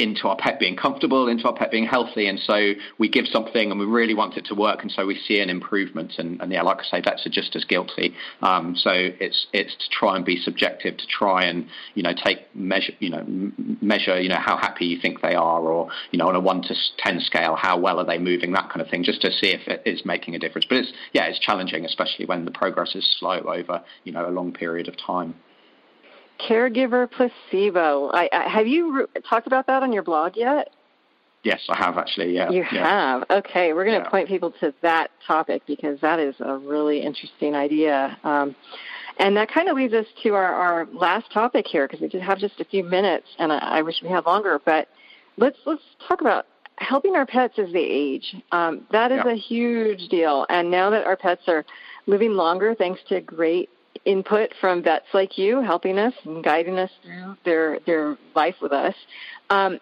into 0.01 0.27
our 0.27 0.35
pet 0.35 0.59
being 0.59 0.75
comfortable, 0.75 1.27
into 1.27 1.45
our 1.47 1.53
pet 1.53 1.71
being 1.71 1.85
healthy. 1.85 2.27
And 2.27 2.39
so 2.39 2.73
we 2.97 3.07
give 3.07 3.25
something 3.27 3.69
and 3.71 3.79
we 3.79 3.85
really 3.85 4.15
want 4.15 4.35
it 4.35 4.45
to 4.45 4.55
work. 4.55 4.81
And 4.81 4.91
so 4.91 5.05
we 5.05 5.15
see 5.27 5.39
an 5.39 5.49
improvement. 5.49 6.13
And, 6.17 6.41
and 6.41 6.51
yeah, 6.51 6.63
like 6.63 6.79
I 6.79 6.83
say, 6.83 7.01
vets 7.01 7.25
are 7.25 7.29
just 7.29 7.55
as 7.55 7.63
guilty. 7.63 8.13
Um, 8.41 8.75
so 8.75 8.91
it's, 8.91 9.47
it's 9.53 9.75
to 9.75 9.89
try 9.91 10.15
and 10.15 10.25
be 10.25 10.37
subjective, 10.37 10.97
to 10.97 11.05
try 11.07 11.45
and, 11.45 11.67
you 11.93 12.03
know, 12.03 12.13
take 12.13 12.53
measure, 12.55 12.93
you 12.99 13.09
know, 13.09 13.23
measure, 13.81 14.19
you 14.19 14.29
know, 14.29 14.39
how 14.39 14.57
happy 14.57 14.85
you 14.85 14.99
think 14.99 15.21
they 15.21 15.35
are 15.35 15.61
or, 15.61 15.89
you 16.11 16.17
know, 16.17 16.27
on 16.27 16.35
a 16.35 16.39
one 16.39 16.61
to 16.63 16.75
10 16.97 17.19
scale, 17.21 17.55
how 17.55 17.79
well 17.79 17.99
are 17.99 18.05
they 18.05 18.17
moving, 18.17 18.51
that 18.53 18.69
kind 18.69 18.81
of 18.81 18.89
thing, 18.89 19.03
just 19.03 19.21
to 19.21 19.31
see 19.31 19.47
if 19.47 19.67
it 19.67 19.81
is 19.85 20.03
making 20.05 20.35
a 20.35 20.39
difference. 20.39 20.65
But 20.67 20.79
it's, 20.79 20.93
yeah, 21.13 21.25
it's 21.25 21.39
challenging, 21.39 21.85
especially 21.85 22.25
when 22.25 22.45
the 22.45 22.51
progress 22.51 22.95
is 22.95 23.07
slow 23.19 23.39
over, 23.39 23.83
you 24.03 24.11
know, 24.11 24.27
a 24.27 24.31
long 24.31 24.51
period 24.51 24.87
of 24.87 24.95
time 24.97 25.35
caregiver 26.47 27.09
placebo. 27.09 28.09
I, 28.13 28.29
I, 28.31 28.49
have 28.49 28.67
you 28.67 28.99
re- 28.99 29.21
talked 29.27 29.47
about 29.47 29.67
that 29.67 29.83
on 29.83 29.93
your 29.93 30.03
blog 30.03 30.35
yet? 30.35 30.69
Yes, 31.43 31.61
I 31.69 31.77
have 31.77 31.97
actually. 31.97 32.35
Yeah, 32.35 32.51
you 32.51 32.65
yeah. 32.71 33.17
have. 33.19 33.23
Okay, 33.29 33.73
we're 33.73 33.85
going 33.85 33.97
to 33.99 34.03
yeah. 34.05 34.09
point 34.09 34.27
people 34.27 34.51
to 34.59 34.73
that 34.81 35.09
topic 35.25 35.63
because 35.65 35.99
that 36.01 36.19
is 36.19 36.35
a 36.39 36.55
really 36.57 37.01
interesting 37.01 37.55
idea. 37.55 38.17
Um, 38.23 38.55
and 39.17 39.35
that 39.37 39.51
kind 39.51 39.67
of 39.67 39.75
leads 39.75 39.93
us 39.93 40.05
to 40.23 40.35
our, 40.35 40.53
our 40.53 40.87
last 40.93 41.31
topic 41.31 41.65
here 41.67 41.87
because 41.87 42.01
we 42.01 42.09
just 42.09 42.23
have 42.23 42.37
just 42.37 42.59
a 42.59 42.65
few 42.65 42.83
minutes, 42.83 43.27
and 43.39 43.51
I, 43.51 43.57
I 43.57 43.81
wish 43.81 43.95
we 44.03 44.09
had 44.09 44.25
longer. 44.25 44.59
But 44.63 44.87
let's 45.37 45.57
let's 45.65 45.81
talk 46.07 46.21
about 46.21 46.45
helping 46.77 47.15
our 47.15 47.25
pets 47.25 47.57
as 47.57 47.71
they 47.71 47.79
age. 47.79 48.35
Um, 48.51 48.87
that 48.91 49.11
is 49.11 49.21
yeah. 49.25 49.31
a 49.31 49.35
huge 49.35 50.07
deal. 50.09 50.45
And 50.49 50.71
now 50.71 50.89
that 50.89 51.05
our 51.05 51.15
pets 51.15 51.43
are 51.47 51.65
living 52.07 52.33
longer, 52.33 52.75
thanks 52.75 53.01
to 53.09 53.21
great 53.21 53.69
input 54.05 54.51
from 54.59 54.83
vets 54.83 55.05
like 55.13 55.37
you, 55.37 55.61
helping 55.61 55.97
us 55.97 56.13
and 56.25 56.43
guiding 56.43 56.77
us 56.77 56.91
through 57.03 57.37
their 57.45 57.79
their 57.85 58.17
life 58.35 58.55
with 58.61 58.71
us. 58.71 58.95
Um, 59.49 59.79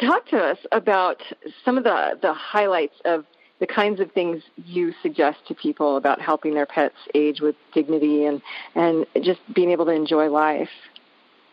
talk 0.00 0.26
to 0.28 0.38
us 0.38 0.58
about 0.72 1.22
some 1.64 1.78
of 1.78 1.84
the 1.84 2.18
the 2.20 2.32
highlights 2.32 2.96
of 3.04 3.24
the 3.60 3.66
kinds 3.66 4.00
of 4.00 4.10
things 4.12 4.42
you 4.66 4.92
suggest 5.02 5.38
to 5.48 5.54
people 5.54 5.96
about 5.96 6.20
helping 6.20 6.54
their 6.54 6.66
pets 6.66 6.96
age 7.14 7.40
with 7.40 7.54
dignity 7.72 8.24
and 8.24 8.42
and 8.74 9.06
just 9.22 9.40
being 9.54 9.70
able 9.70 9.84
to 9.86 9.92
enjoy 9.92 10.28
life. 10.28 10.68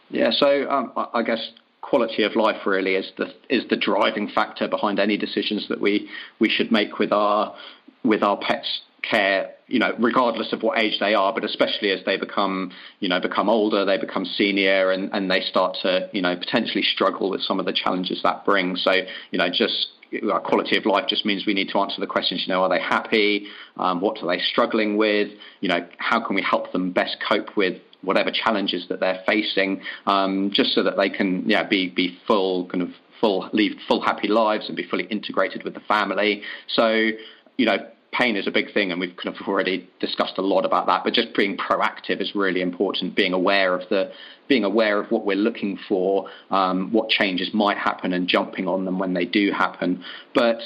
Yeah, 0.10 0.32
so 0.32 0.70
um, 0.70 0.92
I 1.14 1.24
guess 1.24 1.52
quality 1.82 2.24
of 2.24 2.36
life 2.36 2.66
really 2.66 2.96
is 2.96 3.12
the 3.18 3.34
is 3.50 3.64
the 3.70 3.78
driving 3.78 4.30
factor 4.30 4.68
behind 4.68 5.00
any 5.00 5.18
decisions 5.18 5.68
that 5.70 5.80
we 5.80 6.10
we 6.40 6.50
should 6.50 6.72
make 6.72 7.00
with 7.00 7.12
our 7.12 7.56
with 8.04 8.24
our 8.24 8.38
pets 8.38 8.82
care, 9.02 9.52
you 9.68 9.80
know, 9.80 9.94
regardless 10.00 10.54
of 10.54 10.62
what 10.64 10.78
age 10.80 11.00
they 11.00 11.14
are, 11.14 11.34
but 11.34 11.44
especially 11.44 11.92
as 11.92 12.00
they 12.06 12.18
become, 12.18 12.72
you 13.00 13.10
know, 13.10 13.20
become 13.20 13.50
older, 13.50 13.86
they 13.86 13.98
become 13.98 14.26
senior, 14.26 14.92
and, 14.92 15.10
and 15.14 15.30
they 15.30 15.42
start 15.42 15.78
to, 15.82 16.10
you 16.12 16.22
know, 16.22 16.36
potentially 16.36 16.84
struggle 16.84 17.30
with 17.30 17.42
some 17.42 17.60
of 17.60 17.66
the 17.66 17.74
challenges 17.74 18.22
that 18.24 18.46
brings. 18.46 18.84
So, 18.84 18.92
you 19.32 19.38
know, 19.38 19.50
just 19.50 19.88
our 20.32 20.42
quality 20.42 20.78
of 20.78 20.86
life 20.86 21.06
just 21.08 21.26
means 21.26 21.46
we 21.46 21.54
need 21.54 21.70
to 21.70 21.80
answer 21.80 22.00
the 22.00 22.08
questions. 22.08 22.44
You 22.46 22.54
know, 22.54 22.64
are 22.64 22.70
they 22.70 22.82
happy? 22.82 23.48
Um, 23.78 24.02
what 24.02 24.22
are 24.22 24.28
they 24.28 24.42
struggling 24.42 24.98
with? 24.98 25.30
You 25.62 25.70
know, 25.70 25.88
how 25.98 26.26
can 26.26 26.36
we 26.36 26.42
help 26.42 26.72
them 26.74 26.92
best 26.92 27.18
cope 27.28 27.56
with 27.56 27.82
whatever 28.02 28.32
challenges 28.32 28.88
that 28.90 29.00
they're 29.00 29.22
facing, 29.26 29.82
um, 30.08 30.50
just 30.52 30.74
so 30.74 30.84
that 30.84 30.98
they 30.98 31.10
can, 31.10 31.48
yeah, 31.48 31.64
be 31.64 31.90
be 31.90 32.18
full 32.28 32.68
kind 32.68 32.82
of 32.82 32.90
full 33.20 33.50
lead 33.54 33.78
full 33.88 34.02
happy 34.02 34.28
lives 34.28 34.68
and 34.68 34.76
be 34.76 34.84
fully 34.84 35.06
integrated 35.06 35.64
with 35.64 35.76
the 35.76 35.80
family. 35.82 36.42
So, 36.68 37.12
you 37.58 37.66
know, 37.66 37.78
pain 38.12 38.36
is 38.36 38.48
a 38.48 38.52
big 38.52 38.74
thing, 38.74 38.92
and 38.92 39.00
we've 39.00 39.16
kind 39.16 39.36
of 39.36 39.48
already 39.48 39.90
discussed 40.00 40.38
a 40.38 40.42
lot 40.42 40.66
about 40.66 40.86
that. 40.88 41.04
But 41.04 41.14
just 41.14 41.36
being 41.36 41.58
proactive 41.58 42.22
is 42.22 42.36
really 42.36 42.62
important. 42.62 43.16
Being 43.16 43.34
aware 43.34 43.74
of 43.74 43.88
the, 43.90 44.12
being 44.48 44.64
aware 44.64 45.00
of 45.00 45.10
what 45.12 45.26
we're 45.26 45.38
looking 45.38 45.80
for, 45.88 46.28
um, 46.50 46.92
what 46.92 47.10
changes 47.10 47.54
might 47.54 47.78
happen, 47.78 48.14
and 48.14 48.28
jumping 48.28 48.68
on 48.68 48.86
them 48.86 49.00
when 49.00 49.14
they 49.14 49.26
do 49.26 49.52
happen. 49.52 50.04
But 50.34 50.60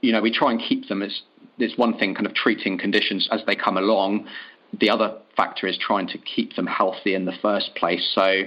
you 0.00 0.12
know, 0.12 0.22
we 0.22 0.32
try 0.32 0.50
and 0.52 0.60
keep 0.60 0.88
them 0.88 1.02
as. 1.02 1.22
There's 1.58 1.76
one 1.76 1.98
thing, 1.98 2.14
kind 2.14 2.26
of 2.26 2.34
treating 2.34 2.78
conditions 2.78 3.28
as 3.30 3.42
they 3.46 3.54
come 3.54 3.76
along. 3.76 4.26
The 4.80 4.88
other 4.88 5.18
factor 5.36 5.66
is 5.66 5.76
trying 5.76 6.08
to 6.08 6.18
keep 6.18 6.56
them 6.56 6.66
healthy 6.66 7.14
in 7.14 7.26
the 7.26 7.34
first 7.42 7.74
place. 7.74 8.10
So 8.14 8.44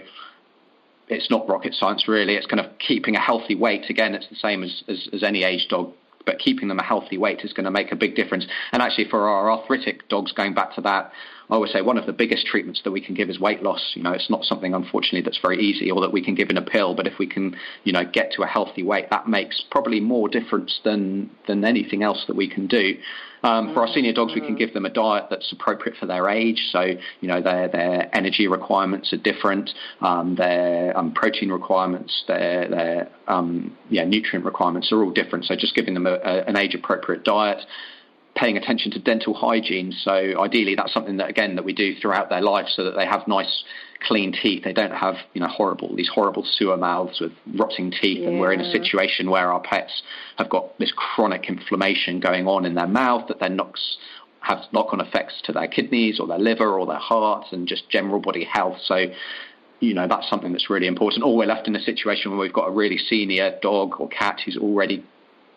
it's 1.08 1.30
not 1.30 1.48
rocket 1.48 1.76
science 1.76 2.08
really. 2.08 2.36
It's 2.36 2.48
kind 2.48 2.60
of 2.60 2.78
keeping 2.80 3.16
a 3.16 3.20
healthy 3.20 3.54
weight. 3.54 3.90
Again, 3.90 4.16
it's 4.16 4.28
the 4.28 4.36
same 4.36 4.64
as, 4.64 4.84
as, 4.88 5.08
as 5.14 5.24
any 5.24 5.44
age 5.44 5.68
dog 5.70 5.94
but 6.26 6.40
keeping 6.40 6.68
them 6.68 6.80
a 6.80 6.84
healthy 6.84 7.18
weight 7.18 7.42
is 7.44 7.54
going 7.54 7.66
to 7.66 7.72
make 7.72 7.92
a 7.92 7.96
big 7.96 8.16
difference. 8.16 8.46
And 8.72 8.82
actually, 8.82 9.10
for 9.10 9.28
our 9.28 9.52
arthritic 9.52 10.08
dogs, 10.10 10.32
going 10.32 10.54
back 10.54 10.76
to 10.76 10.82
that, 10.82 11.12
I 11.50 11.54
always 11.54 11.72
say 11.72 11.82
one 11.82 11.98
of 11.98 12.08
the 12.08 12.14
biggest 12.14 12.48
treatments 12.48 12.82
that 12.84 12.92
we 12.92 13.02
can 13.02 13.14
give 13.14 13.30
is 13.30 13.40
weight 13.40 13.62
loss. 13.62 13.94
You 13.96 14.02
know, 14.02 14.14
it's 14.14 14.30
not 14.30 14.44
something, 14.44 14.74
unfortunately, 14.74 15.22
that's 15.22 15.38
very 15.38 15.60
easy 15.60 15.92
or 15.92 16.02
that 16.02 16.12
we 16.12 16.24
can 16.24 16.34
give 16.34 16.50
in 16.50 16.58
a 16.58 16.62
pill. 16.62 16.96
But 16.96 17.06
if 17.06 17.20
we 17.20 17.28
can, 17.28 17.56
you 17.84 17.94
know, 17.94 18.04
get 18.04 18.32
to 18.34 18.44
a 18.44 18.48
healthy 18.48 18.82
weight, 18.82 19.10
that 19.12 19.28
makes 19.28 19.64
probably 19.70 20.00
more 20.00 20.28
difference 20.28 20.80
than 20.84 21.30
than 21.48 21.64
anything 21.64 22.02
else 22.02 22.24
that 22.28 22.36
we 22.36 22.50
can 22.50 22.66
do. 22.66 22.96
Um, 23.44 23.76
for 23.76 23.82
our 23.82 23.88
senior 23.88 24.12
dogs, 24.12 24.34
we 24.34 24.42
can 24.42 24.56
give 24.56 24.74
them 24.74 24.86
a 24.86 24.90
diet 24.90 25.26
that's 25.30 25.52
appropriate 25.52 25.98
for 26.00 26.08
their 26.08 26.28
age. 26.30 26.70
So, 26.72 26.82
you 26.82 27.28
know, 27.28 27.44
their 27.44 27.68
their 27.68 28.16
energy 28.16 28.48
requirements 28.48 29.14
are 29.14 29.18
different, 29.18 29.70
um, 30.02 30.36
their 30.36 30.98
um, 30.98 31.14
protein 31.14 31.52
requirements, 31.52 32.24
their 32.28 32.68
their 32.68 33.10
um, 33.28 33.78
yeah 33.92 34.04
nutrient 34.04 34.46
requirements 34.46 34.92
are 34.92 35.04
all 35.04 35.12
different. 35.12 35.46
So, 35.46 35.56
just 35.56 35.76
giving 35.76 35.94
them 35.94 36.08
a, 36.08 36.14
a, 36.14 36.44
an 36.46 36.58
age 36.58 36.74
appropriate 36.74 37.24
diet 37.24 37.62
paying 38.36 38.58
attention 38.58 38.92
to 38.92 39.00
dental 39.00 39.34
hygiene. 39.34 39.94
So 39.94 40.12
ideally, 40.42 40.76
that's 40.76 40.94
something 40.94 41.18
that 41.18 41.30
again 41.30 41.56
that 41.56 41.64
we 41.64 41.74
do 41.74 41.96
throughout 41.96 42.30
their 42.30 42.42
life, 42.42 42.68
so 42.68 42.84
that 42.84 42.96
they 42.96 43.06
have 43.06 43.28
nice, 43.28 43.64
clean 44.06 44.34
teeth. 44.34 44.64
They 44.64 44.74
don't 44.74 44.94
have 44.94 45.16
you 45.34 45.42
know 45.42 45.48
horrible 45.48 45.96
these 45.96 46.10
horrible 46.14 46.44
sewer 46.44 46.78
mouths 46.78 47.20
with 47.20 47.32
rotting 47.56 47.92
teeth. 47.92 48.20
Yeah. 48.20 48.30
And 48.30 48.40
we're 48.40 48.54
in 48.54 48.62
a 48.62 48.72
situation 48.72 49.30
where 49.32 49.52
our 49.52 49.62
pets 49.62 50.04
have 50.38 50.50
got 50.50 50.78
this 50.80 50.92
chronic 50.96 51.46
inflammation 51.48 52.20
going 52.20 52.48
on 52.48 52.66
in 52.66 52.76
their 52.76 52.88
mouth 52.88 53.28
that 53.30 53.40
then 53.40 53.56
knocks 53.56 53.98
have 54.42 54.60
knock-on 54.72 55.02
effects 55.02 55.42
to 55.44 55.52
their 55.52 55.68
kidneys 55.68 56.20
or 56.20 56.28
their 56.28 56.38
liver 56.38 56.78
or 56.78 56.86
their 56.86 57.00
heart 57.00 57.48
and 57.52 57.68
just 57.68 57.90
general 57.90 58.20
body 58.20 58.44
health. 58.44 58.78
So 58.84 59.08
you 59.80 59.94
know 59.94 60.08
that's 60.08 60.30
something 60.30 60.52
that's 60.52 60.70
really 60.70 60.88
important. 60.88 61.24
Or 61.24 61.38
we're 61.38 61.48
left 61.48 61.68
in 61.68 61.76
a 61.76 61.82
situation 61.82 62.32
where 62.32 62.40
we've 62.40 62.54
got 62.54 62.68
a 62.68 62.72
really 62.72 62.98
senior 62.98 63.58
dog 63.62 63.96
or 64.00 64.10
cat 64.10 64.42
who's 64.44 64.58
already 64.58 65.04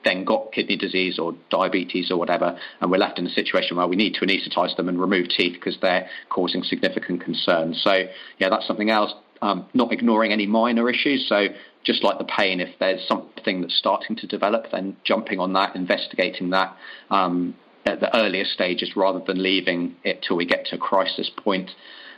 then 0.04 0.24
got 0.24 0.52
kidney 0.52 0.76
disease 0.76 1.18
or 1.18 1.34
diabetes 1.50 2.10
or 2.10 2.16
whatever, 2.16 2.58
and 2.80 2.90
we're 2.90 2.98
left 2.98 3.18
in 3.18 3.26
a 3.26 3.30
situation 3.30 3.76
where 3.76 3.86
we 3.86 3.96
need 3.96 4.14
to 4.14 4.20
anaesthetize 4.20 4.76
them 4.76 4.88
and 4.88 5.00
remove 5.00 5.28
teeth 5.28 5.54
because 5.54 5.78
they're 5.80 6.08
causing 6.30 6.62
significant 6.62 7.22
concern. 7.22 7.74
So, 7.74 8.04
yeah, 8.38 8.48
that's 8.48 8.66
something 8.66 8.90
else. 8.90 9.12
Um, 9.40 9.66
not 9.72 9.92
ignoring 9.92 10.32
any 10.32 10.46
minor 10.46 10.90
issues. 10.90 11.28
So, 11.28 11.48
just 11.84 12.02
like 12.02 12.18
the 12.18 12.24
pain, 12.24 12.60
if 12.60 12.78
there's 12.78 13.06
something 13.06 13.60
that's 13.60 13.76
starting 13.76 14.16
to 14.16 14.26
develop, 14.26 14.66
then 14.72 14.96
jumping 15.04 15.38
on 15.40 15.52
that, 15.54 15.76
investigating 15.76 16.50
that 16.50 16.76
um, 17.10 17.54
at 17.86 18.00
the 18.00 18.14
earliest 18.16 18.52
stages 18.52 18.96
rather 18.96 19.20
than 19.26 19.42
leaving 19.42 19.96
it 20.04 20.24
till 20.26 20.36
we 20.36 20.44
get 20.44 20.66
to 20.66 20.76
a 20.76 20.78
crisis 20.78 21.30
point. 21.36 21.70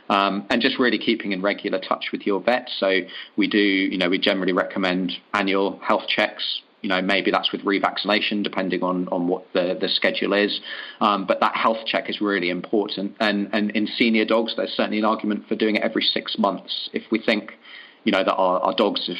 Um, 0.09 0.45
and 0.49 0.61
just 0.61 0.77
really 0.77 0.97
keeping 0.97 1.31
in 1.31 1.41
regular 1.41 1.79
touch 1.79 2.07
with 2.11 2.27
your 2.27 2.41
vet. 2.41 2.69
So 2.79 2.99
we 3.37 3.47
do, 3.47 3.59
you 3.59 3.97
know, 3.97 4.09
we 4.09 4.17
generally 4.19 4.51
recommend 4.51 5.13
annual 5.33 5.79
health 5.79 6.03
checks 6.09 6.61
you 6.81 6.89
know, 6.89 7.01
maybe 7.01 7.31
that's 7.31 7.51
with 7.51 7.61
revaccination, 7.61 8.43
depending 8.43 8.83
on, 8.83 9.07
on 9.09 9.27
what 9.27 9.45
the, 9.53 9.77
the 9.79 9.87
schedule 9.87 10.33
is. 10.33 10.59
Um, 10.99 11.25
but 11.25 11.39
that 11.39 11.55
health 11.55 11.85
check 11.85 12.09
is 12.09 12.21
really 12.21 12.49
important. 12.49 13.15
And, 13.19 13.49
and 13.53 13.71
in 13.71 13.87
senior 13.87 14.25
dogs, 14.25 14.53
there's 14.57 14.71
certainly 14.71 14.99
an 14.99 15.05
argument 15.05 15.47
for 15.47 15.55
doing 15.55 15.75
it 15.75 15.83
every 15.83 16.01
six 16.01 16.37
months. 16.37 16.89
If 16.93 17.03
we 17.11 17.19
think, 17.19 17.53
you 18.03 18.11
know, 18.11 18.23
that 18.23 18.33
our, 18.33 18.59
our 18.59 18.75
dogs, 18.75 19.07
if 19.07 19.17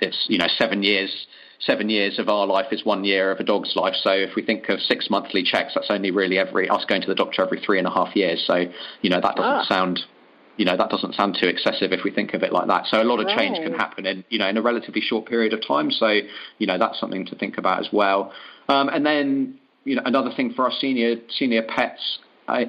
it's, 0.00 0.26
you 0.28 0.38
know, 0.38 0.46
seven 0.56 0.82
years, 0.82 1.26
seven 1.58 1.88
years 1.88 2.18
of 2.18 2.28
our 2.28 2.46
life 2.46 2.72
is 2.72 2.84
one 2.84 3.04
year 3.04 3.30
of 3.30 3.40
a 3.40 3.44
dog's 3.44 3.74
life. 3.74 3.94
So 4.00 4.10
if 4.10 4.34
we 4.36 4.42
think 4.42 4.68
of 4.68 4.80
six 4.80 5.10
monthly 5.10 5.42
checks, 5.42 5.72
that's 5.74 5.90
only 5.90 6.10
really 6.10 6.38
every 6.38 6.68
us 6.68 6.84
going 6.84 7.02
to 7.02 7.08
the 7.08 7.14
doctor 7.14 7.42
every 7.42 7.60
three 7.60 7.78
and 7.78 7.86
a 7.86 7.90
half 7.90 8.14
years. 8.14 8.44
So, 8.46 8.64
you 9.00 9.10
know, 9.10 9.20
that 9.20 9.36
doesn't 9.36 9.42
ah. 9.42 9.64
sound 9.68 10.00
you 10.56 10.64
know 10.64 10.76
that 10.76 10.90
doesn't 10.90 11.14
sound 11.14 11.36
too 11.40 11.48
excessive 11.48 11.92
if 11.92 12.04
we 12.04 12.10
think 12.10 12.34
of 12.34 12.42
it 12.42 12.52
like 12.52 12.66
that. 12.68 12.86
So 12.86 13.00
a 13.00 13.04
lot 13.04 13.20
of 13.20 13.26
right. 13.26 13.38
change 13.38 13.58
can 13.58 13.74
happen 13.74 14.06
in 14.06 14.24
you 14.28 14.38
know 14.38 14.48
in 14.48 14.56
a 14.56 14.62
relatively 14.62 15.00
short 15.00 15.26
period 15.26 15.52
of 15.52 15.66
time. 15.66 15.90
So 15.90 16.08
you 16.58 16.66
know 16.66 16.78
that's 16.78 16.98
something 17.00 17.26
to 17.26 17.36
think 17.36 17.58
about 17.58 17.80
as 17.80 17.88
well. 17.92 18.32
Um, 18.68 18.88
and 18.88 19.04
then 19.04 19.58
you 19.84 19.96
know 19.96 20.02
another 20.04 20.30
thing 20.34 20.52
for 20.54 20.64
our 20.64 20.72
senior 20.80 21.16
senior 21.30 21.62
pets 21.62 22.18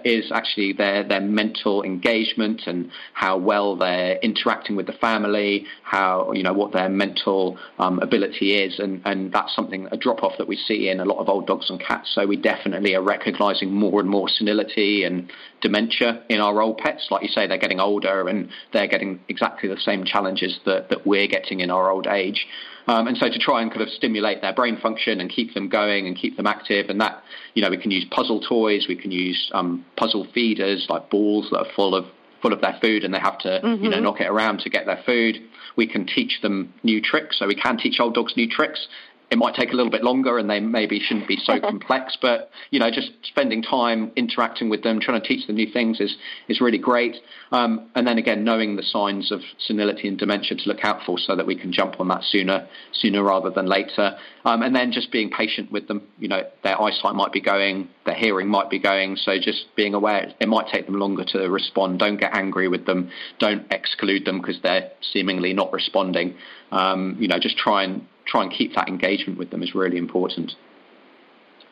is 0.04 0.32
actually 0.32 0.74
their 0.74 1.04
their 1.04 1.22
mental 1.22 1.84
engagement 1.84 2.64
and 2.68 2.90
how 3.14 3.38
well 3.38 3.76
they're 3.76 4.18
interacting 4.18 4.76
with 4.76 4.88
the 4.88 4.94
family, 4.94 5.66
how 5.84 6.32
you 6.34 6.44
know 6.44 6.54
what 6.54 6.72
their 6.72 6.90
mental 6.90 7.58
um, 7.80 8.00
ability 8.00 8.56
is, 8.56 8.80
and 8.80 9.02
and 9.06 9.32
that's 9.32 9.56
something 9.56 9.88
a 9.92 9.98
drop 9.98 10.24
off 10.24 10.34
that 10.38 10.48
we 10.48 10.56
see 10.56 10.90
in 10.90 11.00
a 11.00 11.06
lot 11.06 11.20
of 11.20 11.30
old 11.30 11.48
dogs 11.48 11.70
and 11.70 11.80
cats. 11.80 12.12
So 12.14 12.26
we 12.26 12.38
definitely 12.38 12.96
are 12.96 13.02
recognizing 13.02 13.72
more 13.72 14.00
and 14.00 14.10
more 14.10 14.30
senility 14.30 15.04
and 15.04 15.32
dementia 15.62 16.24
in 16.30 16.40
our 16.40 16.62
old 16.62 16.78
pets. 16.78 17.08
Like 17.10 17.24
you 17.24 17.30
say, 17.30 17.48
they're 17.48 17.58
getting 17.58 17.80
older 17.80 18.28
and 18.28 18.50
they're 18.72 18.88
getting 18.88 19.20
exactly 19.28 19.70
the 19.70 19.80
same 19.80 20.04
challenges 20.04 20.60
that 20.66 20.90
that 20.90 21.06
we're 21.06 21.28
getting 21.28 21.60
in 21.60 21.72
our 21.72 21.92
old 21.92 22.08
age. 22.08 22.48
Um, 22.88 23.08
and 23.08 23.18
so 23.18 23.30
to 23.30 23.40
try 23.40 23.62
and 23.62 23.72
kind 23.72 23.82
of 23.82 23.90
stimulate 23.90 24.42
their 24.42 24.54
brain 24.54 24.78
function 24.80 25.22
and 25.22 25.30
keep 25.30 25.54
them 25.54 25.70
going 25.70 26.08
and 26.08 26.18
keep 26.18 26.36
them 26.38 26.48
active, 26.48 26.90
and 26.90 27.00
that 27.02 27.24
you 27.54 27.62
know 27.62 27.70
we 27.70 27.78
can 27.78 27.92
use 27.92 28.06
puzzle 28.12 28.42
toys, 28.42 28.86
we 28.88 28.96
can 28.96 29.12
use 29.12 29.52
um, 29.54 29.86
puzzle 29.96 30.28
feeders 30.34 30.88
like 30.90 31.10
balls 31.10 31.50
that 31.52 31.60
are 31.60 31.72
full 31.76 31.96
of 31.96 32.06
full 32.42 32.54
of 32.54 32.62
their 32.62 32.78
food, 32.82 33.04
and 33.04 33.14
they 33.14 33.20
have 33.20 33.40
to 33.40 33.62
mm-hmm. 33.64 33.84
you 33.84 33.90
know 33.90 33.98
mm-hmm. 33.98 34.04
knock 34.04 34.22
it 34.22 34.28
around 34.28 34.60
to 34.60 34.70
get 34.70 34.86
their 34.86 35.02
food. 35.06 35.38
We 35.76 35.88
can 35.88 36.06
teach 36.06 36.42
them 36.42 36.74
new 36.84 37.02
tricks, 37.02 37.40
so 37.40 37.48
we 37.48 37.56
can 37.56 37.78
teach 37.78 38.00
old 38.00 38.16
dogs 38.16 38.34
new 38.36 38.50
tricks, 38.50 38.88
it 39.32 39.38
might 39.38 39.56
take 39.56 39.72
a 39.72 39.76
little 39.76 39.92
bit 39.92 40.04
longer 40.04 40.38
and 40.38 40.50
they 40.50 40.60
maybe 40.60 41.00
shouldn't 41.00 41.28
be 41.28 41.38
so 41.38 41.60
complex 41.70 42.18
but 42.22 42.50
you 42.72 42.80
know 42.80 42.90
just 42.92 43.12
spending 43.24 43.62
time 43.62 44.12
interacting 44.16 44.70
with 44.70 44.84
them 44.84 45.00
trying 45.00 45.22
to 45.22 45.28
teach 45.28 45.48
them 45.48 45.56
new 45.56 45.72
things 45.72 46.00
is 46.00 46.16
is 46.48 46.62
really 46.62 46.78
great. 46.78 47.16
Um, 47.52 47.90
and 47.96 48.08
then 48.08 48.18
again 48.18 48.44
knowing 48.44 48.76
the 48.76 48.84
signs 48.84 49.32
of 49.32 49.42
senility 49.60 50.08
and 50.08 50.18
dementia 50.18 50.58
to 50.58 50.70
look 50.70 50.84
out 50.84 51.02
for 51.06 51.18
so 51.18 51.36
that 51.36 51.46
we 51.46 51.56
can 51.56 51.72
jump 51.72 52.00
on 52.00 52.08
that 52.10 52.24
sooner 52.24 52.68
sooner 52.94 53.24
rather 53.24 53.50
than 53.50 53.66
later. 53.66 54.18
Um, 54.46 54.62
and 54.62 54.76
then 54.76 54.92
just 54.92 55.12
being 55.12 55.30
patient 55.30 55.72
with 55.72 55.88
them. 55.88 56.04
You 56.20 56.28
know 56.28 56.44
their 56.64 56.80
eyesight 56.82 57.16
might 57.16 57.32
be 57.32 57.42
going 57.42 57.90
their 58.06 58.16
hearing 58.16 58.48
might 58.48 58.70
be 58.70 58.80
going. 58.80 59.16
So 59.16 59.38
just 59.40 59.66
being 59.76 59.94
aware 59.94 60.34
it 60.40 60.48
might 60.48 60.68
take 60.68 60.86
them 60.86 60.96
longer 60.96 61.26
to 61.26 61.50
respond. 61.50 62.00
Don't 62.00 62.18
get 62.18 62.36
angry 62.36 62.68
with 62.68 62.86
them. 62.86 63.10
Don't 63.40 63.66
exclude 63.72 64.26
them 64.26 64.40
because 64.40 64.60
they're 64.62 64.92
seemingly 65.14 65.54
not 65.54 65.72
responding. 65.74 66.36
Um, 66.72 67.18
you 67.20 67.28
know 67.28 67.40
just 67.40 67.58
try 67.58 67.84
and 67.84 68.08
try 68.26 68.44
and 68.44 68.52
keep 68.52 68.76
that 68.76 68.88
engagement 68.88 69.38
with 69.38 69.52
them 69.52 69.64
is 69.64 69.76
really 69.76 69.98
important. 69.98 70.54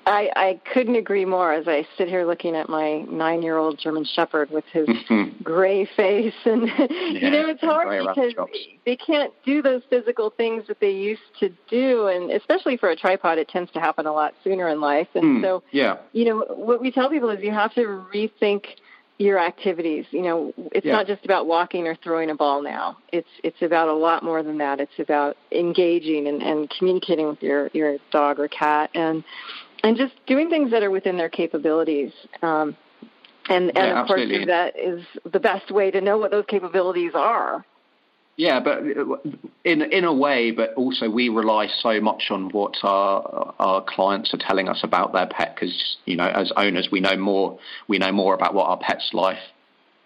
I, 0.06 0.30
I 0.36 0.62
couldn't 0.74 0.96
agree 0.96 1.26
more 1.26 1.54
as 1.54 1.68
I 1.68 1.86
sit 1.98 2.08
here 2.08 2.26
looking 2.26 2.56
at 2.56 2.70
my 2.70 3.02
nine 3.02 3.44
year 3.44 3.58
old 3.58 3.78
German 3.78 4.04
Shepherd 4.04 4.50
with 4.50 4.64
his 4.74 4.88
gray 5.44 5.86
face. 5.96 6.34
And, 6.46 6.68
yeah, 6.68 6.88
you 6.90 7.30
know, 7.30 7.48
it's 7.48 7.62
hard 7.62 8.08
because 8.08 8.34
they 8.86 8.96
can't 8.96 9.32
do 9.46 9.62
those 9.62 9.84
physical 9.90 10.32
things 10.32 10.64
that 10.68 10.80
they 10.80 10.90
used 10.90 11.22
to 11.40 11.50
do. 11.70 12.08
And 12.08 12.32
especially 12.32 12.78
for 12.78 12.90
a 12.90 12.96
tripawd, 12.96 13.38
it 13.38 13.48
tends 13.48 13.72
to 13.74 13.80
happen 13.80 14.08
a 14.08 14.14
lot 14.14 14.34
sooner 14.44 14.70
in 14.70 14.82
life. 14.82 15.08
And 15.14 15.38
mm, 15.38 15.44
so, 15.44 15.64
yeah. 15.72 15.98
you 16.14 16.26
know, 16.26 16.46
what 16.50 16.82
we 16.82 16.92
tell 16.92 17.10
people 17.10 17.30
is 17.30 17.44
you 17.44 17.52
have 17.52 17.74
to 17.76 18.04
rethink 18.14 18.64
your 19.22 19.40
activities. 19.40 20.06
You 20.12 20.24
know, 20.24 20.54
it's 20.72 20.86
yeah. 20.86 20.94
not 20.94 21.08
just 21.08 21.24
about 21.24 21.48
walking 21.48 21.88
or 21.88 21.96
throwing 22.04 22.30
a 22.30 22.36
ball 22.36 22.62
now. 22.62 22.98
It's 23.14 23.28
it's 23.44 23.62
about 23.62 23.88
a 23.88 23.94
lot 23.94 24.24
more 24.24 24.44
than 24.44 24.58
that. 24.58 24.80
It's 24.80 25.00
about 25.00 25.38
engaging 25.52 26.28
and, 26.28 26.42
and 26.42 26.70
communicating 26.78 27.28
with 27.28 27.42
your, 27.42 27.70
your 27.74 27.98
dog 28.12 28.40
or 28.40 28.48
cat 28.48 28.90
and 28.94 29.24
and 29.84 29.98
just 29.98 30.14
doing 30.28 30.50
things 30.50 30.72
that 30.72 30.84
are 30.84 30.92
within 30.92 31.18
their 31.18 31.30
capabilities. 31.30 32.12
Um, 32.42 32.76
and 33.50 33.70
and 33.70 33.78
yeah, 33.78 34.02
of 34.02 34.08
course 34.08 34.22
that 34.48 34.78
is 34.78 35.04
the 35.32 35.40
best 35.40 35.72
way 35.72 35.92
to 35.92 36.02
know 36.02 36.18
what 36.18 36.32
those 36.32 36.46
capabilities 36.48 37.12
are. 37.16 37.66
Yeah, 38.42 38.60
but 38.60 38.80
in 39.64 39.84
in 39.84 40.04
a 40.04 40.12
way, 40.12 40.50
but 40.50 40.74
also 40.74 41.08
we 41.12 41.30
rely 41.30 41.68
so 41.68 42.02
much 42.02 42.32
on 42.32 42.50
what 42.50 42.74
our 42.82 43.54
our 43.60 43.84
clients 43.88 44.34
are 44.34 44.40
telling 44.40 44.68
us 44.68 44.84
about 44.84 45.14
their 45.14 45.28
pet 45.28 45.54
because 45.54 45.98
you 46.06 46.16
know 46.16 46.26
as 46.26 46.52
owners 46.58 46.90
we 46.92 47.02
know 47.02 47.16
more 47.18 47.60
we 47.88 48.00
know 48.00 48.12
more 48.12 48.34
about 48.34 48.56
what 48.56 48.66
our 48.66 48.78
pet's 48.80 49.14
life 49.14 49.38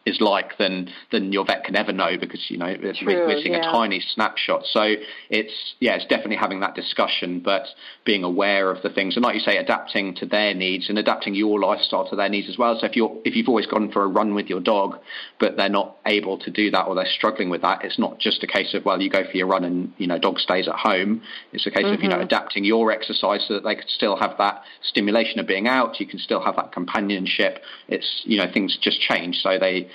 is 0.05 0.21
like 0.21 0.57
than 0.57 0.89
than 1.11 1.33
your 1.33 1.45
vet 1.45 1.63
can 1.63 1.75
ever 1.75 1.91
know 1.91 2.17
because 2.19 2.45
you 2.49 2.57
know 2.57 2.67
it's, 2.67 2.99
True, 2.99 3.25
we're 3.25 3.41
seeing 3.41 3.53
yeah. 3.53 3.67
a 3.67 3.71
tiny 3.71 3.99
snapshot. 3.99 4.65
So 4.65 4.95
it's 5.29 5.75
yeah, 5.79 5.95
it's 5.95 6.05
definitely 6.05 6.35
having 6.35 6.59
that 6.59 6.75
discussion, 6.75 7.39
but 7.39 7.65
being 8.05 8.23
aware 8.23 8.69
of 8.69 8.83
the 8.83 8.89
things 8.89 9.15
and 9.15 9.25
like 9.25 9.33
you 9.33 9.41
say, 9.41 9.57
adapting 9.57 10.13
to 10.15 10.25
their 10.25 10.53
needs 10.53 10.89
and 10.89 10.99
adapting 10.99 11.33
your 11.33 11.59
lifestyle 11.59 12.07
to 12.09 12.15
their 12.15 12.29
needs 12.29 12.47
as 12.49 12.57
well. 12.57 12.77
So 12.79 12.85
if 12.85 12.95
you're 12.95 13.17
if 13.25 13.35
you've 13.35 13.49
always 13.49 13.65
gone 13.65 13.91
for 13.91 14.03
a 14.03 14.07
run 14.07 14.35
with 14.35 14.47
your 14.47 14.61
dog, 14.61 14.99
but 15.39 15.57
they're 15.57 15.69
not 15.69 15.97
able 16.05 16.37
to 16.39 16.51
do 16.51 16.69
that 16.71 16.83
or 16.83 16.93
they're 16.93 17.05
struggling 17.05 17.49
with 17.49 17.63
that, 17.63 17.83
it's 17.83 17.97
not 17.97 18.19
just 18.19 18.43
a 18.43 18.47
case 18.47 18.75
of 18.75 18.85
well 18.85 19.01
you 19.01 19.09
go 19.09 19.23
for 19.23 19.35
your 19.35 19.47
run 19.47 19.63
and 19.63 19.91
you 19.97 20.05
know 20.05 20.19
dog 20.19 20.37
stays 20.37 20.67
at 20.67 20.75
home. 20.75 21.23
It's 21.51 21.65
a 21.65 21.71
case 21.71 21.85
of 21.85 22.01
you 22.03 22.09
know 22.09 22.17
mm-hmm. 22.17 22.25
adapting 22.25 22.63
your 22.63 22.91
exercise 22.91 23.43
so 23.47 23.55
that 23.55 23.63
they 23.63 23.75
can 23.75 23.87
still 23.87 24.15
have 24.17 24.37
that 24.37 24.61
stimulation 24.83 25.39
of 25.39 25.47
being 25.47 25.67
out. 25.67 25.99
You 25.99 26.05
can 26.05 26.19
still 26.19 26.43
have 26.43 26.57
that 26.57 26.71
companionship. 26.71 27.63
It's 27.87 28.21
you 28.25 28.37
know 28.37 28.45
things 28.53 28.77
just 28.79 29.01
change, 29.01 29.37
so 29.37 29.57
they 29.57 29.89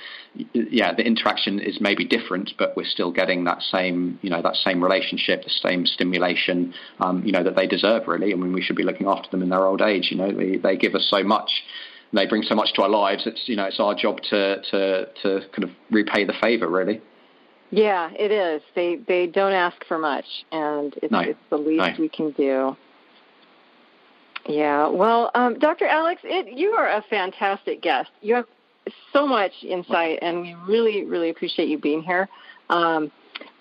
yeah, 0.53 0.95
the 0.95 1.05
interaction 1.05 1.59
is 1.59 1.81
maybe 1.81 2.05
different, 2.05 2.53
but 2.59 2.77
we're 2.77 2.85
still 2.85 3.11
getting 3.11 3.45
that 3.45 3.63
same, 3.63 4.19
you 4.23 4.31
know, 4.31 4.41
that 4.43 4.57
same 4.57 4.83
relationship, 4.83 5.43
the 5.43 5.51
same 5.51 5.87
stimulation, 5.87 6.73
um, 7.01 7.25
you 7.25 7.33
know, 7.33 7.43
that 7.43 7.57
they 7.57 7.67
deserve 7.67 8.07
really. 8.07 8.33
I 8.33 8.37
mean, 8.37 8.53
we 8.53 8.63
should 8.63 8.77
be 8.77 8.85
looking 8.85 9.07
after 9.09 9.29
them 9.31 9.43
in 9.43 9.49
their 9.49 9.65
old 9.67 9.83
age. 9.83 10.09
You 10.11 10.19
know, 10.19 10.33
they, 10.33 10.57
they 10.57 10.77
give 10.77 10.95
us 10.95 11.07
so 11.11 11.25
much, 11.25 11.51
they 12.13 12.27
bring 12.27 12.43
so 12.43 12.55
much 12.55 12.73
to 12.75 12.83
our 12.83 12.89
lives. 12.89 13.27
It's, 13.27 13.43
you 13.47 13.57
know, 13.57 13.65
it's 13.65 13.81
our 13.81 13.95
job 13.95 14.19
to, 14.31 14.63
to, 14.71 15.07
to 15.23 15.41
kind 15.53 15.65
of 15.65 15.71
repay 15.91 16.25
the 16.25 16.35
favor 16.41 16.69
really. 16.69 17.01
Yeah, 17.73 18.11
it 18.19 18.33
is. 18.33 18.63
They 18.75 18.97
they 19.07 19.29
don't 19.29 19.53
ask 19.53 19.85
for 19.87 19.97
much, 19.97 20.25
and 20.51 20.93
it's, 21.03 21.13
No. 21.13 21.21
it's 21.21 21.39
the 21.51 21.57
least 21.57 21.79
No. 21.79 21.95
we 22.01 22.09
can 22.09 22.33
do. 22.33 22.77
Yeah. 24.49 24.89
Well, 24.89 25.31
um, 25.37 25.59
Dr. 25.59 25.87
Alex, 25.87 26.21
it, 26.25 26.57
you 26.57 26.71
are 26.73 26.89
a 26.89 27.03
fantastic 27.09 27.81
guest. 27.81 28.11
You 28.23 28.35
have 28.35 28.47
so 29.13 29.27
much 29.27 29.53
insight, 29.63 30.19
and 30.23 30.43
we 30.43 30.55
really, 30.67 31.05
really 31.05 31.31
appreciate 31.31 31.69
you 31.69 31.79
being 31.79 32.03
here. 32.03 32.29
Um, 32.69 33.11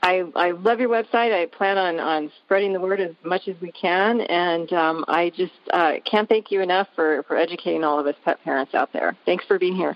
I, 0.01 0.23
I 0.35 0.51
love 0.51 0.79
your 0.79 0.89
website. 0.89 1.33
I 1.33 1.45
plan 1.45 1.77
on, 1.77 1.99
on 1.99 2.31
spreading 2.45 2.73
the 2.73 2.79
word 2.79 2.99
as 2.99 3.11
much 3.23 3.47
as 3.47 3.55
we 3.61 3.71
can, 3.71 4.21
and 4.21 4.71
um, 4.73 5.05
I 5.07 5.31
just 5.35 5.53
uh, 5.71 5.93
can't 6.09 6.27
thank 6.27 6.51
you 6.51 6.61
enough 6.61 6.87
for, 6.95 7.23
for 7.23 7.35
educating 7.35 7.83
all 7.83 7.99
of 7.99 8.07
us 8.07 8.15
pet 8.23 8.41
parents 8.43 8.73
out 8.73 8.91
there. 8.93 9.15
Thanks 9.25 9.45
for 9.45 9.59
being 9.59 9.75
here. 9.75 9.95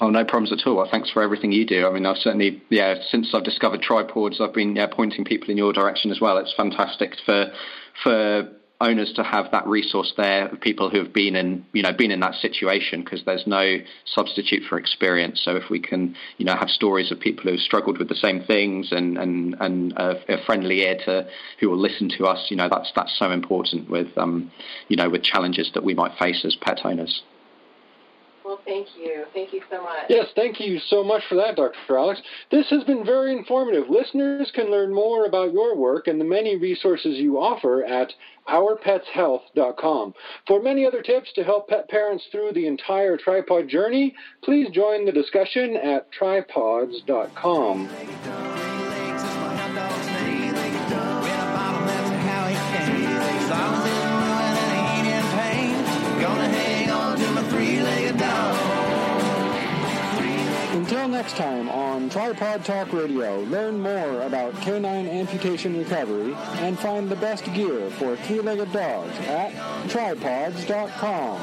Oh, 0.00 0.08
no 0.08 0.24
problems 0.24 0.52
at 0.52 0.66
all. 0.66 0.76
Well, 0.76 0.88
thanks 0.90 1.10
for 1.10 1.22
everything 1.22 1.52
you 1.52 1.66
do. 1.66 1.86
I 1.86 1.92
mean, 1.92 2.06
I've 2.06 2.16
certainly, 2.16 2.62
yeah, 2.70 2.94
since 3.10 3.34
I've 3.34 3.44
discovered 3.44 3.82
Tripawds, 3.82 4.40
I've 4.40 4.54
been 4.54 4.74
yeah, 4.74 4.86
pointing 4.90 5.24
people 5.24 5.50
in 5.50 5.58
your 5.58 5.72
direction 5.72 6.10
as 6.10 6.20
well. 6.20 6.38
It's 6.38 6.54
fantastic 6.56 7.14
for 7.26 7.52
for 8.02 8.48
owners 8.82 9.12
to 9.14 9.22
have 9.22 9.50
that 9.52 9.66
resource 9.66 10.12
there 10.16 10.48
of 10.48 10.60
people 10.60 10.90
who 10.90 10.98
have 10.98 11.12
been 11.12 11.36
in, 11.36 11.64
you 11.72 11.82
know, 11.82 11.92
been 11.92 12.10
in 12.10 12.20
that 12.20 12.34
situation 12.34 13.02
because 13.02 13.24
there's 13.24 13.46
no 13.46 13.76
substitute 14.04 14.62
for 14.68 14.78
experience. 14.78 15.40
So 15.42 15.56
if 15.56 15.70
we 15.70 15.80
can, 15.80 16.16
you 16.38 16.44
know, 16.44 16.56
have 16.56 16.68
stories 16.68 17.12
of 17.12 17.20
people 17.20 17.44
who 17.44 17.52
have 17.52 17.60
struggled 17.60 17.98
with 17.98 18.08
the 18.08 18.14
same 18.14 18.42
things 18.42 18.90
and 18.90 19.16
and 19.16 19.56
and 19.60 19.92
a, 19.92 20.34
a 20.34 20.44
friendly 20.44 20.80
ear 20.80 20.98
to 21.04 21.28
who 21.60 21.70
will 21.70 21.78
listen 21.78 22.08
to 22.18 22.26
us, 22.26 22.50
you 22.50 22.56
know, 22.56 22.68
that's 22.68 22.92
that's 22.94 23.16
so 23.18 23.30
important 23.30 23.88
with, 23.88 24.08
um, 24.18 24.50
you 24.88 24.96
know, 24.96 25.08
with 25.08 25.22
challenges 25.22 25.70
that 25.74 25.84
we 25.84 25.94
might 25.94 26.18
face 26.18 26.44
as 26.44 26.56
pet 26.56 26.80
owners. 26.84 27.22
Well, 28.44 28.60
thank 28.64 28.88
you. 28.98 29.24
Thank 29.32 29.52
you 29.52 29.62
so 29.70 29.82
much. 29.82 30.06
Yes, 30.08 30.26
thank 30.34 30.58
you 30.58 30.78
so 30.88 31.04
much 31.04 31.22
for 31.28 31.36
that, 31.36 31.56
Dr. 31.56 31.96
Alex. 31.96 32.20
This 32.50 32.68
has 32.70 32.82
been 32.84 33.04
very 33.04 33.32
informative. 33.32 33.88
Listeners 33.88 34.50
can 34.54 34.70
learn 34.70 34.92
more 34.92 35.26
about 35.26 35.52
your 35.52 35.76
work 35.76 36.08
and 36.08 36.20
the 36.20 36.24
many 36.24 36.56
resources 36.56 37.18
you 37.18 37.38
offer 37.38 37.84
at 37.84 38.12
ourpetshealth.com. 38.48 40.14
For 40.46 40.60
many 40.60 40.84
other 40.84 41.02
tips 41.02 41.32
to 41.34 41.44
help 41.44 41.68
pet 41.68 41.88
parents 41.88 42.24
through 42.32 42.52
the 42.54 42.66
entire 42.66 43.16
Tripawd 43.16 43.68
journey, 43.68 44.14
please 44.42 44.68
join 44.70 45.06
the 45.06 45.12
discussion 45.12 45.76
at 45.76 46.08
tripawds.com. 46.12 48.51
next 61.12 61.36
time 61.36 61.68
on 61.68 62.08
Tripawd 62.08 62.64
Talk 62.64 62.90
Radio, 62.94 63.40
learn 63.42 63.78
more 63.78 64.22
about 64.22 64.54
canine 64.62 65.06
amputation 65.06 65.76
recovery 65.76 66.34
and 66.60 66.78
find 66.78 67.10
the 67.10 67.16
best 67.16 67.44
gear 67.52 67.90
for 67.90 68.16
three-legged 68.16 68.72
dogs 68.72 69.18
at 69.26 69.52
tripawds.com. 69.88 71.42